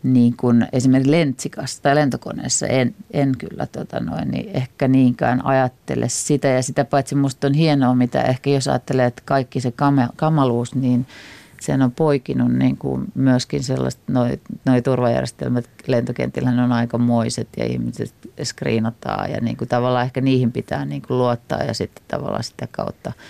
niin 0.03 0.37
kuin 0.37 0.67
esimerkiksi 0.73 1.11
lentsikassa 1.11 1.81
tai 1.81 1.95
lentokoneessa 1.95 2.67
en, 2.67 2.95
en 3.11 3.31
kyllä 3.37 3.65
tota 3.65 3.99
noin, 3.99 4.31
niin 4.31 4.49
ehkä 4.53 4.87
niinkään 4.87 5.45
ajattele 5.45 6.09
sitä. 6.09 6.47
Ja 6.47 6.61
sitä 6.61 6.85
paitsi 6.85 7.15
minusta 7.15 7.47
on 7.47 7.53
hienoa, 7.53 7.95
mitä 7.95 8.21
ehkä 8.21 8.49
jos 8.49 8.67
ajattelee, 8.67 9.05
että 9.05 9.21
kaikki 9.25 9.61
se 9.61 9.73
kamaluus, 10.15 10.75
niin 10.75 11.05
sen 11.61 11.81
on 11.81 11.91
poikinut 11.91 12.53
niin 12.53 12.77
kuin 12.77 13.05
myöskin 13.15 13.63
sellaista, 13.63 14.01
noi, 14.07 14.39
noi 14.65 14.81
turvajärjestelmät 14.81 15.69
lentokentillä 15.87 16.49
on 16.49 16.71
aika 16.71 16.97
moiset 16.97 17.47
ja 17.57 17.65
ihmiset 17.65 18.13
skriinataan 18.43 19.31
ja 19.31 19.41
niin 19.41 19.57
kuin 19.57 19.67
tavallaan 19.67 20.05
ehkä 20.05 20.21
niihin 20.21 20.51
pitää 20.51 20.85
niin 20.85 21.01
kuin 21.01 21.17
luottaa 21.17 21.63
ja 21.63 21.73
sitten 21.73 22.03
tavallaan 22.07 22.43
sitä 22.43 22.67
kautta– 22.71 23.13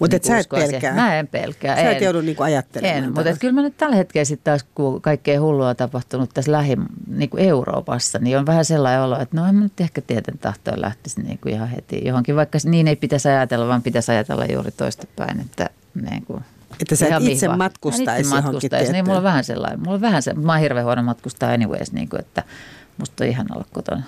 mutta 0.00 0.16
niin 0.16 0.24
sä 0.24 0.38
et 0.38 0.48
pelkää? 0.48 0.94
Mä 0.94 1.18
en 1.18 1.28
pelkää. 1.28 1.76
Sä 1.76 1.82
en. 1.82 1.96
et 1.96 2.02
joudu 2.02 2.20
niinku 2.20 2.42
ajattelemaan. 2.42 3.04
En, 3.04 3.14
mutta 3.14 3.36
kyllä 3.40 3.54
mä 3.54 3.62
nyt 3.62 3.76
tällä 3.76 3.96
hetkellä 3.96 4.24
sitten 4.24 4.44
taas, 4.44 4.66
kun 4.74 5.02
kaikkea 5.02 5.40
hullua 5.40 5.68
on 5.68 5.76
tapahtunut 5.76 6.30
tässä 6.34 6.52
lähi, 6.52 6.76
niin 7.06 7.30
kuin 7.30 7.44
Euroopassa, 7.44 8.18
niin 8.18 8.38
on 8.38 8.46
vähän 8.46 8.64
sellainen 8.64 9.02
olo, 9.02 9.20
että 9.20 9.36
no 9.36 9.46
en 9.46 9.54
mä 9.54 9.60
nyt 9.60 9.80
ehkä 9.80 10.00
tieten 10.00 10.38
tahtoon 10.38 10.80
lähtisi 10.80 11.22
niin 11.22 11.38
kuin 11.38 11.54
ihan 11.54 11.68
heti 11.68 12.02
johonkin, 12.04 12.36
vaikka 12.36 12.58
niin 12.64 12.88
ei 12.88 12.96
pitäisi 12.96 13.28
ajatella, 13.28 13.68
vaan 13.68 13.82
pitäisi 13.82 14.12
ajatella 14.12 14.44
juuri 14.44 14.70
toistepäin, 14.70 15.40
että 15.40 15.70
niin 16.10 16.24
kuin 16.26 16.44
että 16.80 16.96
sä 16.96 17.06
et 17.06 17.22
itse 17.22 17.48
matkustaisi 17.48 18.20
itse 18.20 18.42
matkustaisi, 18.42 18.92
niin 18.92 19.04
mulla 19.04 19.18
on 19.18 19.24
vähän 19.24 19.44
sellainen, 19.44 19.80
mulla 19.80 19.94
on 19.94 20.00
vähän 20.00 20.22
se, 20.22 20.34
mä 20.34 20.52
oon 20.52 20.60
hirveän 20.60 20.84
huono 20.84 21.02
matkustaa 21.02 21.50
anyways, 21.50 21.92
niin 21.92 22.08
kuin, 22.08 22.20
että 22.20 22.42
musta 22.98 23.24
on 23.24 23.30
ihan 23.30 23.46
olla 23.54 23.64
kotona. 23.72 24.02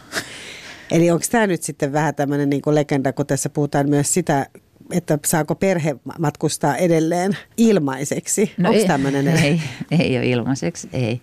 Eli 0.91 1.11
onko 1.11 1.25
tämä 1.31 1.47
nyt 1.47 1.63
sitten 1.63 1.93
vähän 1.93 2.15
tämmöinen 2.15 2.51
niin 2.51 2.63
legenda, 2.67 3.13
kun 3.13 3.27
tässä 3.27 3.49
puhutaan 3.49 3.89
myös 3.89 4.15
sitä 4.15 4.47
että 4.93 5.19
saako 5.25 5.55
perhe 5.55 5.97
matkustaa 6.19 6.77
edelleen 6.77 7.37
ilmaiseksi? 7.57 8.53
No 8.59 8.71
Onko 8.71 8.85
tämmöinen? 8.87 9.29
Ei, 9.29 9.61
ei 9.91 10.17
ole 10.19 10.27
ilmaiseksi, 10.27 10.89
ei. 10.93 11.21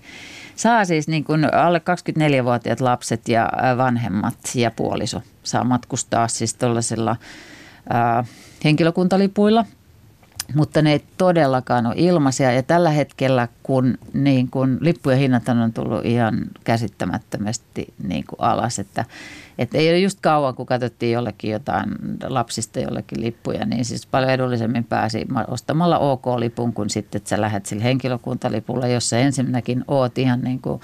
Saa 0.55 0.85
siis 0.85 1.07
niin 1.07 1.23
kuin 1.23 1.53
alle 1.53 1.81
24-vuotiaat 2.41 2.81
lapset 2.81 3.27
ja 3.27 3.49
vanhemmat 3.77 4.37
ja 4.55 4.71
puoliso 4.71 5.21
saa 5.43 5.63
matkustaa 5.63 6.27
siis 6.27 6.53
tuollaisilla 6.53 7.15
henkilökuntalipuilla– 8.63 9.65
mutta 10.55 10.81
ne 10.81 10.91
ei 10.91 11.03
todellakaan 11.17 11.85
ole 11.85 11.95
ilmaisia. 11.97 12.51
Ja 12.51 12.63
tällä 12.63 12.89
hetkellä, 12.89 13.47
kun, 13.63 13.97
niin 14.13 14.49
kun 14.51 14.77
lippujen 14.81 15.19
hinnat 15.19 15.49
on 15.49 15.73
tullut 15.73 16.05
ihan 16.05 16.37
käsittämättömästi 16.63 17.93
niin 18.07 18.23
kuin 18.29 18.39
alas, 18.39 18.79
että, 18.79 19.05
että 19.57 19.77
ei 19.77 19.89
ole 19.89 19.99
just 19.99 20.19
kauan, 20.21 20.55
kun 20.55 20.65
katsottiin 20.65 21.11
jollekin 21.11 21.51
jotain 21.51 21.89
lapsista 22.27 22.79
jollekin 22.79 23.21
lippuja, 23.21 23.65
niin 23.65 23.85
siis 23.85 24.05
paljon 24.05 24.31
edullisemmin 24.31 24.83
pääsi 24.83 25.27
ostamalla 25.47 25.99
OK-lipun 25.99 26.73
kuin 26.73 26.89
sitten, 26.89 27.19
että 27.19 27.29
sä 27.29 27.41
lähdet 27.41 27.65
sillä 27.65 27.83
henkilökuntalipulla, 27.83 28.87
jossa 28.87 29.17
ensinnäkin 29.17 29.83
oot 29.87 30.17
ihan 30.17 30.41
niin 30.41 30.61
kuin 30.61 30.81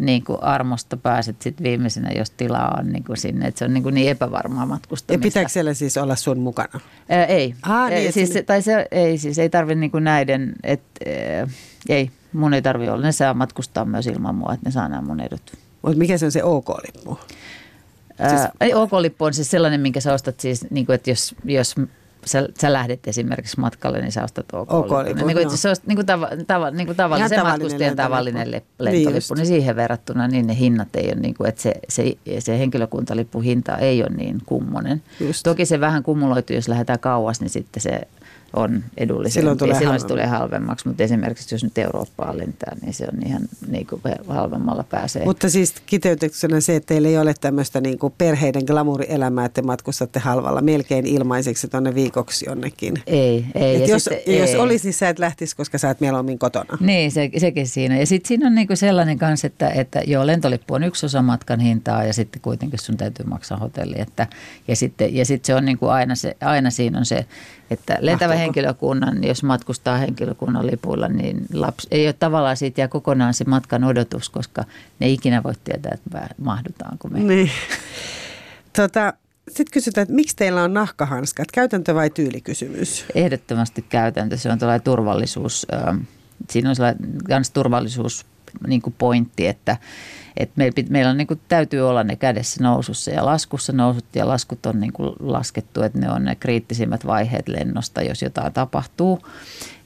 niin 0.00 0.24
kuin 0.24 0.42
armosta 0.42 0.96
pääset 0.96 1.42
sitten 1.42 1.64
viimeisenä, 1.64 2.10
jos 2.18 2.30
tilaa 2.30 2.76
on 2.78 2.92
niin 2.92 3.04
kuin 3.04 3.16
sinne. 3.16 3.46
Että 3.46 3.58
se 3.58 3.64
on 3.64 3.74
niin, 3.74 3.82
kuin 3.82 3.94
niin 3.94 4.10
epävarmaa 4.10 4.66
matkustamista. 4.66 5.12
Ja 5.12 5.30
pitääkö 5.30 5.48
siellä 5.48 5.74
siis 5.74 5.96
olla 5.96 6.16
sun 6.16 6.38
mukana? 6.38 6.80
Ää, 7.08 7.24
ei. 7.24 7.54
Ah, 7.62 7.90
niin, 7.90 8.06
Ää, 8.06 8.12
siis, 8.12 8.28
sinne... 8.28 8.42
tai 8.42 8.62
se, 8.62 8.86
ei, 8.90 9.18
siis 9.18 9.38
ei 9.38 9.50
tarvitse 9.50 9.80
niin 9.80 9.90
kuin 9.90 10.04
näiden, 10.04 10.52
että 10.62 11.04
ei, 11.88 12.10
mun 12.32 12.54
ei 12.54 12.62
tarvitse 12.62 12.92
olla. 12.92 13.02
Ne 13.02 13.12
saa 13.12 13.34
matkustaa 13.34 13.84
myös 13.84 14.06
ilman 14.06 14.34
mua, 14.34 14.54
että 14.54 14.68
ne 14.68 14.72
saa 14.72 14.88
nämä 14.88 15.02
mun 15.02 15.20
edut. 15.20 15.52
Mutta 15.82 15.98
mikä 15.98 16.18
se 16.18 16.24
on 16.24 16.32
se 16.32 16.44
OK-lippu? 16.44 17.18
Siis... 18.28 18.74
OK-lippu 18.74 19.24
on 19.24 19.34
siis 19.34 19.50
sellainen, 19.50 19.80
minkä 19.80 20.00
sä 20.00 20.12
ostat 20.12 20.40
siis, 20.40 20.66
niin 20.70 20.86
kuin, 20.86 20.94
että 20.94 21.10
jos, 21.10 21.34
jos 21.44 21.74
sä, 22.26 22.48
sä 22.60 22.72
lähdet 22.72 23.08
esimerkiksi 23.08 23.60
matkalle, 23.60 24.00
niin 24.00 24.12
sä 24.12 24.24
ostat 24.24 24.46
OK. 24.52 24.72
OK 24.72 24.90
niin 25.14 25.36
kuin, 25.36 25.58
se 25.58 25.68
on 25.68 25.76
niin 25.86 25.96
kuin, 25.96 26.06
tava, 26.06 26.28
tava, 26.46 26.70
niin 26.70 26.86
kuin 26.86 26.96
tavallinen 26.96 27.42
matkustajan 27.42 27.96
tavallinen 27.96 28.50
lentolippu, 28.50 29.34
niin, 29.34 29.36
niin 29.36 29.46
siihen 29.46 29.76
verrattuna 29.76 30.28
niin 30.28 30.46
ne 30.46 30.56
hinnat 30.56 30.96
ei 30.96 31.06
ole, 31.06 31.20
niin 31.20 31.34
kuin, 31.34 31.48
että 31.48 31.62
se, 31.62 31.74
se, 31.88 32.14
se 32.38 32.58
henkilökuntalippu 32.58 33.40
hinta 33.40 33.76
ei 33.76 34.02
ole 34.02 34.10
niin 34.16 34.38
kummonen. 34.46 35.02
Just. 35.20 35.42
Toki 35.42 35.66
se 35.66 35.80
vähän 35.80 36.02
kumuloituu, 36.02 36.56
jos 36.56 36.68
lähdetään 36.68 36.98
kauas, 36.98 37.40
niin 37.40 37.50
sitten 37.50 37.82
se 37.82 38.00
on 38.52 38.84
edullisempi. 38.96 39.40
Silloin 39.40 39.58
tulee, 39.58 39.78
silloin 39.78 40.00
se 40.00 40.06
tulee 40.06 40.26
halvemmaksi, 40.26 40.88
mutta 40.88 41.02
esimerkiksi 41.02 41.54
jos 41.54 41.64
nyt 41.64 41.78
Eurooppaan 41.78 42.38
lentää, 42.38 42.76
niin 42.82 42.94
se 42.94 43.06
on 43.12 43.26
ihan 43.26 43.42
niin 43.68 43.86
kuin 43.86 44.02
halvemmalla 44.28 44.84
pääsee. 44.84 45.24
Mutta 45.24 45.50
siis 45.50 45.74
kiteytyksenä 45.86 46.60
se, 46.60 46.76
että 46.76 46.86
teillä 46.86 47.08
ei 47.08 47.18
ole 47.18 47.34
tämmöistä 47.40 47.80
niin 47.80 47.98
kuin 47.98 48.14
perheiden 48.18 48.62
glamuurielämää, 48.66 49.44
että 49.44 49.62
matkustatte 49.62 50.18
halvalla 50.18 50.60
melkein 50.60 51.06
ilmaiseksi 51.06 51.68
tuonne 51.68 51.94
viikoksi 51.94 52.44
jonnekin. 52.48 52.94
Ei, 53.06 53.46
ei. 53.54 53.88
jos, 53.88 54.04
sitten, 54.04 54.38
jos 54.38 54.50
ei. 54.50 54.56
olisi, 54.56 54.86
niin 54.86 54.94
sä 54.94 55.08
et 55.08 55.18
lähtisi, 55.18 55.56
koska 55.56 55.78
sä 55.78 55.90
et 55.90 56.00
mieluummin 56.00 56.38
kotona. 56.38 56.78
Niin, 56.80 57.12
se, 57.12 57.30
sekin 57.38 57.68
siinä. 57.68 57.98
Ja 57.98 58.06
sitten 58.06 58.28
siinä 58.28 58.46
on 58.46 58.54
niin 58.54 58.66
kuin 58.66 58.76
sellainen 58.76 59.18
kanssa, 59.18 59.46
että, 59.46 59.70
että 59.70 60.02
joo, 60.06 60.26
lentolippu 60.26 60.74
on 60.74 60.84
yksi 60.84 61.06
osa 61.06 61.22
matkan 61.22 61.60
hintaa 61.60 62.04
ja 62.04 62.12
sitten 62.12 62.42
kuitenkin 62.42 62.78
sun 62.78 62.96
täytyy 62.96 63.26
maksaa 63.26 63.58
hotelli. 63.58 64.00
Että, 64.00 64.26
ja 64.68 64.76
sitten 64.76 65.14
ja 65.14 65.24
sitten 65.24 65.46
se 65.46 65.54
on 65.54 65.64
niin 65.64 65.78
kuin 65.78 65.92
aina, 65.92 66.14
se, 66.14 66.36
aina 66.40 66.70
siinä 66.70 66.98
on 66.98 67.06
se 67.06 67.26
että 67.70 67.98
lentävä 68.00 68.34
henkilökunnan, 68.34 69.24
jos 69.24 69.42
matkustaa 69.42 69.96
henkilökunnan 69.96 70.66
lipuilla, 70.66 71.08
niin 71.08 71.46
lapsi, 71.52 71.88
ei 71.90 72.06
ole 72.06 72.12
tavallaan 72.12 72.56
siitä 72.56 72.80
jää 72.80 72.88
kokonaan 72.88 73.34
se 73.34 73.44
matkan 73.44 73.84
odotus, 73.84 74.28
koska 74.28 74.64
ne 74.98 75.08
ikinä 75.08 75.42
voi 75.42 75.52
tietää, 75.64 75.92
että 75.94 76.34
mahdutaanko 76.38 77.08
me. 77.08 77.18
Niin. 77.18 77.50
Tota, 78.76 79.12
sitten 79.48 79.72
kysytään, 79.72 80.02
että 80.02 80.14
miksi 80.14 80.36
teillä 80.36 80.62
on 80.62 80.74
nahkahanskat? 80.74 81.50
Käytäntö 81.52 81.94
vai 81.94 82.10
tyylikysymys? 82.10 83.04
Ehdottomasti 83.14 83.84
käytäntö. 83.88 84.36
Se 84.36 84.50
on 84.52 84.58
tällainen 84.58 84.84
turvallisuus. 84.84 85.66
Siinä 86.50 86.68
on 86.68 86.76
sellainen 86.76 87.44
turvallisuus 87.52 88.26
niin 88.66 88.82
kuin 88.82 88.94
pointti, 88.98 89.46
että, 89.46 89.76
että 90.36 90.54
meillä, 90.56 90.82
meillä 90.90 91.10
on, 91.10 91.16
niin 91.16 91.26
kuin, 91.26 91.40
täytyy 91.48 91.88
olla 91.88 92.04
ne 92.04 92.16
kädessä 92.16 92.62
nousussa 92.62 93.10
ja 93.10 93.26
laskussa 93.26 93.72
nousut 93.72 94.04
ja 94.14 94.28
laskut 94.28 94.66
on 94.66 94.80
niin 94.80 94.92
kuin 94.92 95.12
laskettu, 95.20 95.82
että 95.82 95.98
ne 95.98 96.10
on 96.10 96.24
ne 96.24 96.34
kriittisimmät 96.34 97.06
vaiheet 97.06 97.48
lennosta, 97.48 98.02
jos 98.02 98.22
jotain 98.22 98.52
tapahtuu. 98.52 99.18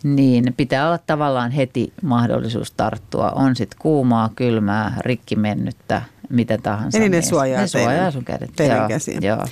niin 0.03 0.55
pitää 0.57 0.87
olla 0.87 0.99
tavallaan 0.99 1.51
heti 1.51 1.93
mahdollisuus 2.03 2.71
tarttua. 2.71 3.31
On 3.31 3.57
sitten 3.57 3.79
kuumaa, 3.79 4.31
kylmää, 4.37 4.97
rikki 5.01 5.37
mennyttä, 5.37 6.03
mitä 6.31 6.59
tahansa. 6.59 6.99
Eli 6.99 7.09
ne 7.09 7.23
suojaa, 7.23 7.61
ne 7.61 7.67
suojaa 7.67 8.11
sun 8.11 8.25
kädet. 8.25 8.51
teidän 8.57 8.79
joo, 8.79 8.89
käsiä. 8.89 9.19
Joo. 9.23 9.47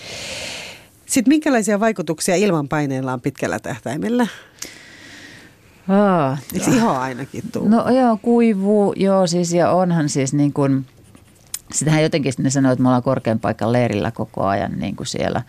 Sitten 1.06 1.32
minkälaisia 1.32 1.80
vaikutuksia 1.80 2.36
ilmanpaineella 2.36 3.12
on 3.12 3.20
pitkällä 3.20 3.58
tähtäimellä? 3.58 4.26
Ah, 5.88 6.42
Eikö 6.54 6.70
iho 6.70 6.90
ainakin 6.90 7.42
tuu? 7.52 7.68
No 7.68 7.90
joo, 7.90 8.18
kuivuu, 8.22 8.92
joo 8.96 9.26
siis 9.26 9.52
ja 9.52 9.70
onhan 9.70 10.08
siis 10.08 10.34
niin 10.34 10.52
kuin, 10.52 10.86
sitähän 11.72 12.02
jotenkin 12.02 12.32
ne 12.38 12.50
sanoo, 12.50 12.72
että 12.72 12.82
me 12.82 12.88
ollaan 12.88 13.02
korkean 13.02 13.40
paikan 13.40 13.72
leirillä 13.72 14.10
koko 14.10 14.44
ajan 14.44 14.72
niin 14.78 14.96
kuin 14.96 15.06
siellä 15.06 15.42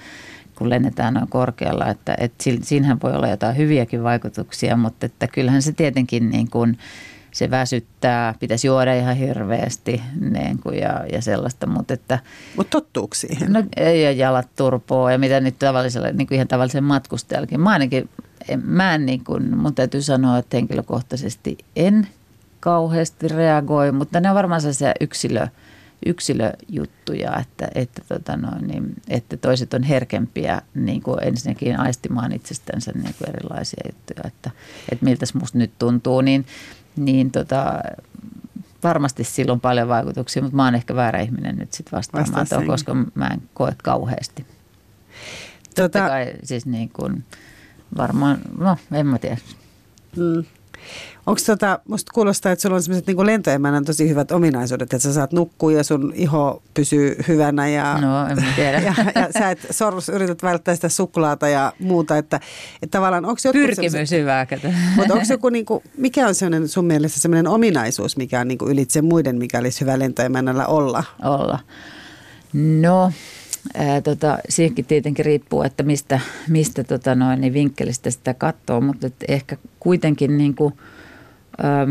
kun 0.56 0.70
lennetään 0.70 1.14
noin 1.14 1.28
korkealla, 1.28 1.88
että, 1.88 2.16
että 2.20 2.44
siinähän 2.62 3.00
voi 3.04 3.14
olla 3.14 3.28
jotain 3.28 3.58
hyviäkin 3.58 4.04
vaikutuksia, 4.04 4.78
mutta 4.78 5.06
että 5.06 5.28
kyllähän 5.28 5.62
se 5.62 5.72
tietenkin 5.72 6.30
niin 6.30 6.50
kuin, 6.50 6.78
se 7.34 7.52
väsyttää, 7.52 8.36
pitäisi 8.40 8.68
juoda 8.68 8.94
ihan 8.94 9.16
hirveästi 9.16 10.02
niin 10.20 10.60
kuin 10.60 10.80
ja, 10.80 11.06
ja 11.12 11.22
sellaista. 11.22 11.68
Mutta 11.68 11.94
että, 11.94 12.20
Mut 12.58 12.70
tottuuko 12.70 13.16
siihen? 13.16 13.54
No 13.54 13.64
ei 13.78 14.04
ja 14.04 14.12
jalat 14.12 14.48
turpoa 14.56 15.12
ja 15.12 15.18
mitä 15.18 15.40
nyt 15.40 15.60
tavalliselle, 15.60 16.12
niin 16.14 16.28
kuin 16.28 16.36
ihan 16.36 16.48
tavallisen 16.48 16.84
matkustajallakin. 16.84 17.60
Mä 17.60 17.70
ainakin, 17.70 18.10
en, 18.48 18.62
mä 18.66 18.96
en 18.96 19.06
niin 19.06 19.24
kuin, 19.24 19.58
mun 19.58 19.76
täytyy 19.76 20.02
sanoa, 20.02 20.38
että 20.38 20.58
henkilökohtaisesti 20.58 21.58
en 21.76 22.08
kauheasti 22.60 23.28
reagoi, 23.28 23.92
mutta 23.92 24.20
ne 24.20 24.30
on 24.30 24.36
varmaan 24.36 24.62
sellaisia 24.62 24.94
yksilö, 25.02 25.48
yksilöjuttuja, 26.06 27.40
että, 27.40 27.68
että, 27.76 28.02
tota 28.08 28.38
noin, 28.38 28.68
niin, 28.68 28.94
että 29.10 29.38
toiset 29.38 29.74
on 29.74 29.84
herkempiä 29.84 30.62
niin 30.76 31.04
kuin 31.04 31.18
ensinnäkin 31.22 31.80
aistimaan 31.80 32.32
itsestänsä 32.32 32.92
niin 32.92 33.16
kuin 33.18 33.30
erilaisia 33.30 33.84
juttuja, 33.86 34.28
että, 34.28 34.52
että 34.92 35.06
miltä 35.06 35.26
musta 35.34 35.58
nyt 35.58 35.72
tuntuu, 35.80 36.22
niin, 36.22 36.46
niin 36.96 37.32
tota, 37.32 37.82
varmasti 38.84 39.24
sillä 39.24 39.54
on 39.54 39.62
paljon 39.62 39.88
vaikutuksia, 39.88 40.42
mutta 40.42 40.56
mä 40.56 40.66
oon 40.66 40.76
ehkä 40.76 40.96
väärä 40.96 41.20
ihminen 41.22 41.56
nyt 41.56 41.74
sitten 41.74 41.98
vastaamaan 41.98 42.48
tuohon, 42.50 42.68
koska 42.68 42.96
mä 43.16 43.28
en 43.28 43.42
koe 43.54 43.76
kauheasti. 43.84 44.46
Tota, 45.76 45.82
Totta 45.82 46.08
kai 46.08 46.34
siis 46.44 46.66
niin 46.66 46.90
kuin, 46.90 47.24
varmaan, 47.98 48.38
no 48.58 48.78
en 48.92 49.08
mä 49.08 49.20
tiedä. 49.20 49.38
Mm. 50.18 50.44
Onko 51.26 51.42
tota, 51.46 51.80
musta 51.88 52.12
kuulostaa, 52.14 52.52
että 52.52 52.62
sulla 52.62 52.76
on 52.76 52.84
sellaiset 52.84 53.08
niin 53.08 53.26
lentoemännän 53.26 53.86
tosi 53.86 54.10
hyvät 54.10 54.32
ominaisuudet, 54.32 54.94
että 54.94 55.00
sä 55.00 55.14
saat 55.14 55.32
nukkua 55.32 55.72
ja 55.72 55.84
sun 55.84 56.14
iho 56.16 56.62
pysyy 56.74 57.16
hyvänä 57.28 57.68
ja, 57.68 57.98
no, 58.02 58.28
en 58.28 58.46
tiedä. 58.56 58.80
ja, 58.88 58.94
ja 59.16 59.28
sä 59.40 59.52
et 59.52 59.68
sorus, 59.72 60.10
yrität 60.10 60.44
välttää 60.44 60.76
sitä 60.76 60.90
suklaata 60.90 61.48
ja 61.48 61.74
muuta, 61.80 62.18
että, 62.18 62.40
että 62.82 62.98
tavallaan 62.98 63.26
onko 63.26 63.42
Pyrkimys 63.54 64.12
hyvää. 64.12 64.48
Mutta 64.96 65.14
onko 65.14 65.26
joku, 65.30 65.50
niin 65.50 65.66
kuin, 65.66 65.84
mikä 65.98 66.28
on 66.28 66.36
sellainen 66.36 66.70
sun 66.70 66.86
mielestä 66.86 67.20
sellainen 67.20 67.48
ominaisuus, 67.48 68.18
mikä 68.18 68.40
on 68.40 68.48
niin 68.48 68.58
kuin 68.58 68.72
ylitse 68.72 69.02
muiden, 69.02 69.38
mikä 69.38 69.60
olisi 69.60 69.82
hyvä 69.82 70.00
lentoemännällä 70.00 70.68
olla? 70.68 71.04
Olla. 71.24 71.60
No, 72.54 73.12
Ää, 73.76 74.02
tota, 74.02 74.38
siihenkin 74.50 74.86
tietenkin 74.86 75.26
riippuu, 75.26 75.64
että 75.64 75.84
mistä, 75.84 76.20
mistä 76.48 76.84
tota 76.84 77.16
noin, 77.16 77.42
niin 77.42 77.54
vinkkelistä 77.54 78.12
sitä 78.12 78.34
katsoo, 78.34 78.82
mutta 78.82 79.08
ehkä 79.28 79.58
kuitenkin 79.80 80.38
niin 80.38 80.56
kuin, 80.56 80.74
ää, 81.58 81.88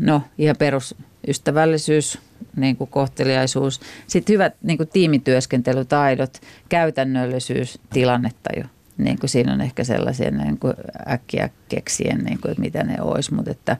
no, 0.00 0.22
ihan 0.38 0.56
perusystävällisyys, 0.58 2.18
niin 2.56 2.76
kuin 2.76 2.90
kohteliaisuus, 2.90 3.80
sitten 4.06 4.32
hyvät 4.32 4.54
niin 4.62 4.76
kuin 4.76 4.88
tiimityöskentelytaidot, 4.88 6.40
käytännöllisyys, 6.68 7.78
tilannetaju. 7.92 8.64
Niin 8.98 9.18
kuin 9.18 9.30
siinä 9.30 9.52
on 9.52 9.60
ehkä 9.60 9.84
sellaisia 9.84 10.30
niin 10.30 10.58
kuin 10.58 10.74
äkkiä 11.08 11.50
keksien, 11.68 12.18
niin 12.18 12.40
kuin, 12.40 12.50
että 12.50 12.60
mitä 12.60 12.82
ne 12.82 13.02
olisi, 13.02 13.34
mutta 13.34 13.50
että, 13.50 13.76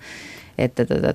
että 0.59 0.87
tota, 0.87 1.15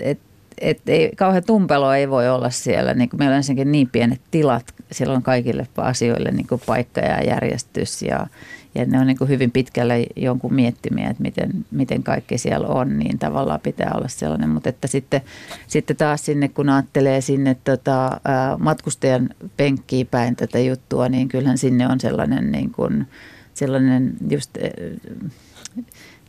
et, 0.00 0.18
et 0.60 0.88
ei, 0.88 1.10
kauhean 1.16 1.44
tumpelo 1.44 1.92
ei 1.92 2.10
voi 2.10 2.28
olla 2.28 2.50
siellä. 2.50 2.94
Niin 2.94 3.10
meillä 3.18 3.32
on 3.32 3.36
ensinnäkin 3.36 3.72
niin 3.72 3.90
pienet 3.90 4.20
tilat, 4.30 4.74
siellä 4.92 5.14
on 5.14 5.22
kaikille 5.22 5.66
asioille 5.76 6.30
niin 6.30 6.46
kuin 6.46 6.60
paikka 6.66 7.00
ja 7.00 7.24
järjestys 7.24 8.02
ja, 8.02 8.26
ja 8.74 8.84
ne 8.84 9.00
on 9.00 9.06
niin 9.06 9.18
kuin 9.18 9.28
hyvin 9.28 9.50
pitkälle 9.50 10.06
jonkun 10.16 10.54
miettimiä, 10.54 11.10
että 11.10 11.22
miten, 11.22 11.50
miten 11.70 12.02
kaikki 12.02 12.38
siellä 12.38 12.68
on, 12.68 12.98
niin 12.98 13.18
tavallaan 13.18 13.60
pitää 13.60 13.92
olla 13.94 14.08
sellainen. 14.08 14.48
Mutta 14.48 14.68
että 14.68 14.88
sitten, 14.88 15.20
sitten 15.66 15.96
taas 15.96 16.24
sinne, 16.24 16.48
kun 16.48 16.68
ajattelee 16.68 17.20
sinne 17.20 17.56
tota, 17.64 18.20
matkustajan 18.58 19.30
penkkiin 19.56 20.06
päin 20.06 20.36
tätä 20.36 20.58
juttua, 20.58 21.08
niin 21.08 21.28
kyllähän 21.28 21.58
sinne 21.58 21.88
on 21.88 22.00
sellainen, 22.00 22.52
niin 22.52 22.72
kuin, 22.72 23.06
sellainen 23.54 24.12
just, 24.30 24.50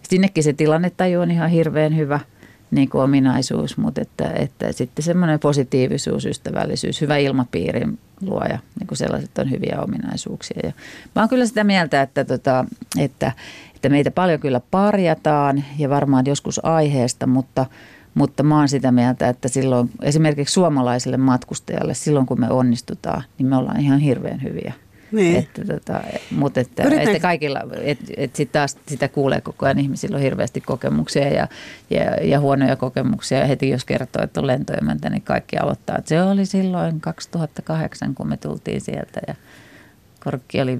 sinnekin 0.09 0.43
se 0.43 0.53
tilannetaju 0.53 1.21
on 1.21 1.31
ihan 1.31 1.49
hirveän 1.49 1.97
hyvä– 1.97 2.19
niin 2.71 2.89
kuin 2.89 3.01
ominaisuus, 3.01 3.77
mutta 3.77 4.01
että, 4.01 4.29
että 4.35 4.71
sitten 4.71 5.03
semmoinen 5.03 5.39
positiivisuus, 5.39 6.25
ystävällisyys, 6.25 7.01
hyvä 7.01 7.17
ilmapiirin 7.17 7.99
luoja, 8.21 8.59
niin 8.79 8.87
kuin 8.87 8.97
sellaiset 8.97 9.37
on 9.37 9.51
hyviä 9.51 9.79
ominaisuuksia. 9.81 10.59
Ja 10.63 10.71
mä 11.15 11.21
oon 11.21 11.29
kyllä 11.29 11.45
sitä 11.45 11.63
mieltä, 11.63 12.01
että, 12.01 12.25
tota, 12.25 12.65
että, 12.99 13.31
että 13.75 13.89
meitä 13.89 14.11
paljon 14.11 14.39
kyllä 14.39 14.61
parjataan 14.71 15.63
ja 15.77 15.89
varmaan 15.89 16.25
joskus 16.27 16.65
aiheesta, 16.65 17.27
mutta, 17.27 17.65
mutta 18.13 18.43
mä 18.43 18.57
oon 18.57 18.69
sitä 18.69 18.91
mieltä, 18.91 19.29
että 19.29 19.47
silloin 19.47 19.91
esimerkiksi 20.01 20.53
suomalaiselle 20.53 21.17
matkustajalle, 21.17 21.93
silloin 21.93 22.25
kun 22.25 22.39
me 22.39 22.49
onnistutaan, 22.49 23.23
niin 23.37 23.47
me 23.47 23.55
ollaan 23.55 23.79
ihan 23.79 23.99
hirveän 23.99 24.43
hyviä. 24.43 24.73
Niin. 25.11 25.35
Että, 25.35 25.65
tota, 25.65 26.01
mutta 26.31 26.59
että, 26.59 26.83
että 26.83 27.19
kaikilla, 27.19 27.59
että 27.81 28.05
et 28.17 28.35
sit 28.35 28.51
taas 28.51 28.77
sitä 28.87 29.07
kuulee 29.07 29.41
koko 29.41 29.65
ajan, 29.65 29.79
ihmisillä 29.79 30.15
on 30.15 30.21
hirveästi 30.21 30.61
kokemuksia 30.61 31.27
ja, 31.27 31.47
ja, 31.89 32.03
ja 32.21 32.39
huonoja 32.39 32.75
kokemuksia. 32.75 33.37
Ja 33.37 33.45
heti 33.45 33.69
jos 33.69 33.85
kertoo, 33.85 34.23
että 34.23 34.39
on 34.39 34.47
lentoemäntä, 34.47 35.09
niin 35.09 35.21
kaikki 35.21 35.57
aloittaa, 35.57 35.97
että 35.97 36.09
se 36.09 36.21
oli 36.21 36.45
silloin 36.45 37.01
2008, 37.01 38.15
kun 38.15 38.27
me 38.27 38.37
tultiin 38.37 38.81
sieltä 38.81 39.21
ja 39.27 39.35
korkki 40.23 40.61
oli, 40.61 40.79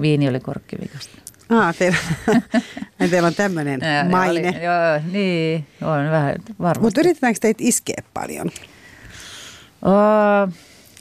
viini 0.00 0.28
oli 0.28 0.40
korkkivikasta. 0.40 1.24
Ah, 1.48 1.76
teillä, 1.76 1.98
teillä 3.10 3.26
on 3.26 3.34
tämmöinen 3.34 3.80
maine. 4.10 4.48
Oli, 4.48 4.64
joo, 4.64 5.00
niin, 5.12 5.66
on 5.82 6.10
vähän 6.10 6.34
varmasti. 6.58 6.82
Mutta 6.82 7.00
yritetäänkö 7.00 7.38
teitä 7.40 7.64
iskeä 7.64 8.02
paljon? 8.14 8.50
Uh, 9.84 10.54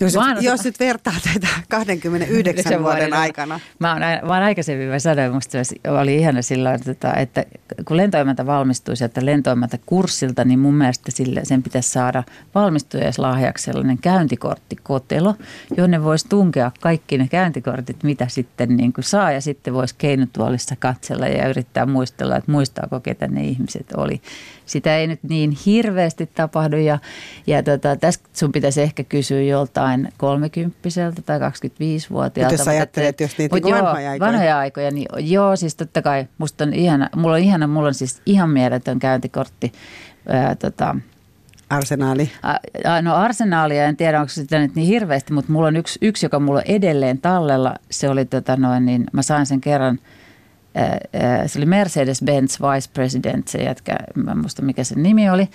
jos, 0.04 0.28
nyt, 0.28 0.44
jos 0.44 0.64
nyt 0.64 0.80
vertaa 0.80 1.14
tätä 1.34 1.48
29 1.70 2.84
vuoden 2.84 3.14
aikana. 3.14 3.60
Mä 3.80 3.92
oon, 3.92 4.02
mä 4.02 4.34
oon 4.34 4.44
aikaisemmin 4.44 4.88
mä 4.88 5.00
sanoin, 5.00 5.34
musta 5.34 5.58
oli 6.02 6.16
ihana 6.16 6.42
silloin, 6.42 6.80
että, 6.90 7.14
että 7.14 7.46
kun 7.88 7.98
lentoimäntä 7.98 8.46
valmistui 8.46 8.98
sieltä 8.98 9.26
lentoimäntä 9.26 9.78
kurssilta, 9.86 10.46
niin 10.46 10.60
mun 10.60 10.74
mielestä 10.74 11.12
sille, 11.12 11.42
sen 11.44 11.64
pitäisi 11.64 11.90
saada 11.90 12.24
valmistujaislahjaksi 12.56 13.66
sellainen 13.66 13.98
käyntikorttikotelo, 13.98 15.36
jonne 15.78 16.04
voisi 16.04 16.30
tunkea 16.30 16.72
kaikki 16.82 17.18
ne 17.18 17.28
käyntikortit, 17.28 18.04
mitä 18.04 18.28
sitten 18.28 18.78
niin 18.78 18.94
kuin 18.94 19.06
saa. 19.06 19.32
Ja 19.32 19.42
sitten 19.42 19.74
voisi 19.74 19.96
keinotuolissa 19.98 20.76
katsella 20.80 21.28
ja 21.28 21.48
yrittää 21.48 21.86
muistella, 21.86 22.38
että 22.38 22.52
muistaako 22.52 23.00
ketä 23.00 23.28
ne 23.28 23.44
ihmiset 23.44 23.88
oli 23.98 24.22
sitä 24.66 24.98
ei 24.98 25.08
nyt 25.08 25.20
niin 25.24 25.58
hirveästi 25.66 26.30
tapahdu 26.36 26.78
ja, 26.78 27.00
ja 27.48 27.64
tota, 27.64 27.96
tässä 27.96 28.22
sun 28.34 28.52
pitäisi 28.52 28.82
ehkä 28.82 29.04
kysyä 29.04 29.42
joltain 29.42 30.10
kolmekymppiseltä 30.18 31.22
tai 31.22 31.40
25-vuotiaalta. 31.40 32.54
Jos 32.54 32.68
ajattelet, 32.68 33.20
jos 33.20 33.38
niitä 33.38 33.56
niin 33.56 33.76
vanhoja 33.76 34.12
aikoja. 34.12 34.32
Vanhoja 34.32 34.58
aikoja, 34.58 34.92
niin 34.92 35.08
joo, 35.18 35.56
siis 35.56 35.76
totta 35.76 36.02
kai 36.02 36.28
musta 36.38 36.64
on 36.64 36.74
ihana, 36.74 37.10
mulla 37.16 37.36
on 37.36 37.42
ihana, 37.42 37.68
mulla 37.68 37.88
on 37.88 37.94
siis 37.94 38.22
ihan 38.26 38.50
mieletön 38.50 39.00
käyntikortti. 39.00 39.72
Ää, 40.28 40.56
tota, 40.56 40.96
Arsenaali. 41.70 42.32
No 43.02 43.16
arsenaalia, 43.16 43.86
en 43.86 43.98
tiedä 43.98 44.20
onko 44.20 44.30
sitä 44.30 44.60
nyt 44.60 44.76
niin 44.76 44.88
hirveästi, 44.88 45.34
mutta 45.34 45.52
mulla 45.52 45.68
on 45.68 45.76
yksi, 45.76 46.00
yksi 46.02 46.26
joka 46.26 46.40
mulla 46.40 46.60
on 46.60 46.66
edelleen 46.76 47.18
tallella. 47.18 47.76
Se 47.92 48.10
oli 48.10 48.26
tota 48.26 48.56
noin, 48.58 48.86
niin 48.86 49.04
mä 49.14 49.22
sain 49.22 49.46
sen 49.46 49.62
kerran– 49.62 50.00
se 51.48 51.60
oli 51.60 51.66
Mercedes-Benz 51.66 52.60
Vice 52.62 52.90
President, 52.94 53.48
se 53.48 53.58
jätkä, 53.58 53.96
mä 54.16 54.32
en 54.32 54.38
muista 54.38 54.62
mikä 54.62 54.84
se 54.84 55.00
nimi 55.00 55.30
oli. 55.30 55.50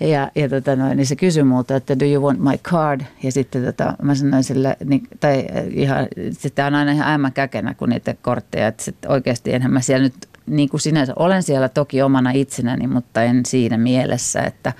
Ja, 0.00 0.30
ja 0.34 0.48
tota 0.48 0.76
noin, 0.76 0.96
niin 0.96 1.06
se 1.06 1.16
kysyi 1.16 1.42
multa, 1.42 1.76
että 1.76 1.98
do 1.98 2.04
you 2.04 2.26
want 2.26 2.40
my 2.40 2.58
card? 2.58 3.00
Ja 3.22 3.32
sitten 3.32 3.64
tota, 3.64 3.94
mä 4.02 4.14
sanoin 4.14 4.44
sille, 4.44 4.76
niin, 4.84 5.08
tai 5.20 5.46
ihan, 5.70 6.06
sitten 6.30 6.66
on 6.66 6.74
aina 6.74 6.92
ihan 6.92 7.14
ämmän 7.14 7.32
käkenä 7.32 7.74
kuin 7.74 7.88
niitä 7.88 8.14
kortteja, 8.22 8.68
että 8.68 8.84
sit 8.84 8.96
oikeasti 9.08 9.52
enhän 9.52 9.72
mä 9.72 9.80
siellä 9.80 10.02
nyt, 10.02 10.14
niin 10.46 10.68
kuin 10.68 10.80
sinänsä, 10.80 11.12
olen 11.16 11.42
siellä 11.42 11.68
toki 11.68 12.02
omana 12.02 12.30
itsenäni, 12.30 12.86
mutta 12.86 13.22
en 13.22 13.46
siinä 13.46 13.76
mielessä, 13.76 14.40
että, 14.40 14.72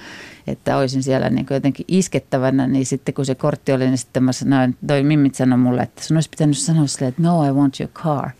että 0.46 0.76
olisin 0.76 1.02
siellä 1.02 1.30
niin 1.30 1.46
kuin 1.46 1.56
jotenkin 1.56 1.84
iskettävänä, 1.88 2.66
niin 2.66 2.86
sitten 2.86 3.14
kun 3.14 3.26
se 3.26 3.34
kortti 3.34 3.72
oli, 3.72 3.86
niin 3.86 3.98
sitten 3.98 4.24
mä 4.24 4.32
sanoin, 4.32 4.76
toi 4.86 5.02
Mimmit 5.02 5.34
sanoi 5.34 5.58
mulle, 5.58 5.82
että 5.82 6.04
sun 6.04 6.16
olisi 6.16 6.30
pitänyt 6.30 6.58
sanoa 6.58 6.86
silleen, 6.86 7.08
että 7.08 7.22
no 7.22 7.44
I 7.44 7.50
want 7.52 7.80
your 7.80 7.92
car. 7.92 8.30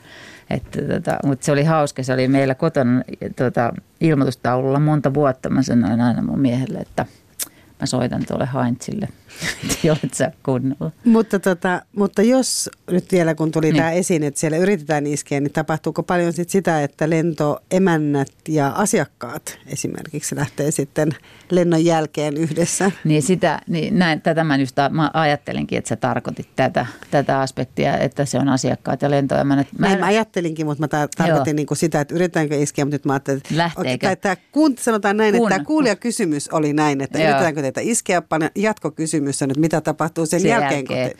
Että 0.53 0.82
tota, 0.82 1.18
mutta 1.24 1.44
se 1.44 1.53
oli 1.53 1.64
hauska, 1.64 2.03
se 2.03 2.12
oli 2.12 2.28
meillä 2.28 2.55
kotona 2.55 3.03
tota, 3.36 3.72
ilmoitustaululla 4.00 4.80
monta 4.80 5.14
vuotta. 5.14 5.50
Mä 5.50 5.62
sanoin 5.62 6.00
aina 6.00 6.22
mun 6.22 6.40
miehelle, 6.40 6.78
että 6.78 7.07
mä 7.80 7.86
soitan 7.86 8.22
tuolle 8.28 8.48
Heinzille, 8.55 9.09
olet 9.91 10.14
sä 10.14 10.33
kunnolla. 10.43 10.91
Mutta, 11.05 11.39
tota, 11.39 11.83
mutta 11.97 12.22
jos 12.22 12.70
nyt 12.91 13.12
vielä 13.12 13.35
kun 13.35 13.51
tuli 13.53 13.66
Niin. 13.66 13.76
tämä 13.76 13.91
esiin, 13.91 14.22
että 14.22 14.41
siellä 14.41 14.57
yritetään 14.59 15.07
iskeä, 15.07 15.41
niin 15.41 15.53
tapahtuuko 15.53 16.03
paljon 16.03 16.33
sit 16.33 16.51
sitä, 16.51 16.83
että 16.83 17.11
lentoemännät 17.11 18.28
ja 18.49 18.68
asiakkaat 18.68 19.59
esimerkiksi 19.66 20.37
lähtee 20.37 20.70
sitten 20.70 21.12
lennon 21.51 21.85
jälkeen 21.85 22.37
yhdessä? 22.37 22.91
Niin, 23.05 23.22
sitä, 23.22 23.61
niin 23.66 23.99
näin, 23.99 24.20
tätä 24.20 24.45
mä 24.45 24.57
just 24.57 24.76
mä 24.91 25.11
ajattelinkin, 25.14 25.78
että 25.78 25.89
sä 25.89 25.97
tarkoitit 25.97 26.49
tätä, 26.57 26.87
tätä 27.11 27.41
aspektia, 27.41 27.99
että 27.99 28.24
se 28.24 28.39
on 28.39 28.49
asiakkaat 28.49 29.03
ja 29.03 29.11
lentoemännät. 29.11 29.66
Mä, 29.78 29.87
Näin 29.87 30.01
mä 30.01 30.07
ajattelinkin, 30.07 30.66
mutta 30.66 30.80
mä 30.97 31.05
tar- 31.05 31.09
tarkoitin 31.16 31.57
niin 31.57 31.66
kuin 31.66 31.78
sitä, 31.78 32.01
että 32.01 32.14
yritetäänkö 32.14 32.57
iskeä, 32.57 32.85
mutta 32.85 32.95
nyt 32.95 33.05
mä 33.05 33.12
ajattelin, 33.12 33.37
että 33.39 33.57
Lähteekö? 33.57 34.07
tai 34.07 34.16
tämä, 34.16 34.37
kuun, 34.53 34.74
sanotaan 34.78 35.16
näin, 35.16 35.28
että 35.35 35.39
Kun- 35.39 35.49
tämä 35.49 35.64
kuulijakysymys 35.64 36.49
oli 36.49 36.72
näin, 36.72 37.01
että 37.01 37.18
Joo. 37.18 37.28
yritetäänkö 37.28 37.62
teitä 37.62 37.80
iskeä, 37.85 38.22
jatkokysymys 38.57 39.22
on, 39.27 39.51
että 39.51 39.61
mitä 39.61 39.81
tapahtuu 39.81 40.27
sen, 40.27 40.41
sen 40.41 40.49
jälkeen, 40.49 40.87
kun 40.87 40.97
te, 40.97 41.16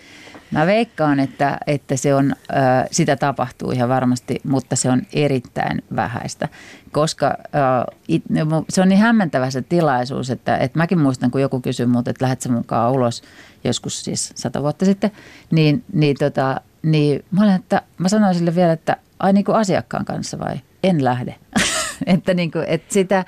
Mä 0.53 0.67
veikkaan, 0.67 1.21
että, 1.21 1.59
että 1.67 1.97
se 1.97 2.15
on, 2.15 2.33
ö, 2.33 2.55
sitä 2.91 3.17
tapahtuu 3.17 3.71
ihan 3.71 3.89
varmasti, 3.89 4.41
mutta 4.45 4.77
se 4.77 4.91
on 4.91 5.03
erittäin 5.13 5.83
vähäistä, 5.97 6.49
koska 6.93 7.27
ö, 7.27 7.95
it, 8.09 8.23
no, 8.29 8.65
se 8.69 8.83
on 8.83 8.89
niin 8.89 8.99
hämmentävä 8.99 9.51
se 9.51 9.63
tilaisuus, 9.63 10.31
että, 10.31 10.57
että 10.57 10.79
mäkin 10.79 10.99
muistan, 10.99 11.31
kun 11.31 11.41
joku 11.41 11.61
kysyi 11.61 11.87
multa, 11.87 12.11
että 12.11 12.25
lähdet 12.25 12.41
sä 12.41 12.49
mukaan 12.49 12.93
ulos 12.93 13.23
joskus 13.65 14.05
siis 14.05 14.33
sata 14.35 14.63
vuotta 14.63 14.85
sitten, 14.85 15.11
niin, 15.51 15.85
niin, 15.93 16.17
tota, 16.19 16.61
niin 16.83 17.25
mä, 17.31 17.45
olin, 17.45 17.55
että, 17.55 17.83
mä 17.99 18.09
sanoin 18.09 18.35
sille 18.35 18.55
vielä, 18.55 18.73
että 18.73 18.97
ai 19.19 19.33
niin 19.33 19.45
kuin 19.45 19.57
asiakkaan 19.57 20.05
kanssa 20.05 20.39
vai? 20.39 20.57
En 20.83 21.05
lähde. 21.05 21.35
että, 22.07 22.35
niin 22.35 22.51
kuin, 22.51 22.65
että 22.69 22.95
sitä, 22.95 23.25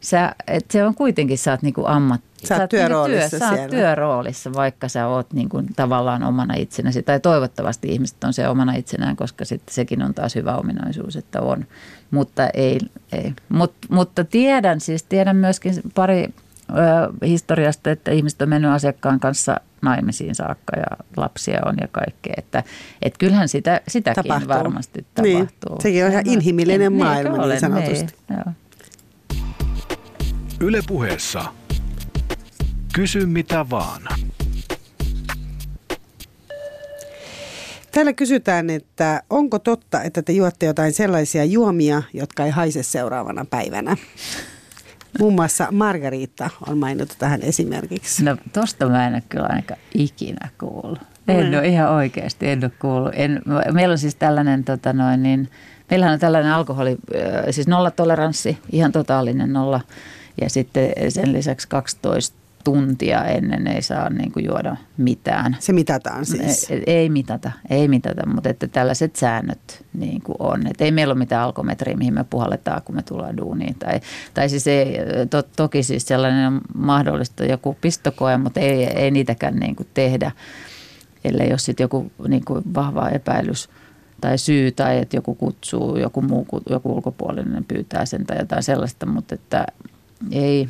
sä, 0.00 0.34
että 0.46 0.72
se 0.72 0.84
on 0.84 0.94
kuitenkin, 0.94 1.38
sä 1.38 1.50
oot 1.50 1.62
niin 1.62 1.74
kuin 1.74 1.86
ammat, 1.86 2.20
Sä 2.48 2.54
oot 2.54 2.60
niinku 2.60 2.70
työroolissa 2.70 3.30
työ, 3.30 3.38
sä 3.38 3.48
oot 3.48 3.54
siellä. 3.54 3.70
työroolissa, 3.70 4.52
vaikka 4.52 4.88
sä 4.88 5.06
oot 5.06 5.32
niin 5.32 5.48
kuin 5.48 5.66
tavallaan 5.76 6.22
omana 6.22 6.54
itsenäsi. 6.54 7.02
Tai 7.02 7.20
toivottavasti 7.20 7.88
ihmiset 7.88 8.24
on 8.24 8.32
se 8.32 8.48
omana 8.48 8.72
itsenään, 8.74 9.16
koska 9.16 9.44
sitten 9.44 9.74
sekin 9.74 10.02
on 10.02 10.14
taas 10.14 10.34
hyvä 10.34 10.56
ominaisuus, 10.56 11.16
että 11.16 11.40
on. 11.40 11.66
Mutta, 12.10 12.48
ei, 12.54 12.80
ei. 13.12 13.32
Mut, 13.48 13.74
mutta 13.90 14.24
tiedän 14.24 14.80
siis, 14.80 15.02
tiedän 15.02 15.36
myöskin 15.36 15.74
pari 15.94 16.28
ö, 16.70 17.26
historiasta, 17.26 17.90
että 17.90 18.10
ihmiset 18.10 18.42
on 18.42 18.48
mennyt 18.48 18.70
asiakkaan 18.70 19.20
kanssa 19.20 19.56
naimisiin 19.82 20.34
saakka 20.34 20.76
ja 20.76 20.96
lapsia 21.16 21.60
on 21.66 21.74
ja 21.80 21.88
kaikkea. 21.92 22.34
Että 22.36 22.62
et 23.02 23.18
kyllähän 23.18 23.48
sitä, 23.48 23.80
sitäkin 23.88 24.22
Tapahtuu. 24.22 24.48
varmasti 24.48 25.06
Niin, 25.22 25.38
tapahtuu. 25.38 25.80
sekin 25.80 26.04
on 26.04 26.10
ihan 26.10 26.26
inhimillinen 26.26 26.92
Niin, 26.92 27.02
maailma 27.04 27.30
niin 27.32 27.40
olen, 27.40 27.60
sanotusti. 27.60 28.14
Niin, 28.28 28.38
joo. 28.46 28.52
Yle 30.60 30.80
puheessa. 30.88 31.44
Kysy 32.92 33.26
mitä 33.26 33.70
vaan. 33.70 34.02
Täällä 37.92 38.12
kysytään, 38.12 38.70
että 38.70 39.22
onko 39.30 39.58
totta, 39.58 40.02
että 40.02 40.22
te 40.22 40.32
juotte 40.32 40.66
jotain 40.66 40.92
sellaisia 40.92 41.44
juomia, 41.44 42.02
jotka 42.14 42.44
ei 42.44 42.50
haise 42.50 42.82
seuraavana 42.82 43.44
päivänä? 43.50 43.96
Muun 45.18 45.34
muassa 45.34 45.68
Margarita 45.70 46.50
on 46.68 46.78
mainittu 46.78 47.14
tähän 47.18 47.42
esimerkiksi. 47.42 48.24
No 48.24 48.36
tosta 48.52 48.88
mä 48.88 49.06
en 49.06 49.14
ole 49.14 49.22
kyllä 49.28 49.46
ainakaan 49.46 49.80
ikinä 49.94 50.48
kuullut. 50.60 50.98
En 51.28 51.46
Mm. 51.46 51.52
ole 51.58 51.68
ihan 51.68 51.90
oikeasti, 51.90 52.48
en 52.48 52.64
ole 52.64 52.72
kuullut. 52.78 53.12
En, 53.14 53.42
meillä 53.72 53.92
on 53.92 53.98
siis 53.98 54.14
tällainen, 54.14 54.64
tota 54.64 54.92
noin, 54.92 55.22
niin, 55.22 55.48
meillähän 55.90 56.14
on 56.14 56.20
tällainen 56.20 56.52
alkoholi, 56.52 56.90
äh, 56.90 57.44
siis 57.50 57.68
nollatoleranssi, 57.68 58.58
ihan 58.72 58.92
totaalinen 58.92 59.52
nolla. 59.52 59.80
Ja 60.40 60.50
sitten 60.50 60.90
sen 61.08 61.32
lisäksi 61.32 61.68
12 61.68 62.39
tuntia 62.64 63.24
ennen 63.24 63.66
ei 63.66 63.82
saa 63.82 64.10
niin 64.10 64.32
kuin 64.32 64.46
juoda 64.46 64.76
mitään. 64.96 65.56
Se 65.60 65.72
mitataan 65.72 66.26
siis. 66.26 66.70
Ei, 66.70 66.82
ei 66.86 67.08
mitata, 67.08 67.52
ei 67.70 67.88
mitata, 67.88 68.26
mutta 68.26 68.48
että 68.48 68.68
tällaiset 68.68 69.16
säännöt 69.16 69.84
niin 69.92 70.22
kuin 70.22 70.36
on. 70.38 70.66
Et 70.66 70.80
ei 70.80 70.92
meillä 70.92 71.12
ole 71.12 71.18
mitään 71.18 71.42
alkometriä, 71.42 71.96
mihin 71.96 72.14
me 72.14 72.24
puhalletaan, 72.24 72.82
kun 72.82 72.94
me 72.94 73.02
tullaan 73.02 73.36
duuniin. 73.36 73.74
Tai, 73.78 74.00
tai 74.34 74.48
siis 74.48 74.66
ei, 74.66 74.98
to, 75.30 75.42
toki 75.42 75.82
siis 75.82 76.06
sellainen 76.06 76.46
on 76.46 76.60
mahdollista 76.74 77.44
joku 77.44 77.76
pistokoe, 77.80 78.36
mutta 78.36 78.60
ei, 78.60 78.84
ei 78.84 79.10
niitäkään 79.10 79.56
niin 79.56 79.76
kuin 79.76 79.88
tehdä, 79.94 80.32
ellei 81.24 81.50
ole 81.50 81.58
sitten 81.58 81.84
joku 81.84 82.12
niin 82.28 82.44
kuin 82.44 82.64
vahva 82.74 83.08
epäilys 83.08 83.68
tai 84.20 84.38
syy 84.38 84.72
tai 84.72 84.98
että 84.98 85.16
joku 85.16 85.34
kutsuu, 85.34 85.96
joku 85.96 86.22
muu, 86.22 86.46
joku 86.70 86.92
ulkopuolinen 86.92 87.64
pyytää 87.64 88.06
sen 88.06 88.26
tai 88.26 88.38
jotain 88.38 88.62
sellaista, 88.62 89.06
mutta 89.06 89.34
että 89.34 89.66
ei, 90.30 90.68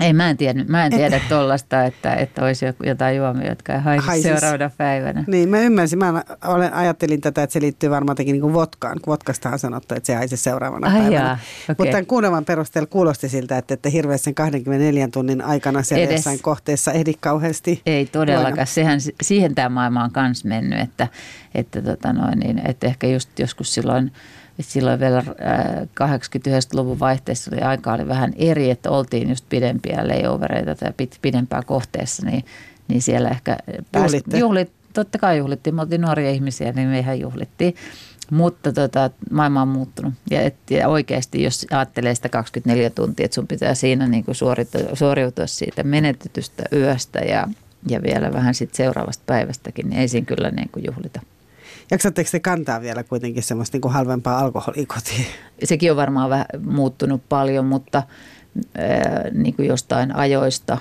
ei, 0.00 0.12
mä 0.12 0.30
en 0.30 0.36
tiedä, 0.36 0.64
mä 0.68 0.86
en 0.86 0.92
tiedä 0.92 1.20
tuollaista, 1.28 1.84
että, 1.84 2.14
että 2.14 2.44
olisi 2.44 2.66
jotain 2.86 3.16
juomia, 3.16 3.48
jotka 3.48 3.72
ei 3.74 3.80
haisi 3.80 4.06
Haisis. 4.06 4.30
seuraavana 4.30 4.70
päivänä. 4.78 5.24
Niin, 5.26 5.48
mä 5.48 5.58
ymmärsin. 5.58 5.98
Mä 5.98 6.22
olen, 6.44 6.74
ajattelin 6.74 7.20
tätä, 7.20 7.42
että 7.42 7.52
se 7.52 7.60
liittyy 7.60 7.90
varmaan 7.90 8.16
niin 8.18 8.40
kuin 8.40 8.54
vodkasta 9.06 9.50
on 9.50 9.58
sanottu, 9.58 9.94
että 9.94 10.06
se 10.06 10.14
haisi 10.14 10.36
seuraavana 10.36 10.86
Ai 10.86 10.92
päivänä. 10.92 11.14
jaa, 11.14 11.32
okei. 11.32 11.74
Mutta 11.78 11.84
tämän 11.84 12.06
kuunnelman 12.06 12.44
perusteella 12.44 12.86
kuulosti 12.86 13.28
siltä, 13.28 13.58
että 13.58 13.74
ette 13.74 13.92
hirveästi 13.92 14.24
sen 14.24 14.34
24 14.34 15.08
tunnin 15.08 15.42
aikana 15.42 15.82
siellä 15.82 16.04
Edes. 16.04 16.14
jossain 16.14 16.42
kohteessa 16.42 16.92
ehdi 16.92 17.12
kauheasti. 17.20 17.82
Ei 17.86 18.06
todellakaan. 18.06 18.66
Sehän, 18.66 19.00
siihen 19.22 19.54
tämä 19.54 19.68
maailma 19.68 20.04
on 20.04 20.10
myös 20.16 20.44
mennyt, 20.44 20.80
että, 20.80 21.08
että, 21.54 21.82
tota 21.82 22.12
noin, 22.12 22.38
niin, 22.38 22.70
että 22.70 22.86
ehkä 22.86 23.06
just 23.06 23.38
joskus 23.38 23.74
silloin, 23.74 24.12
että 24.58 24.72
silloin 24.72 25.00
vielä 25.00 25.18
äh, 25.18 25.26
80-luvun 25.82 26.98
vaihteessa 26.98 27.50
oli 27.54 27.62
aika 27.62 27.92
oli 27.92 28.08
vähän 28.08 28.32
eri, 28.36 28.70
että 28.70 28.90
oltiin 28.90 29.28
just 29.28 29.44
pidempiä 29.48 30.08
layovereita 30.08 30.74
tai 30.74 30.92
pit, 30.96 31.18
pidempää 31.22 31.62
kohteessa, 31.62 32.26
niin, 32.26 32.44
niin 32.88 33.02
siellä 33.02 33.28
ehkä 33.28 33.56
Juhlitte. 33.96 34.38
juhlit, 34.38 34.72
totta 34.92 35.18
kai 35.18 35.38
juhlittiin, 35.38 35.74
me 35.74 35.82
oltiin 35.82 36.00
nuoria 36.00 36.30
ihmisiä, 36.30 36.72
niin 36.72 36.88
mehän 36.88 37.20
juhlittiin. 37.20 37.74
Mutta 38.30 38.72
tota, 38.72 39.10
maailma 39.30 39.62
on 39.62 39.68
muuttunut 39.68 40.14
ja, 40.30 40.40
et, 40.42 40.56
ja 40.70 40.88
oikeasti 40.88 41.42
jos 41.42 41.66
ajattelee 41.70 42.14
sitä 42.14 42.28
24 42.28 42.90
tuntia, 42.90 43.24
että 43.24 43.34
sun 43.34 43.46
pitää 43.46 43.74
siinä 43.74 44.06
niin 44.06 44.24
kuin 44.24 44.34
suoriutua, 44.34 44.80
suoriutua 44.94 45.46
siitä 45.46 45.82
menetetystä 45.82 46.62
yöstä 46.72 47.18
ja, 47.18 47.48
ja 47.88 48.02
vielä 48.02 48.32
vähän 48.32 48.54
sit 48.54 48.74
seuraavasta 48.74 49.22
päivästäkin, 49.26 49.88
niin 49.88 50.00
ei 50.00 50.08
siinä 50.08 50.26
kyllä 50.26 50.50
niin 50.50 50.68
kuin 50.72 50.84
juhlita. 50.86 51.20
Jaksatteko 51.90 52.28
te 52.32 52.40
kantaa 52.40 52.80
vielä 52.80 53.04
kuitenkin 53.04 53.42
semmoista 53.42 53.74
niin 53.74 53.82
kuin 53.82 53.94
halvempaa 53.94 54.38
alkoholia 54.38 54.86
kotiin? 54.86 55.26
Sekin 55.64 55.90
on 55.90 55.96
varmaan 55.96 56.30
vähän 56.30 56.46
muuttunut 56.66 57.28
paljon, 57.28 57.66
mutta 57.66 58.02
ää, 58.78 59.24
niin 59.32 59.54
kuin 59.54 59.68
jostain 59.68 60.16
ajoista 60.16 60.78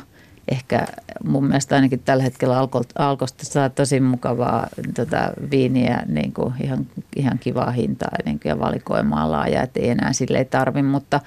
ehkä 0.52 0.88
mun 1.24 1.46
mielestä 1.46 1.76
ainakin 1.76 2.00
tällä 2.00 2.24
hetkellä 2.24 2.58
alko, 2.58 2.84
alkosta 2.96 3.46
saa 3.46 3.70
tosi 3.70 4.00
mukavaa 4.00 4.68
tota, 4.96 5.32
viiniä, 5.52 6.04
niin 6.08 6.34
kuin 6.34 6.54
ihan, 6.64 6.88
ihan 7.16 7.40
kivaa 7.40 7.72
hintaa 7.72 8.10
niin 8.26 8.40
kuin, 8.40 8.50
ja 8.50 8.60
valikoimaa 8.60 9.32
laaja, 9.32 9.64
että 9.64 9.80
ei 9.80 9.90
enää 9.90 10.14
sille 10.14 10.38
ei 10.38 10.46
tarvi, 10.46 10.82
mutta, 10.82 11.20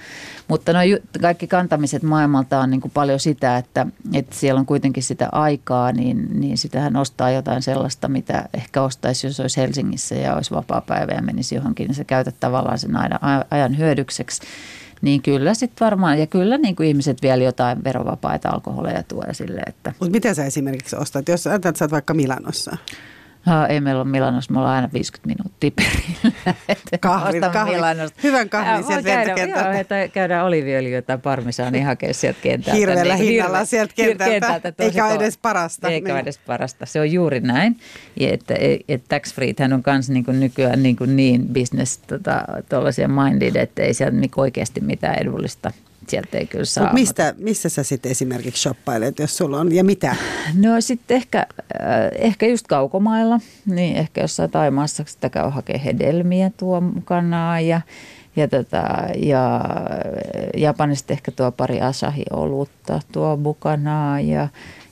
mutta 0.49 0.73
no, 0.73 0.79
kaikki 1.21 1.47
kantamiset 1.47 2.03
maailmalta 2.03 2.61
on 2.61 2.71
niin 2.71 2.81
kuin 2.81 2.93
paljon 2.95 3.21
sitä, 3.21 3.57
että, 3.57 3.87
että 4.15 4.37
siellä 4.37 4.59
on 4.59 4.67
kuitenkin 4.67 5.03
sitä 5.03 5.29
aikaa, 5.33 5.93
niin, 5.93 6.41
niin 6.41 6.59
sitähän 6.59 6.97
ostaa 6.97 7.31
jotain 7.31 7.63
sellaista, 7.63 8.09
mitä 8.09 8.49
ehkä 8.55 8.83
ostaisi, 8.83 9.27
jos 9.27 9.41
olisi 9.41 9.61
Helsingissä 9.61 10.15
ja 10.15 10.35
olisi 10.35 10.51
vapaa 10.51 10.81
päivä 10.81 11.13
ja 11.13 11.23
menisi 11.23 11.55
johonkin, 11.55 11.87
niin 11.87 11.95
sä 11.95 12.05
käytät 12.05 12.35
tavallaan 12.41 12.79
sen 12.79 12.93
ajan 13.51 13.79
hyödykseksi. 13.79 14.43
Niin 15.03 15.23
kyllä 15.23 15.55
sitten 15.55 15.85
varmaan, 15.85 16.19
ja 16.19 16.27
kyllä 16.27 16.59
niin 16.59 16.77
kuin 16.77 16.89
ihmiset 16.89 17.23
vielä 17.23 17.45
jotain 17.45 17.85
verovapaita 17.85 18.49
alkoholeja 18.49 19.03
tuo 19.03 19.23
esille. 19.29 19.61
Että. 19.67 19.93
Mutta 20.01 20.13
mitä 20.13 20.35
sä 20.35 20.45
esimerkiksi 20.45 20.97
ostat, 20.97 21.29
jos 21.29 21.47
ajatellaan, 21.47 21.71
että 21.71 21.79
sä 21.79 21.85
oot 21.85 21.93
vaikka 21.93 22.15
Milanossa? 22.15 22.77
Ha, 23.47 23.67
ei 23.67 23.81
meillä 23.81 24.01
ole 24.03 24.11
Milanossa, 24.11 24.53
me 24.53 24.59
ollaan 24.59 24.75
aina 24.77 24.89
50 24.93 25.29
minuuttia 25.29 25.71
perillä. 25.71 26.55
Kahvin, 27.01 27.41
kahvin. 27.53 27.75
Milanosta. 27.75 28.21
Hyvän 28.23 28.49
kahvin 28.49 28.73
Joo, 28.75 28.83
sieltä 28.83 29.03
käydään- 29.03 29.27
lentokentältä. 29.39 29.69
Joo, 29.71 29.81
että 29.81 30.09
käydään 30.09 30.45
oliviöljyä 30.47 31.03
tai 31.03 31.19
parmesaania 31.19 31.85
hakea 31.87 32.15
sieltä 32.15 32.39
kentältä. 32.43 32.77
Hirveällä 32.79 33.15
Niin, 33.15 33.25
hinnalla 33.33 33.61
hirve- 33.61 33.67
sieltä 33.67 33.95
kentältä, 33.97 34.73
tosi 34.73 34.89
eikä 34.89 35.07
ole 35.07 35.15
edes 35.15 35.39
parasta. 35.39 35.89
Eikä 35.89 36.13
Niin. 36.13 36.23
edes 36.23 36.39
parasta. 36.39 36.87
Se 36.87 37.01
on 37.01 37.13
juuri 37.13 37.41
näin. 37.41 37.77
Ja 38.21 38.29
että, 38.33 38.55
että 38.89 39.09
tax 39.09 39.35
freethän 39.35 39.73
on 39.73 39.83
myös 39.87 40.11
niin 40.11 40.25
kuin 40.25 40.41
nykyään 40.41 40.83
niin, 40.83 40.97
kuin 40.97 41.17
niin 41.17 41.49
business 41.49 42.01
tuollaisia 42.69 43.09
minded, 43.09 43.57
että 43.57 43.83
ei 43.83 43.95
sieltä 43.95 44.17
niin 44.17 44.31
oikeasti 44.37 44.81
mitään 44.81 45.19
edullista 45.21 45.73
sieltä 46.11 46.39
ei 46.39 46.47
kyllä 46.47 46.65
saa. 46.65 46.85
Mut 46.85 46.93
mistä, 46.93 47.35
missä 47.39 47.69
sä 47.69 47.83
sitten 47.83 48.13
esimerkiksi 48.13 48.63
shoppailet, 48.63 49.19
jos 49.19 49.37
sulla 49.37 49.61
on, 49.61 49.75
ja 49.75 49.85
mitä? 49.85 50.17
No 50.55 50.81
sitten 50.81 51.17
ehkä, 51.17 51.39
äh, 51.39 51.87
ehkä 52.19 52.47
just 52.47 52.67
kaukomailla, 52.67 53.41
niin 53.67 53.97
ehkä 53.97 54.21
jossain 54.21 54.51
Taimaassa 54.51 55.05
sitä 55.07 55.29
käy 55.31 55.51
hakemaan 55.51 55.85
hedelmiä 55.85 56.51
tuo 56.57 56.81
mukanaan 56.81 57.67
ja, 57.67 57.81
ja, 58.37 58.49
tota, 58.49 58.85
ja 59.17 59.61
Japanista 60.57 61.13
ehkä 61.13 61.31
tuo 61.31 61.53
pari 61.53 61.81
Asahi-olutta 61.81 63.01
tuo 63.13 63.37
mukanaan 63.37 64.29
ja, 64.29 64.49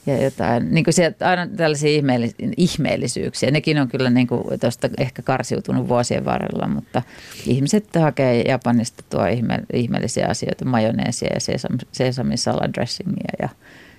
ja 0.07 0.23
jotain, 0.23 0.75
niin 0.75 0.85
kuin 0.85 0.95
sieltä 0.95 1.29
aina 1.29 1.47
tällaisia 1.47 2.01
ihmeellis- 2.01 2.53
ihmeellisyyksiä. 2.57 3.51
Nekin 3.51 3.81
on 3.81 3.89
kyllä 3.89 4.11
niin 4.11 4.27
kuin 4.27 4.61
tuosta 4.61 4.89
ehkä 4.99 5.23
karsiutunut 5.23 5.89
vuosien 5.89 6.25
varrella, 6.25 6.69
mutta 6.69 7.03
ihmiset 7.47 7.89
hakee 7.97 8.43
Japanista 8.43 9.05
tuo 9.11 9.27
ihme, 9.27 9.59
ihmeellisiä 9.73 10.27
asioita, 10.29 10.65
majoneesia 10.65 11.35
ja 11.35 11.41
sesam, 11.41 11.79
sesami 11.93 12.37
salad 12.37 12.75
dressingia 12.75 13.33
ja 13.43 13.49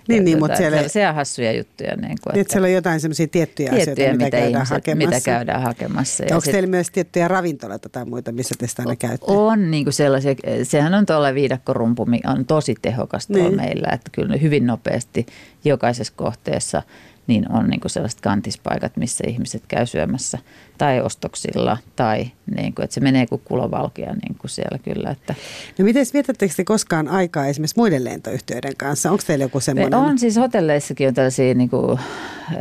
Niin, 0.08 0.26
niin, 0.26 0.40
mutta 0.40 0.58
siellä- 0.58 0.88
Se 0.88 1.08
on 1.10 1.16
hassuja 1.16 1.52
juttuja. 1.52 1.96
Niin 1.96 2.18
kuin, 2.24 2.34
Niin, 2.34 2.42
että 2.42 2.52
siellä 2.52 2.66
on 2.66 2.72
jotain 2.74 3.00
semmoisia 3.00 3.28
tiettyjä, 3.28 3.70
tiettyjä, 3.72 3.94
asioita, 3.94 4.18
mitä, 4.18 4.30
käydään 4.32 4.52
ihmiset, 4.52 4.70
hakemassa. 4.76 5.10
mitä 5.10 5.22
käydään 5.26 5.62
hakemassa. 5.62 6.24
Ja 6.24 6.36
Onko 6.36 6.42
sit- 6.46 6.52
teillä 6.52 6.68
myös 6.70 6.92
tiettyjä 6.92 7.28
ravintoloita 7.28 7.90
tai 7.90 8.06
muita, 8.06 8.32
missä 8.32 8.56
te 8.60 8.68
sitä 8.68 8.82
aina 8.82 8.96
käytte? 8.96 9.26
On 9.28 9.72
niin 9.72 9.84
kuin 9.86 9.94
sellaisia, 9.94 10.36
sehän 10.64 10.94
on 10.94 11.06
tuolla 11.06 11.34
viidakkorumpu, 11.34 12.06
mikä 12.06 12.30
on 12.32 12.46
tosi 12.46 12.76
tehokas 12.82 13.28
tuolla 13.28 13.44
Niin. 13.48 13.56
meillä, 13.56 13.88
että 13.94 14.10
kyllä 14.14 14.38
hyvin 14.38 14.68
nopeasti 14.68 15.26
jokaisessa 15.66 16.14
kohteessa 16.16 16.84
niin 17.28 17.52
on 17.52 17.68
niin 17.68 17.80
kuin 17.80 17.92
sellaiset 17.92 18.22
kantispaikat, 18.22 18.98
missä 18.98 19.24
ihmiset 19.28 19.64
käy 19.68 19.86
syömässä 19.86 20.38
tai 20.78 21.02
ostoksilla 21.02 21.78
tai 21.96 22.32
niin 22.56 22.76
kuin, 22.76 22.84
että 22.84 22.94
se 22.94 23.00
menee 23.00 23.28
kuin 23.28 23.42
kulovalkia 23.46 24.14
niin 24.14 24.36
kuin 24.38 24.52
siellä 24.52 24.78
kyllä. 24.78 25.10
Että 25.10 25.36
No 25.80 25.86
miten 25.86 26.06
vietättekö 26.14 26.54
te 26.58 26.64
koskaan 26.64 27.08
aikaa 27.08 27.48
esimerkiksi 27.48 27.78
muiden 27.78 28.04
lentoyhtiöiden 28.04 28.74
kanssa? 28.78 29.12
Onko 29.12 29.24
teillä 29.28 29.46
joku 29.46 29.58
Me 29.58 29.62
semmoinen? 29.62 30.00
on 30.00 30.20
siis 30.20 30.36
hotelleissakin 30.36 31.08
on 31.08 31.14
tällaisia 31.14 31.54
niin 31.54 31.70
kuin, 31.70 32.00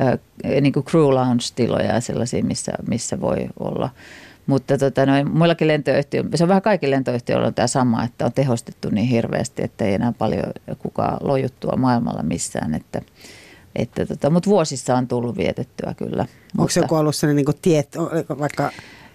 äh, 0.03 0.19
niin 0.61 0.73
kuin 0.73 0.85
crew 0.85 1.11
lounge-tiloja 1.11 1.95
ja 1.95 2.01
sellaisia, 2.01 2.45
missä, 2.45 2.73
missä 2.89 3.21
voi 3.21 3.47
olla. 3.61 3.91
Mutta 4.47 4.79
tota, 4.79 5.07
noin, 5.07 5.31
muillakin 5.31 5.69
lentoyhtiöillä, 5.69 6.37
se 6.37 6.45
on 6.45 6.49
vähän 6.49 6.63
kaikilla 6.63 6.95
lentoyhtiöillä 6.95 7.47
on 7.47 7.55
tämä 7.55 7.67
sama, 7.67 8.05
että 8.05 8.25
on 8.25 8.33
tehostettu 8.33 8.89
niin 8.91 9.07
hirveästi, 9.07 9.63
että 9.63 9.85
ei 9.85 9.95
enää 9.95 10.13
paljon 10.13 10.53
kukaan 10.79 11.19
lojuttua 11.21 11.77
maailmalla 11.77 12.23
missään. 12.23 12.75
Että, 12.75 13.01
että 13.77 14.07
tota, 14.07 14.31
mutta 14.31 14.51
vuosissa 14.51 14.95
on 14.97 15.09
tullut 15.09 15.37
vietettyä 15.37 15.95
kyllä. 15.95 16.23
Onko 16.23 16.63
mutta, 16.63 16.81
joku 16.81 16.95
ollut 16.95 17.17
sellainen 17.17 17.45
niin 17.45 17.59
tiet, 17.63 17.97
vaikka 18.39 18.71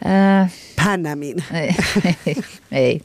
Äh, 0.05 0.51
Panamin? 0.75 1.43
ei, 1.53 2.35
ei, 2.71 3.01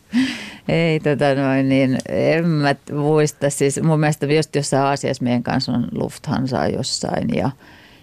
ei 0.69 1.01
tota 1.01 1.35
noin, 1.35 1.69
niin 1.69 1.99
en 2.09 2.49
mä 2.49 2.75
muista. 2.93 3.51
Siis 3.51 3.83
mun 3.83 4.01
mielestä 4.01 4.27
just 4.27 4.57
jossain 4.57 4.83
Aasiassa 4.83 5.25
meidän 5.25 5.43
kanssa 5.43 5.73
on 5.73 5.89
Lufthansa 5.93 6.67
jossain 6.67 7.29
ja, 7.35 7.51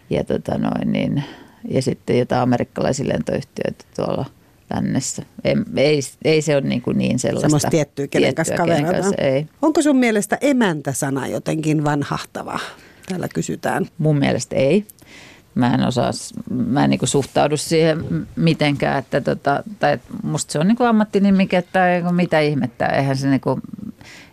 ja, 0.09 0.23
tota 0.23 0.57
noin, 0.57 0.91
niin, 0.91 1.23
ja 1.69 1.81
sitten 1.81 2.19
jotain 2.19 2.41
amerikkalaisia 2.41 3.07
lentoyhtiöitä 3.07 3.85
tuolla 3.95 4.25
lännessä. 4.73 5.23
Ei, 5.43 5.55
ei, 5.75 5.99
ei 6.25 6.41
se 6.41 6.55
ole 6.55 6.67
niin, 6.67 6.81
kuin 6.81 6.97
niin 6.97 7.19
sellaista. 7.19 7.47
Semmoista 7.47 7.69
tiettyä, 7.69 8.07
kenen 8.07 8.35
kanssa 8.35 8.55
tiettyä, 8.55 8.65
kenen 8.65 8.85
kaverataan. 8.85 9.13
kanssa 9.13 9.27
ei. 9.27 9.45
Onko 9.61 9.81
sun 9.81 9.97
mielestä 9.97 10.37
emäntä-sana 10.41 11.27
jotenkin 11.27 11.83
vanhahtava? 11.83 12.59
Täällä 13.09 13.27
kysytään. 13.27 13.85
Mun 13.97 14.17
mielestä 14.17 14.55
ei. 14.55 14.85
Mä 15.55 15.73
en 15.73 15.83
osaa, 15.83 16.11
mä 16.49 16.83
en 16.83 16.89
niinku 16.89 17.05
suhtaudu 17.05 17.57
siihen 17.57 18.27
mitenkään, 18.35 18.99
että 18.99 19.21
tota, 19.21 19.63
tai 19.79 19.99
musta 20.23 20.51
se 20.51 20.59
on 20.59 20.67
niinku 20.67 20.83
ammattinimike 20.83 21.61
tai 21.61 22.03
mitä 22.11 22.39
ihmettä. 22.39 22.85
Eihän 22.85 23.17
se 23.17 23.29
niinku, 23.29 23.59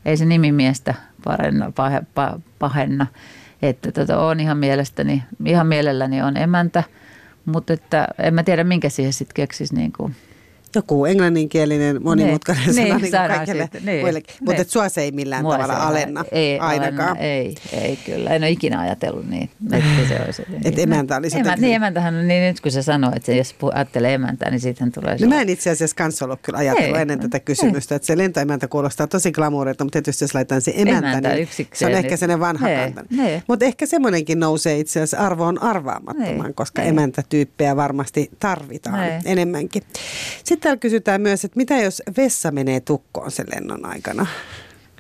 ei 0.05 0.17
se 0.17 0.25
nimimiestä 0.25 0.95
parenna, 1.25 1.73
pahe, 1.77 2.03
pa, 2.15 2.41
pahenna. 2.59 3.07
Että 3.63 3.93
tota, 3.93 4.19
on 4.19 4.41
ihan 4.41 4.59
mielestäni, 4.59 5.23
ihan 5.45 5.67
mielelläni 5.67 6.23
on 6.23 6.37
emäntä, 6.37 6.83
mutta 7.45 7.73
että 7.73 8.09
en 8.19 8.35
mä 8.35 8.43
tiedä 8.43 8.65
minkä 8.65 8.89
siihen 8.89 9.13
sitten 9.13 9.35
keksisi 9.35 9.75
niinku. 9.75 10.11
Joku 10.75 11.05
englanninkielinen 11.05 12.03
monimutkainen 12.03 12.65
Niin, 12.67 12.75
sana 12.75 12.85
niin, 12.85 12.93
niin 12.95 13.01
kuin 13.01 13.11
sana 13.11 13.35
kaikille 13.35 13.69
niin, 13.85 14.01
muillekin. 14.01 14.35
Mutta 14.41 14.63
niin. 14.63 14.71
sua 14.71 14.89
se 14.89 15.01
ei 15.01 15.13
millään 15.13 15.43
Mua 15.43 15.53
tavalla 15.55 15.75
alenna 15.75 16.25
ei, 16.33 16.59
ainakaan. 16.59 17.09
Alenna, 17.09 17.23
ei, 17.27 17.55
ei 17.73 17.97
kyllä. 18.07 18.31
En 18.31 18.43
ole 18.43 18.51
ikinä 18.51 18.81
ajatellut 18.81 19.29
niin. 19.31 19.51
Että 19.73 20.09
se 20.09 20.21
olisi 20.25 20.43
jotenkin- 20.43 20.73
Et 20.73 20.79
emäntä 20.79 21.17
olisi 21.17 21.37
Emä, 21.37 21.41
jotenkin- 21.49 21.63
Niin 21.63 21.75
emäntähän 21.77 22.15
on, 22.15 22.29
niin 22.29 22.43
nyt 22.43 22.61
kun 22.61 22.73
se 22.73 22.83
sanoo, 22.83 23.13
että 23.17 23.33
jos 23.33 23.55
ajattelee 23.75 24.15
emäntää, 24.15 24.51
niin 24.51 24.61
siitähän 24.61 24.93
tulee 24.93 25.17
No 25.21 25.27
mä 25.29 25.41
en 25.41 25.49
itse 25.49 25.71
asiassa 25.71 25.97
kanssa 25.97 26.25
ollut 26.25 26.41
kyllä 26.43 26.59
ajatellut 26.59 26.97
Ei. 26.97 27.03
ennen 27.03 27.21
tätä 27.21 27.41
kysymystä, 27.41 27.95
että 27.95 28.07
se 28.07 28.19
lentoemäntä 28.19 28.69
kuulostaa 28.69 29.07
tosi 29.07 29.33
glamourilta, 29.33 29.85
mutta 29.85 29.97
tietysti 29.97 30.25
jos 30.25 30.35
laitetaan 30.35 30.61
se 30.61 30.73
emäntä, 30.77 31.09
Emäntä 31.11 31.29
niin 31.35 31.49
se 31.73 31.87
on 31.87 31.93
ehkä 31.93 32.09
niin- 32.09 32.19
sellainen 32.19 32.41
vanha 32.41 32.69
kanta. 32.69 33.05
Mutta 33.49 33.65
ehkä 33.65 33.87
semmoinenkin 33.87 34.41
nousee 34.41 34.79
itse 34.79 34.99
asiassa 35.01 35.19
arvoon 35.19 35.63
arvaamattoman, 35.63 36.45
Nee, 36.47 36.53
koska 36.55 36.83
emäntätyyppejä 36.83 37.77
varmasti 37.77 38.31
tarvitaan 38.41 39.01
enemmänkin. 39.25 39.83
Sitten 40.45 40.58
täällä 40.61 40.79
kysytään 40.79 41.21
myös, 41.21 41.45
että 41.45 41.57
mitä 41.57 41.77
jos 41.77 42.03
vessa 42.17 42.51
menee 42.51 42.81
tukkoon 42.81 43.31
sen 43.31 43.47
lennon 43.55 43.87
aikana? 43.87 44.27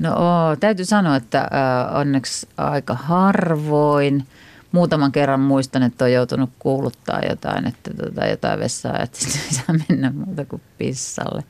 No 0.01 0.17
täytyy 0.61 0.85
sanoa, 0.85 1.17
että 1.17 1.51
onneksi 1.95 2.49
aika 2.57 2.95
harvoin. 2.95 4.27
Muutaman 4.73 5.13
kerran 5.13 5.41
muistan, 5.41 5.83
että 5.83 6.05
on 6.05 6.13
joutunut 6.13 6.51
kuuluttaa 6.59 7.21
jotain, 7.29 7.67
että 7.67 7.91
tota, 7.95 8.27
jotain 8.27 8.61
vessaa, 8.61 8.99
että 9.03 9.19
sitten 9.19 9.41
ei 9.47 9.55
saa 9.55 9.77
mennä 9.89 10.11
muuta 10.11 10.45
kuin 10.45 10.63
pissalle. 10.79 11.45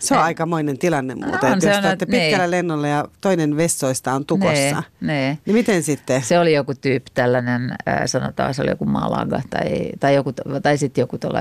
Se 0.00 0.14
on 0.14 0.20
aikamoinen 0.22 0.78
tilanne 0.78 1.14
muuten, 1.14 1.34
että 1.52 1.68
jos 1.68 1.76
olette 1.76 1.88
että- 1.92 2.06
pitkällä 2.06 2.38
nee. 2.38 2.50
lennolla 2.50 2.88
ja 2.88 3.04
toinen 3.20 3.56
vessoista 3.56 4.12
on 4.12 4.26
tukossa, 4.26 4.54
Nee, 4.54 4.74
nee. 5.00 5.38
niin 5.46 5.54
miten 5.54 5.82
sitten? 5.82 6.22
Se 6.22 6.38
oli 6.38 6.52
joku 6.54 6.74
tyyppi 6.74 7.10
tällainen, 7.14 7.70
äh, 7.88 8.00
sanotaan 8.06 8.54
se 8.54 8.62
oli 8.62 8.70
joku 8.70 8.84
Malaga 8.84 9.42
tai, 9.50 9.90
tai, 10.00 10.14
joku, 10.14 10.32
tai 10.62 10.78
sitten 10.78 11.02
joku 11.02 11.18
tuolla 11.18 11.40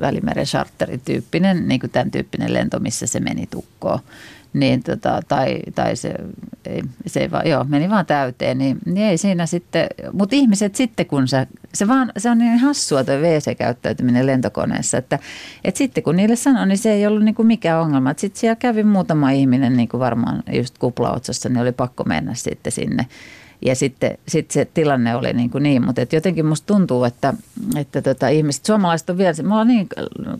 Välimeren 0.00 0.46
charterityyppinen, 0.46 1.68
niin 1.68 1.80
kuin 1.80 1.90
tämän 1.90 2.10
tyyppinen 2.10 2.52
lento, 2.54 2.78
missä 2.78 3.06
se 3.06 3.20
meni 3.20 3.46
tukkoon. 3.46 3.98
Niin 4.52 4.82
tota, 4.82 5.20
tai, 5.28 5.58
tai 5.74 5.96
se, 5.96 6.14
ei, 6.66 6.82
se 7.06 7.20
ei 7.20 7.30
vaan, 7.30 7.48
joo, 7.48 7.64
meni 7.64 7.90
vaan 7.90 8.06
täyteen, 8.06 8.58
niin, 8.58 8.78
niin 8.86 9.06
ei 9.06 9.18
siinä 9.18 9.46
sitten, 9.46 9.86
mutta 10.12 10.36
ihmiset 10.36 10.74
sitten 10.74 11.06
kun 11.06 11.28
sä, 11.28 11.46
se, 11.74 11.88
vaan, 11.88 12.12
se 12.16 12.30
on 12.30 12.38
niin 12.38 12.58
hassua 12.58 13.04
tuo 13.04 13.14
WC-käyttäytyminen 13.14 14.26
lentokoneessa, 14.26 14.98
että, 14.98 15.18
että 15.64 15.78
sitten 15.78 16.04
kun 16.04 16.16
niille 16.16 16.36
sanoi, 16.36 16.66
niin 16.66 16.78
se 16.78 16.92
ei 16.92 17.06
ollut 17.06 17.24
niin 17.24 17.34
kuin 17.34 17.46
mikään 17.46 17.80
ongelma. 17.80 18.14
Sitten 18.16 18.40
siellä 18.40 18.56
kävi 18.56 18.82
muutama 18.82 19.30
ihminen 19.30 19.76
niin 19.76 19.88
kuin 19.88 20.00
varmaan 20.00 20.42
just 20.52 20.78
kuplaotsassa, 20.78 21.48
niin 21.48 21.58
oli 21.58 21.72
pakko 21.72 22.04
mennä 22.04 22.34
sitten 22.34 22.72
sinne. 22.72 23.06
Ja 23.66 23.74
sitten 23.74 24.18
sit 24.28 24.50
se 24.50 24.64
tilanne 24.64 25.16
oli 25.16 25.32
niin, 25.32 25.50
kuin 25.50 25.62
niin 25.62 25.84
mutta 25.84 26.02
et 26.02 26.12
jotenkin 26.12 26.46
musta 26.46 26.66
tuntuu, 26.66 27.04
että, 27.04 27.34
että 27.76 28.02
tota, 28.02 28.28
ihmiset, 28.28 28.64
suomalaiset 28.64 29.10
on 29.10 29.18
vielä, 29.18 29.34
me 29.42 29.48
ollaan 29.48 29.68
niin 29.68 29.88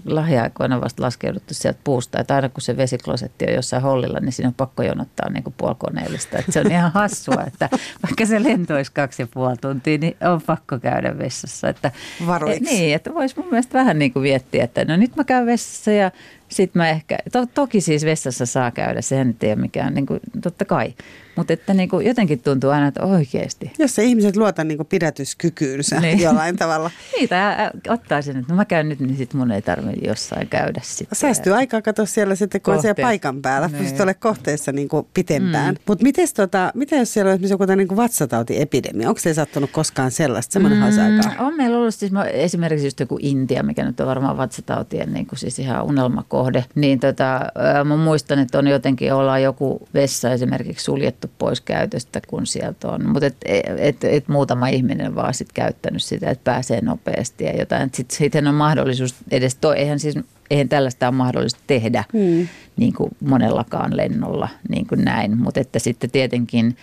lähiaikoina 0.05 0.81
vasta 0.81 1.03
laskeuduttu 1.03 1.55
sieltä 1.55 1.81
puusta, 1.85 2.21
että 2.21 2.35
aina 2.35 2.49
kun 2.49 2.63
se 2.63 2.77
vesiklosetti 2.77 3.45
on 3.49 3.55
jossain 3.55 3.83
hollilla, 3.83 4.21
niin 4.21 4.33
siinä 4.33 4.49
on 4.49 4.55
pakko 4.55 4.83
jonottaa 4.83 5.31
niin 5.31 5.45
kuin 5.45 5.55
puolikoneellista. 5.57 6.39
Että 6.39 6.53
se 6.53 6.61
on 6.61 6.73
ihan 6.73 6.93
hassua, 6.93 7.45
että 7.47 7.69
vaikka 8.03 8.27
se 8.27 8.43
lento 8.43 8.75
olisi 8.75 8.93
kaksi 8.93 9.23
ja 9.23 9.29
puoli 9.35 9.57
tuntia, 9.57 9.99
niin 9.99 10.17
on 10.21 10.43
pakko 10.43 10.79
käydä 10.79 11.19
vessassa. 11.19 11.69
Että, 11.69 11.91
Varuiksi. 12.27 12.57
et, 12.57 12.63
niin, 12.63 12.95
että 12.95 13.15
voisi 13.15 13.37
mun 13.39 13.51
mielestä 13.51 13.79
vähän 13.79 13.99
niin 13.99 14.13
kuin 14.13 14.23
viettiä, 14.23 14.65
että 14.65 14.85
no 14.85 14.97
nyt 14.97 15.17
mä 15.17 15.25
käyn 15.25 15.47
vessassa 15.47 15.91
ja 15.91 16.11
sitten 16.49 16.81
mä 16.81 16.89
ehkä, 16.89 17.19
to, 17.33 17.47
toki 17.47 17.81
siis 17.81 18.05
vessassa 18.05 18.47
saa 18.47 18.71
käydä, 18.71 19.01
sehän 19.01 19.27
nyt 19.27 19.43
ei 19.43 19.53
ole 19.53 19.61
mikään, 19.61 19.95
niin 19.95 20.07
kuin, 20.07 20.21
totta 20.43 20.65
kai. 20.65 20.95
Mutta 21.37 21.53
että 21.53 21.75
niin 21.75 21.89
kuin 21.89 22.07
jotenkin 22.07 22.43
tuntuu 22.43 22.71
aina, 22.71 22.87
että 22.87 23.03
oikeasti. 23.03 23.73
Jos 23.79 23.95
se 23.95 24.05
ihmiset 24.05 24.37
luota 24.37 24.65
niin 24.65 24.87
pidätyskykyynsä 24.89 26.01
Niin. 26.01 26.21
jollain 26.21 26.57
tavalla. 26.57 26.91
Niitä 27.19 27.73
ottaa 27.89 28.23
sen, 28.23 28.37
että 28.37 28.53
no 28.53 28.57
mä 28.57 28.65
käyn 28.65 28.89
nyt, 28.89 29.01
niin 29.01 29.17
sit 29.17 29.35
mun 29.35 29.51
ei 29.51 29.63
tarvitse 29.63 30.07
jossain 30.09 30.49
käydä 30.49 30.81
sitten. 30.85 31.17
Säästyy 31.19 31.55
aikaa 31.55 31.83
katsoa 31.83 32.07
siellä 32.07 32.35
sitten, 32.35 32.61
kun 32.61 32.75
on 32.75 32.81
siellä 32.83 33.03
paikan 33.03 33.43
päällä. 33.43 33.69
Niin. 33.69 33.79
Pystyt 33.79 34.01
olemaan 34.01 34.21
kohteessa 34.21 34.73
niin 34.73 34.89
kuin 34.89 35.07
pitempään. 35.15 35.75
Mm. 35.75 35.81
Mutta 35.87 36.05
tota, 36.37 36.73
mitä 36.75 36.97
jos 36.97 37.13
siellä 37.13 37.29
on 37.29 37.35
esimerkiksi 37.35 37.55
joku 37.55 37.75
niin 37.77 37.97
vatsatautiepidemia? 37.97 39.09
Onko 39.09 39.21
se 39.21 39.35
sattunut 39.35 39.71
koskaan 39.71 40.11
sellaista? 40.11 40.53
Semmoinen 40.53 40.79
mm. 40.79 40.85
aikaa. 40.85 41.47
On 41.47 41.57
meillä 41.57 41.79
ollut 41.79 41.95
siis 41.95 42.13
mä- 42.13 42.25
esimerkiksi 42.25 42.87
just 42.87 43.01
joku 43.01 43.19
Intia, 43.21 43.63
mikä 43.63 43.85
nyt 43.85 44.01
on 44.01 44.07
varmaan 44.07 44.37
vatsatautien 44.37 45.13
niin 45.13 45.27
kuin 45.27 45.39
siis 45.39 45.59
ihan 45.59 45.85
unelmakohde. 45.85 46.65
Niin 46.75 47.01
tota, 47.01 47.41
mä 47.85 47.97
muistan, 47.97 48.39
että 48.39 48.59
on 48.59 48.67
jotenkin 48.67 49.15
ollaan 49.15 49.43
joku 49.43 49.89
vessa 49.95 50.33
esimerkiksi 50.33 50.85
suljettu 50.85 51.20
pois 51.29 51.61
käytöstä, 51.61 52.21
kun 52.29 52.47
sieltä 52.47 52.89
on. 52.89 53.09
Mutta 53.11 53.27
et, 53.27 53.37
et, 53.79 54.05
et 54.05 54.29
muutama 54.29 54.69
ihminen 54.69 55.15
vaan 55.15 55.35
sit 55.35 55.53
käyttänyt 55.53 56.03
sitä, 56.03 56.31
että 56.31 56.45
pääsee 56.45 56.81
nopeasti 56.81 57.45
ja 57.45 57.57
jotain. 57.57 57.91
Sitten 57.95 58.19
sitten 58.19 58.47
on 58.47 58.55
mahdollisuus 58.55 59.15
edes, 59.31 59.55
toi, 59.55 59.79
eihän 59.79 60.01
siis 60.01 60.15
eihän 60.51 60.69
tällaista 60.69 61.09
ole 61.09 61.17
mahdollista 61.17 61.61
tehdä 61.67 62.05
Mm. 62.13 62.49
niin 62.77 62.93
kuin 62.93 63.11
monellakaan 63.21 63.97
lennolla 63.97 64.49
niin 64.69 64.87
kuin 64.87 65.05
näin. 65.05 65.39
Mutta 65.39 65.61
että 65.61 65.79
sitten 65.79 66.11
tietenkin, 66.11 66.77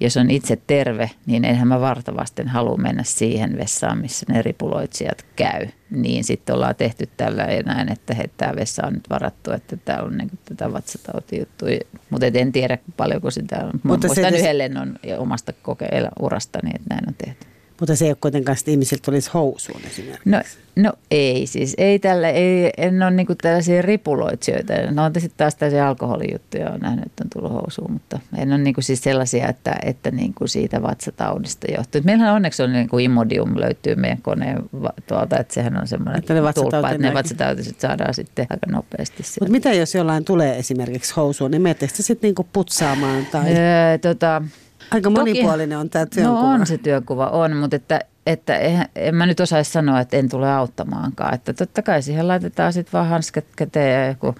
jos 0.00 0.16
on 0.16 0.30
itse 0.30 0.58
terve, 0.66 1.10
niin 1.26 1.44
enhän 1.44 1.68
mä 1.68 1.80
vartavasten 1.80 2.48
halua 2.48 2.76
mennä 2.76 3.02
siihen 3.02 3.56
vessaan, 3.56 3.98
missä 3.98 4.26
ne 4.28 4.42
ripuloitsijat 4.42 5.26
käy. 5.36 5.66
Niin 5.90 6.24
sitten 6.24 6.54
ollaan 6.54 6.76
tehty 6.76 7.08
tällä 7.16 7.42
ja 7.42 7.62
näin, 7.62 7.92
että 7.92 8.14
hei, 8.14 8.30
tämä 8.36 8.56
vessa 8.56 8.86
on 8.86 8.92
nyt 8.92 9.10
varattu, 9.10 9.52
että 9.52 9.76
täällä 9.76 10.06
on 10.06 10.18
niin 10.18 10.30
kuin 10.30 10.40
tätä 10.44 10.72
vatsatautijuttua. 10.72 11.68
Mutta 12.10 12.26
en 12.26 12.52
tiedä 12.52 12.78
paljonko 12.96 13.30
sitä 13.30 13.56
on. 13.56 13.66
Mä 13.66 13.80
Mutta 13.82 14.02
se 14.02 14.08
muistan 14.08 14.28
edes- 14.28 14.40
yhden 14.40 14.58
lennon 14.58 14.98
omasta 15.18 15.52
kokeilla 15.62 16.08
urastani, 16.20 16.70
että 16.74 16.94
näin 16.94 17.08
on 17.08 17.14
tehty. 17.14 17.46
Mutta 17.80 17.96
se 17.96 18.04
ei 18.04 18.10
ole 18.10 18.16
kuitenkaan, 18.20 18.58
että 18.58 18.70
ihmisiltä 18.70 19.02
tulisi 19.04 19.30
housuun 19.34 19.80
esimerkiksi. 19.86 20.30
No, 20.30 20.40
no 20.76 20.92
ei 21.10 21.46
siis, 21.46 21.74
ei 21.78 21.98
tällä, 21.98 22.28
ei, 22.28 22.72
en 22.76 23.02
ole 23.02 23.10
niinku 23.10 23.34
tällaisia 23.34 23.82
ripuloitsijoita. 23.82 24.72
No 24.90 25.04
on 25.04 25.12
sitten 25.14 25.36
taas 25.36 25.54
tällaisia 25.54 25.88
alkoholijuttuja, 25.88 26.70
on 26.70 26.80
nähnyt, 26.80 27.06
että 27.06 27.24
on 27.24 27.30
tullut 27.30 27.52
housuun, 27.52 27.92
mutta 27.92 28.20
en 28.36 28.52
ole 28.52 28.58
niinku 28.58 28.82
siis 28.82 29.02
sellaisia, 29.02 29.48
että, 29.48 29.76
että 29.82 30.10
niinku 30.10 30.46
siitä 30.46 30.82
vatsataudista 30.82 31.66
johtuu. 31.76 32.00
Meillähän 32.04 32.34
onneksi 32.34 32.62
on 32.62 32.72
niinku 32.72 32.98
Imodium 32.98 33.52
löytyy 33.56 33.94
meidän 33.94 34.22
koneen 34.22 34.62
tuolta, 35.06 35.38
että 35.38 35.54
sehän 35.54 35.76
on 35.76 35.86
semmoinen 35.86 36.18
Että 36.18 36.34
ne 36.34 36.52
tulppa, 36.54 36.90
että 36.90 37.02
ne 37.02 37.14
vatsatautiset 37.14 37.80
saadaan 37.80 38.14
sitten 38.14 38.46
aika 38.50 38.66
nopeasti. 38.70 39.22
Mutta 39.40 39.52
mitä 39.52 39.72
jos 39.72 39.94
jollain 39.94 40.24
tulee 40.24 40.58
esimerkiksi 40.58 41.14
housuun, 41.16 41.50
niin 41.50 41.62
menettekö 41.62 41.92
te 41.96 42.02
sitten 42.02 42.28
niinku 42.28 42.46
putsaamaan 42.52 43.26
tai... 43.26 43.56
Öö, 43.56 43.98
tota, 43.98 44.42
Aika 44.90 45.10
monipuolinen 45.10 45.78
on 45.78 45.90
tämä 45.90 46.06
työnkuva. 46.06 46.42
No 46.42 46.48
on 46.54 46.66
se 46.66 46.78
työkuva, 46.78 47.26
on, 47.26 47.56
mutta 47.56 47.76
että, 47.76 48.00
että 48.26 48.56
en, 48.58 48.86
en 48.96 49.14
mä 49.14 49.26
nyt 49.26 49.40
osaisi 49.40 49.72
sanoa, 49.72 50.00
että 50.00 50.16
en 50.16 50.28
tule 50.28 50.52
auttamaankaan. 50.52 51.34
Että 51.34 51.52
totta 51.52 51.82
kai 51.82 52.02
siihen 52.02 52.28
laitetaan 52.28 52.72
sitten 52.72 52.92
vaan 52.92 53.08
hanskat 53.08 53.44
käteen 53.56 54.02
ja 54.02 54.08
joku 54.08 54.34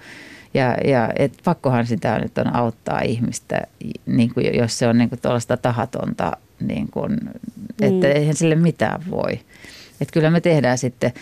ja, 0.53 0.77
ja 0.85 1.09
et 1.15 1.33
pakkohan 1.43 1.85
sitä 1.85 2.19
nyt 2.19 2.37
on 2.37 2.55
auttaa 2.55 3.01
ihmistä, 3.01 3.61
niin 4.05 4.33
kuin 4.33 4.57
jos 4.57 4.79
se 4.79 4.87
on 4.87 4.97
niin 4.97 5.09
kuin 5.09 5.21
tuollaista 5.21 5.57
tahatonta, 5.57 6.37
niin 6.59 6.87
kuin, 6.91 7.13
että 7.81 8.07
mm. 8.07 8.15
eihän 8.15 8.35
sille 8.35 8.55
mitään 8.55 9.01
voi. 9.09 9.33
Että 10.01 10.13
kyllä 10.13 10.29
me 10.29 10.41
tehdään 10.41 10.77
sitten, 10.77 11.13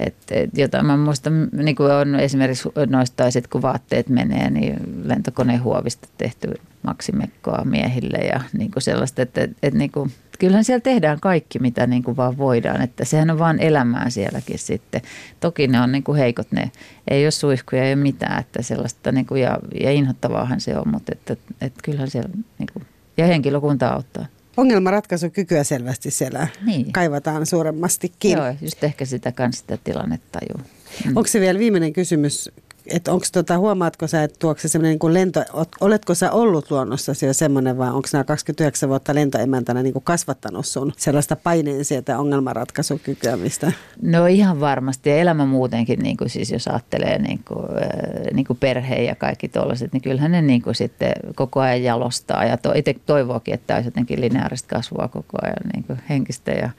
että 0.00 0.34
et, 0.34 0.50
jota 0.58 0.82
mä 0.82 0.96
muistan, 0.96 1.48
niin 1.52 1.76
kuin 1.76 1.92
on 1.92 2.14
esimerkiksi 2.14 2.68
noista, 2.86 3.30
sit 3.30 3.46
kun 3.46 3.62
vaatteet 3.62 4.08
menee, 4.08 4.50
niin 4.50 4.76
lentokonehuovista 5.04 6.08
tehty 6.18 6.54
maksimekkoa 6.82 7.64
miehille 7.64 8.18
ja 8.18 8.40
niin 8.58 8.70
kuin 8.70 8.82
sellaista, 8.82 9.22
että, 9.22 9.42
että, 9.42 9.56
että 9.62 9.78
niin 9.78 9.92
kuin, 9.92 10.12
kyllähän 10.38 10.64
siellä 10.64 10.80
tehdään 10.80 11.20
kaikki, 11.20 11.58
mitä 11.58 11.86
niin 11.86 12.02
kuin 12.02 12.16
vaan 12.16 12.38
voidaan. 12.38 12.82
Että 12.82 13.04
sehän 13.04 13.30
on 13.30 13.38
vaan 13.38 13.60
elämää 13.60 14.10
sielläkin 14.10 14.58
sitten. 14.58 15.02
Toki 15.40 15.66
ne 15.66 15.80
on 15.80 15.92
niin 15.92 16.04
kuin 16.04 16.18
heikot, 16.18 16.52
ne 16.52 16.70
ei 17.10 17.24
ole 17.24 17.30
suihkuja, 17.30 17.84
ei 17.84 17.92
ole 17.94 18.02
mitään, 18.02 18.40
että 18.40 18.62
sellaista 18.62 19.12
niin 19.12 19.26
kuin, 19.26 19.42
ja, 19.42 19.58
ja 19.80 19.92
inhottavaahan 19.92 20.60
se 20.60 20.78
on, 20.78 20.88
mutta 20.88 21.12
että, 21.12 21.36
että 21.60 21.80
kyllähän 21.84 22.10
siellä 22.10 22.30
niin 22.58 22.68
kuin, 22.72 22.86
ja 23.16 23.26
henkilökunta 23.26 23.88
auttaa. 23.88 24.26
Ongelmanratkaisukykyä 24.56 25.64
selvästi 25.64 26.10
siellä 26.10 26.48
niin. 26.66 26.92
kaivataan 26.92 27.46
suuremmastikin. 27.46 28.32
Joo, 28.32 28.54
just 28.62 28.84
ehkä 28.84 29.04
sitä 29.04 29.32
kanssa 29.32 29.60
sitä 29.60 29.78
tilannetta 29.84 30.38
juu. 30.48 30.66
Mm. 31.04 31.16
Onko 31.16 31.26
se 31.26 31.40
vielä 31.40 31.58
viimeinen 31.58 31.92
kysymys 31.92 32.50
että 32.90 33.12
onko 33.12 33.26
tota, 33.32 33.58
huomaatko 33.58 34.06
sä, 34.06 34.22
että 34.22 34.36
tuokse 34.38 34.68
se 34.68 34.72
semmoinen 34.72 34.98
niin 35.02 35.14
lento, 35.14 35.44
oletko 35.80 36.14
sä 36.14 36.30
ollut 36.32 36.70
luonnossa 36.70 37.12
jo 37.26 37.32
semmoinen 37.32 37.78
vai 37.78 37.88
onko 37.88 38.08
nämä 38.12 38.24
29 38.24 38.88
vuotta 38.88 39.14
lentoemäntänä 39.14 39.82
niin 39.82 39.92
kuin 39.92 40.04
kasvattanut 40.04 40.66
sun 40.66 40.92
sellaista 40.96 41.36
paineen 41.36 41.84
sieltä 41.84 42.18
ongelmanratkaisukykyä, 42.18 43.36
mistä? 43.36 43.72
No 44.02 44.26
ihan 44.26 44.60
varmasti 44.60 45.10
ja 45.10 45.16
elämä 45.16 45.46
muutenkin, 45.46 45.98
niin 45.98 46.16
kuin 46.16 46.30
siis 46.30 46.50
jos 46.50 46.68
ajattelee 46.68 47.18
niin 47.18 47.40
kuin, 47.48 47.64
äh, 47.64 48.32
niin 48.32 48.46
kuin 48.46 48.56
perhe 48.56 49.02
ja 49.02 49.14
kaikki 49.14 49.48
tuollaiset, 49.48 49.92
niin 49.92 50.02
kyllähän 50.02 50.32
ne 50.32 50.42
niin 50.42 50.62
kuin 50.62 50.74
sitten 50.74 51.12
koko 51.34 51.60
ajan 51.60 51.82
jalostaa 51.82 52.44
ja 52.44 52.56
to, 52.56 52.72
itse 52.74 52.94
toivookin, 53.06 53.54
että 53.54 53.74
olisi 53.74 53.86
jotenkin 53.86 54.20
lineaarista 54.20 54.74
kasvua 54.74 55.08
koko 55.08 55.38
ajan 55.42 55.70
niin 55.74 55.84
kuin 55.84 56.00
henkistä 56.08 56.50
ja 56.50 56.70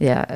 ja, 0.00 0.26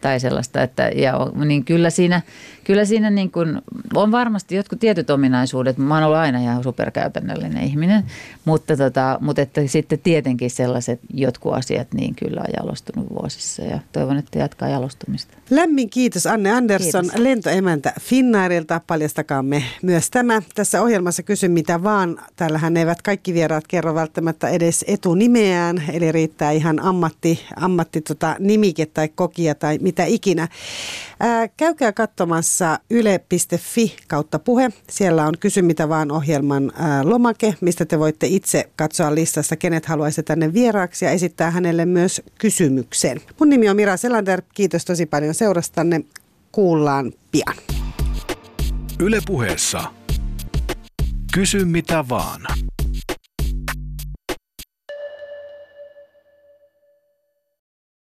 tai 0.00 0.20
sellaista, 0.20 0.62
että 0.62 0.90
ja, 0.94 1.14
niin 1.44 1.64
kyllä 1.64 1.90
siinä, 1.90 2.22
kyllä 2.64 2.84
siinä 2.84 3.10
niin 3.10 3.30
kuin, 3.30 3.60
on 3.94 4.12
varmasti 4.12 4.54
jotkut 4.54 4.80
tietyt 4.80 5.10
ominaisuudet. 5.10 5.78
Mä 5.78 5.94
oon 5.94 6.04
ollut 6.04 6.18
aina 6.18 6.38
ihan 6.38 6.62
superkäytännöllinen 6.62 7.64
ihminen, 7.64 8.04
mutta, 8.44 8.76
tota, 8.76 9.18
mutta 9.20 9.42
että 9.42 9.66
sitten 9.66 9.98
tietenkin 9.98 10.50
sellaiset 10.50 11.00
jotkut 11.14 11.54
asiat 11.54 11.94
niin 11.94 12.14
kyllä 12.14 12.40
on 12.40 12.54
jalostunut 12.56 13.06
vuosissa 13.10 13.62
ja 13.62 13.78
toivon, 13.92 14.16
että 14.16 14.38
jatkaa 14.38 14.68
jalostumista. 14.68 15.36
Lämmin 15.50 15.90
kiitos 15.90 16.26
Anne 16.26 16.50
Andersson, 16.50 17.04
kiitos. 17.04 17.20
lentoemäntä 17.20 17.92
Finnairilta. 18.00 18.80
Paljastakaamme 18.86 19.64
myös 19.82 20.10
tämä. 20.10 20.42
Tässä 20.54 20.82
ohjelmassa 20.82 21.22
kysy 21.22 21.48
mitä 21.48 21.82
vaan. 21.82 22.20
Täällähän 22.36 22.76
eivät 22.76 23.02
kaikki 23.02 23.34
vieraat 23.34 23.66
kerro 23.68 23.94
välttämättä 23.94 24.48
edes 24.48 24.84
etunimeään, 24.88 25.82
eli 25.92 26.12
riittää 26.12 26.50
ihan 26.50 26.80
ammatti, 26.80 27.44
ammatti 27.56 28.00
tota, 28.00 28.36
nimike 28.38 28.86
tai 28.86 29.07
tai 29.08 29.14
kokia 29.14 29.54
tai 29.54 29.78
mitä 29.80 30.04
ikinä. 30.04 30.48
Ää, 31.20 31.48
käykää 31.48 31.92
katsomassa 31.92 32.78
yle.fi 32.90 33.96
kautta 34.08 34.38
puhe. 34.38 34.70
Siellä 34.90 35.26
on 35.26 35.34
Kysy 35.40 35.62
mitä 35.62 35.88
vaan 35.88 36.10
ohjelman 36.10 36.72
ää, 36.74 37.04
lomake, 37.04 37.54
mistä 37.60 37.84
te 37.84 37.98
voitte 37.98 38.26
itse 38.26 38.70
katsoa 38.76 39.14
listasta, 39.14 39.56
kenet 39.56 39.86
haluaisi 39.86 40.22
tänne 40.22 40.52
vieraaksi 40.52 41.04
ja 41.04 41.10
esittää 41.10 41.50
hänelle 41.50 41.86
myös 41.86 42.22
kysymyksen. 42.38 43.20
Mun 43.38 43.48
nimi 43.48 43.68
on 43.68 43.76
Mira 43.76 43.96
Selander. 43.96 44.42
Kiitos 44.54 44.84
tosi 44.84 45.06
paljon 45.06 45.34
seurastanne. 45.34 46.00
Kuullaan 46.52 47.12
pian. 47.30 47.56
Yle 49.00 49.18
puheessa. 49.26 49.84
Kysy 51.32 51.64
mitä 51.64 52.04
vaan. 52.08 52.40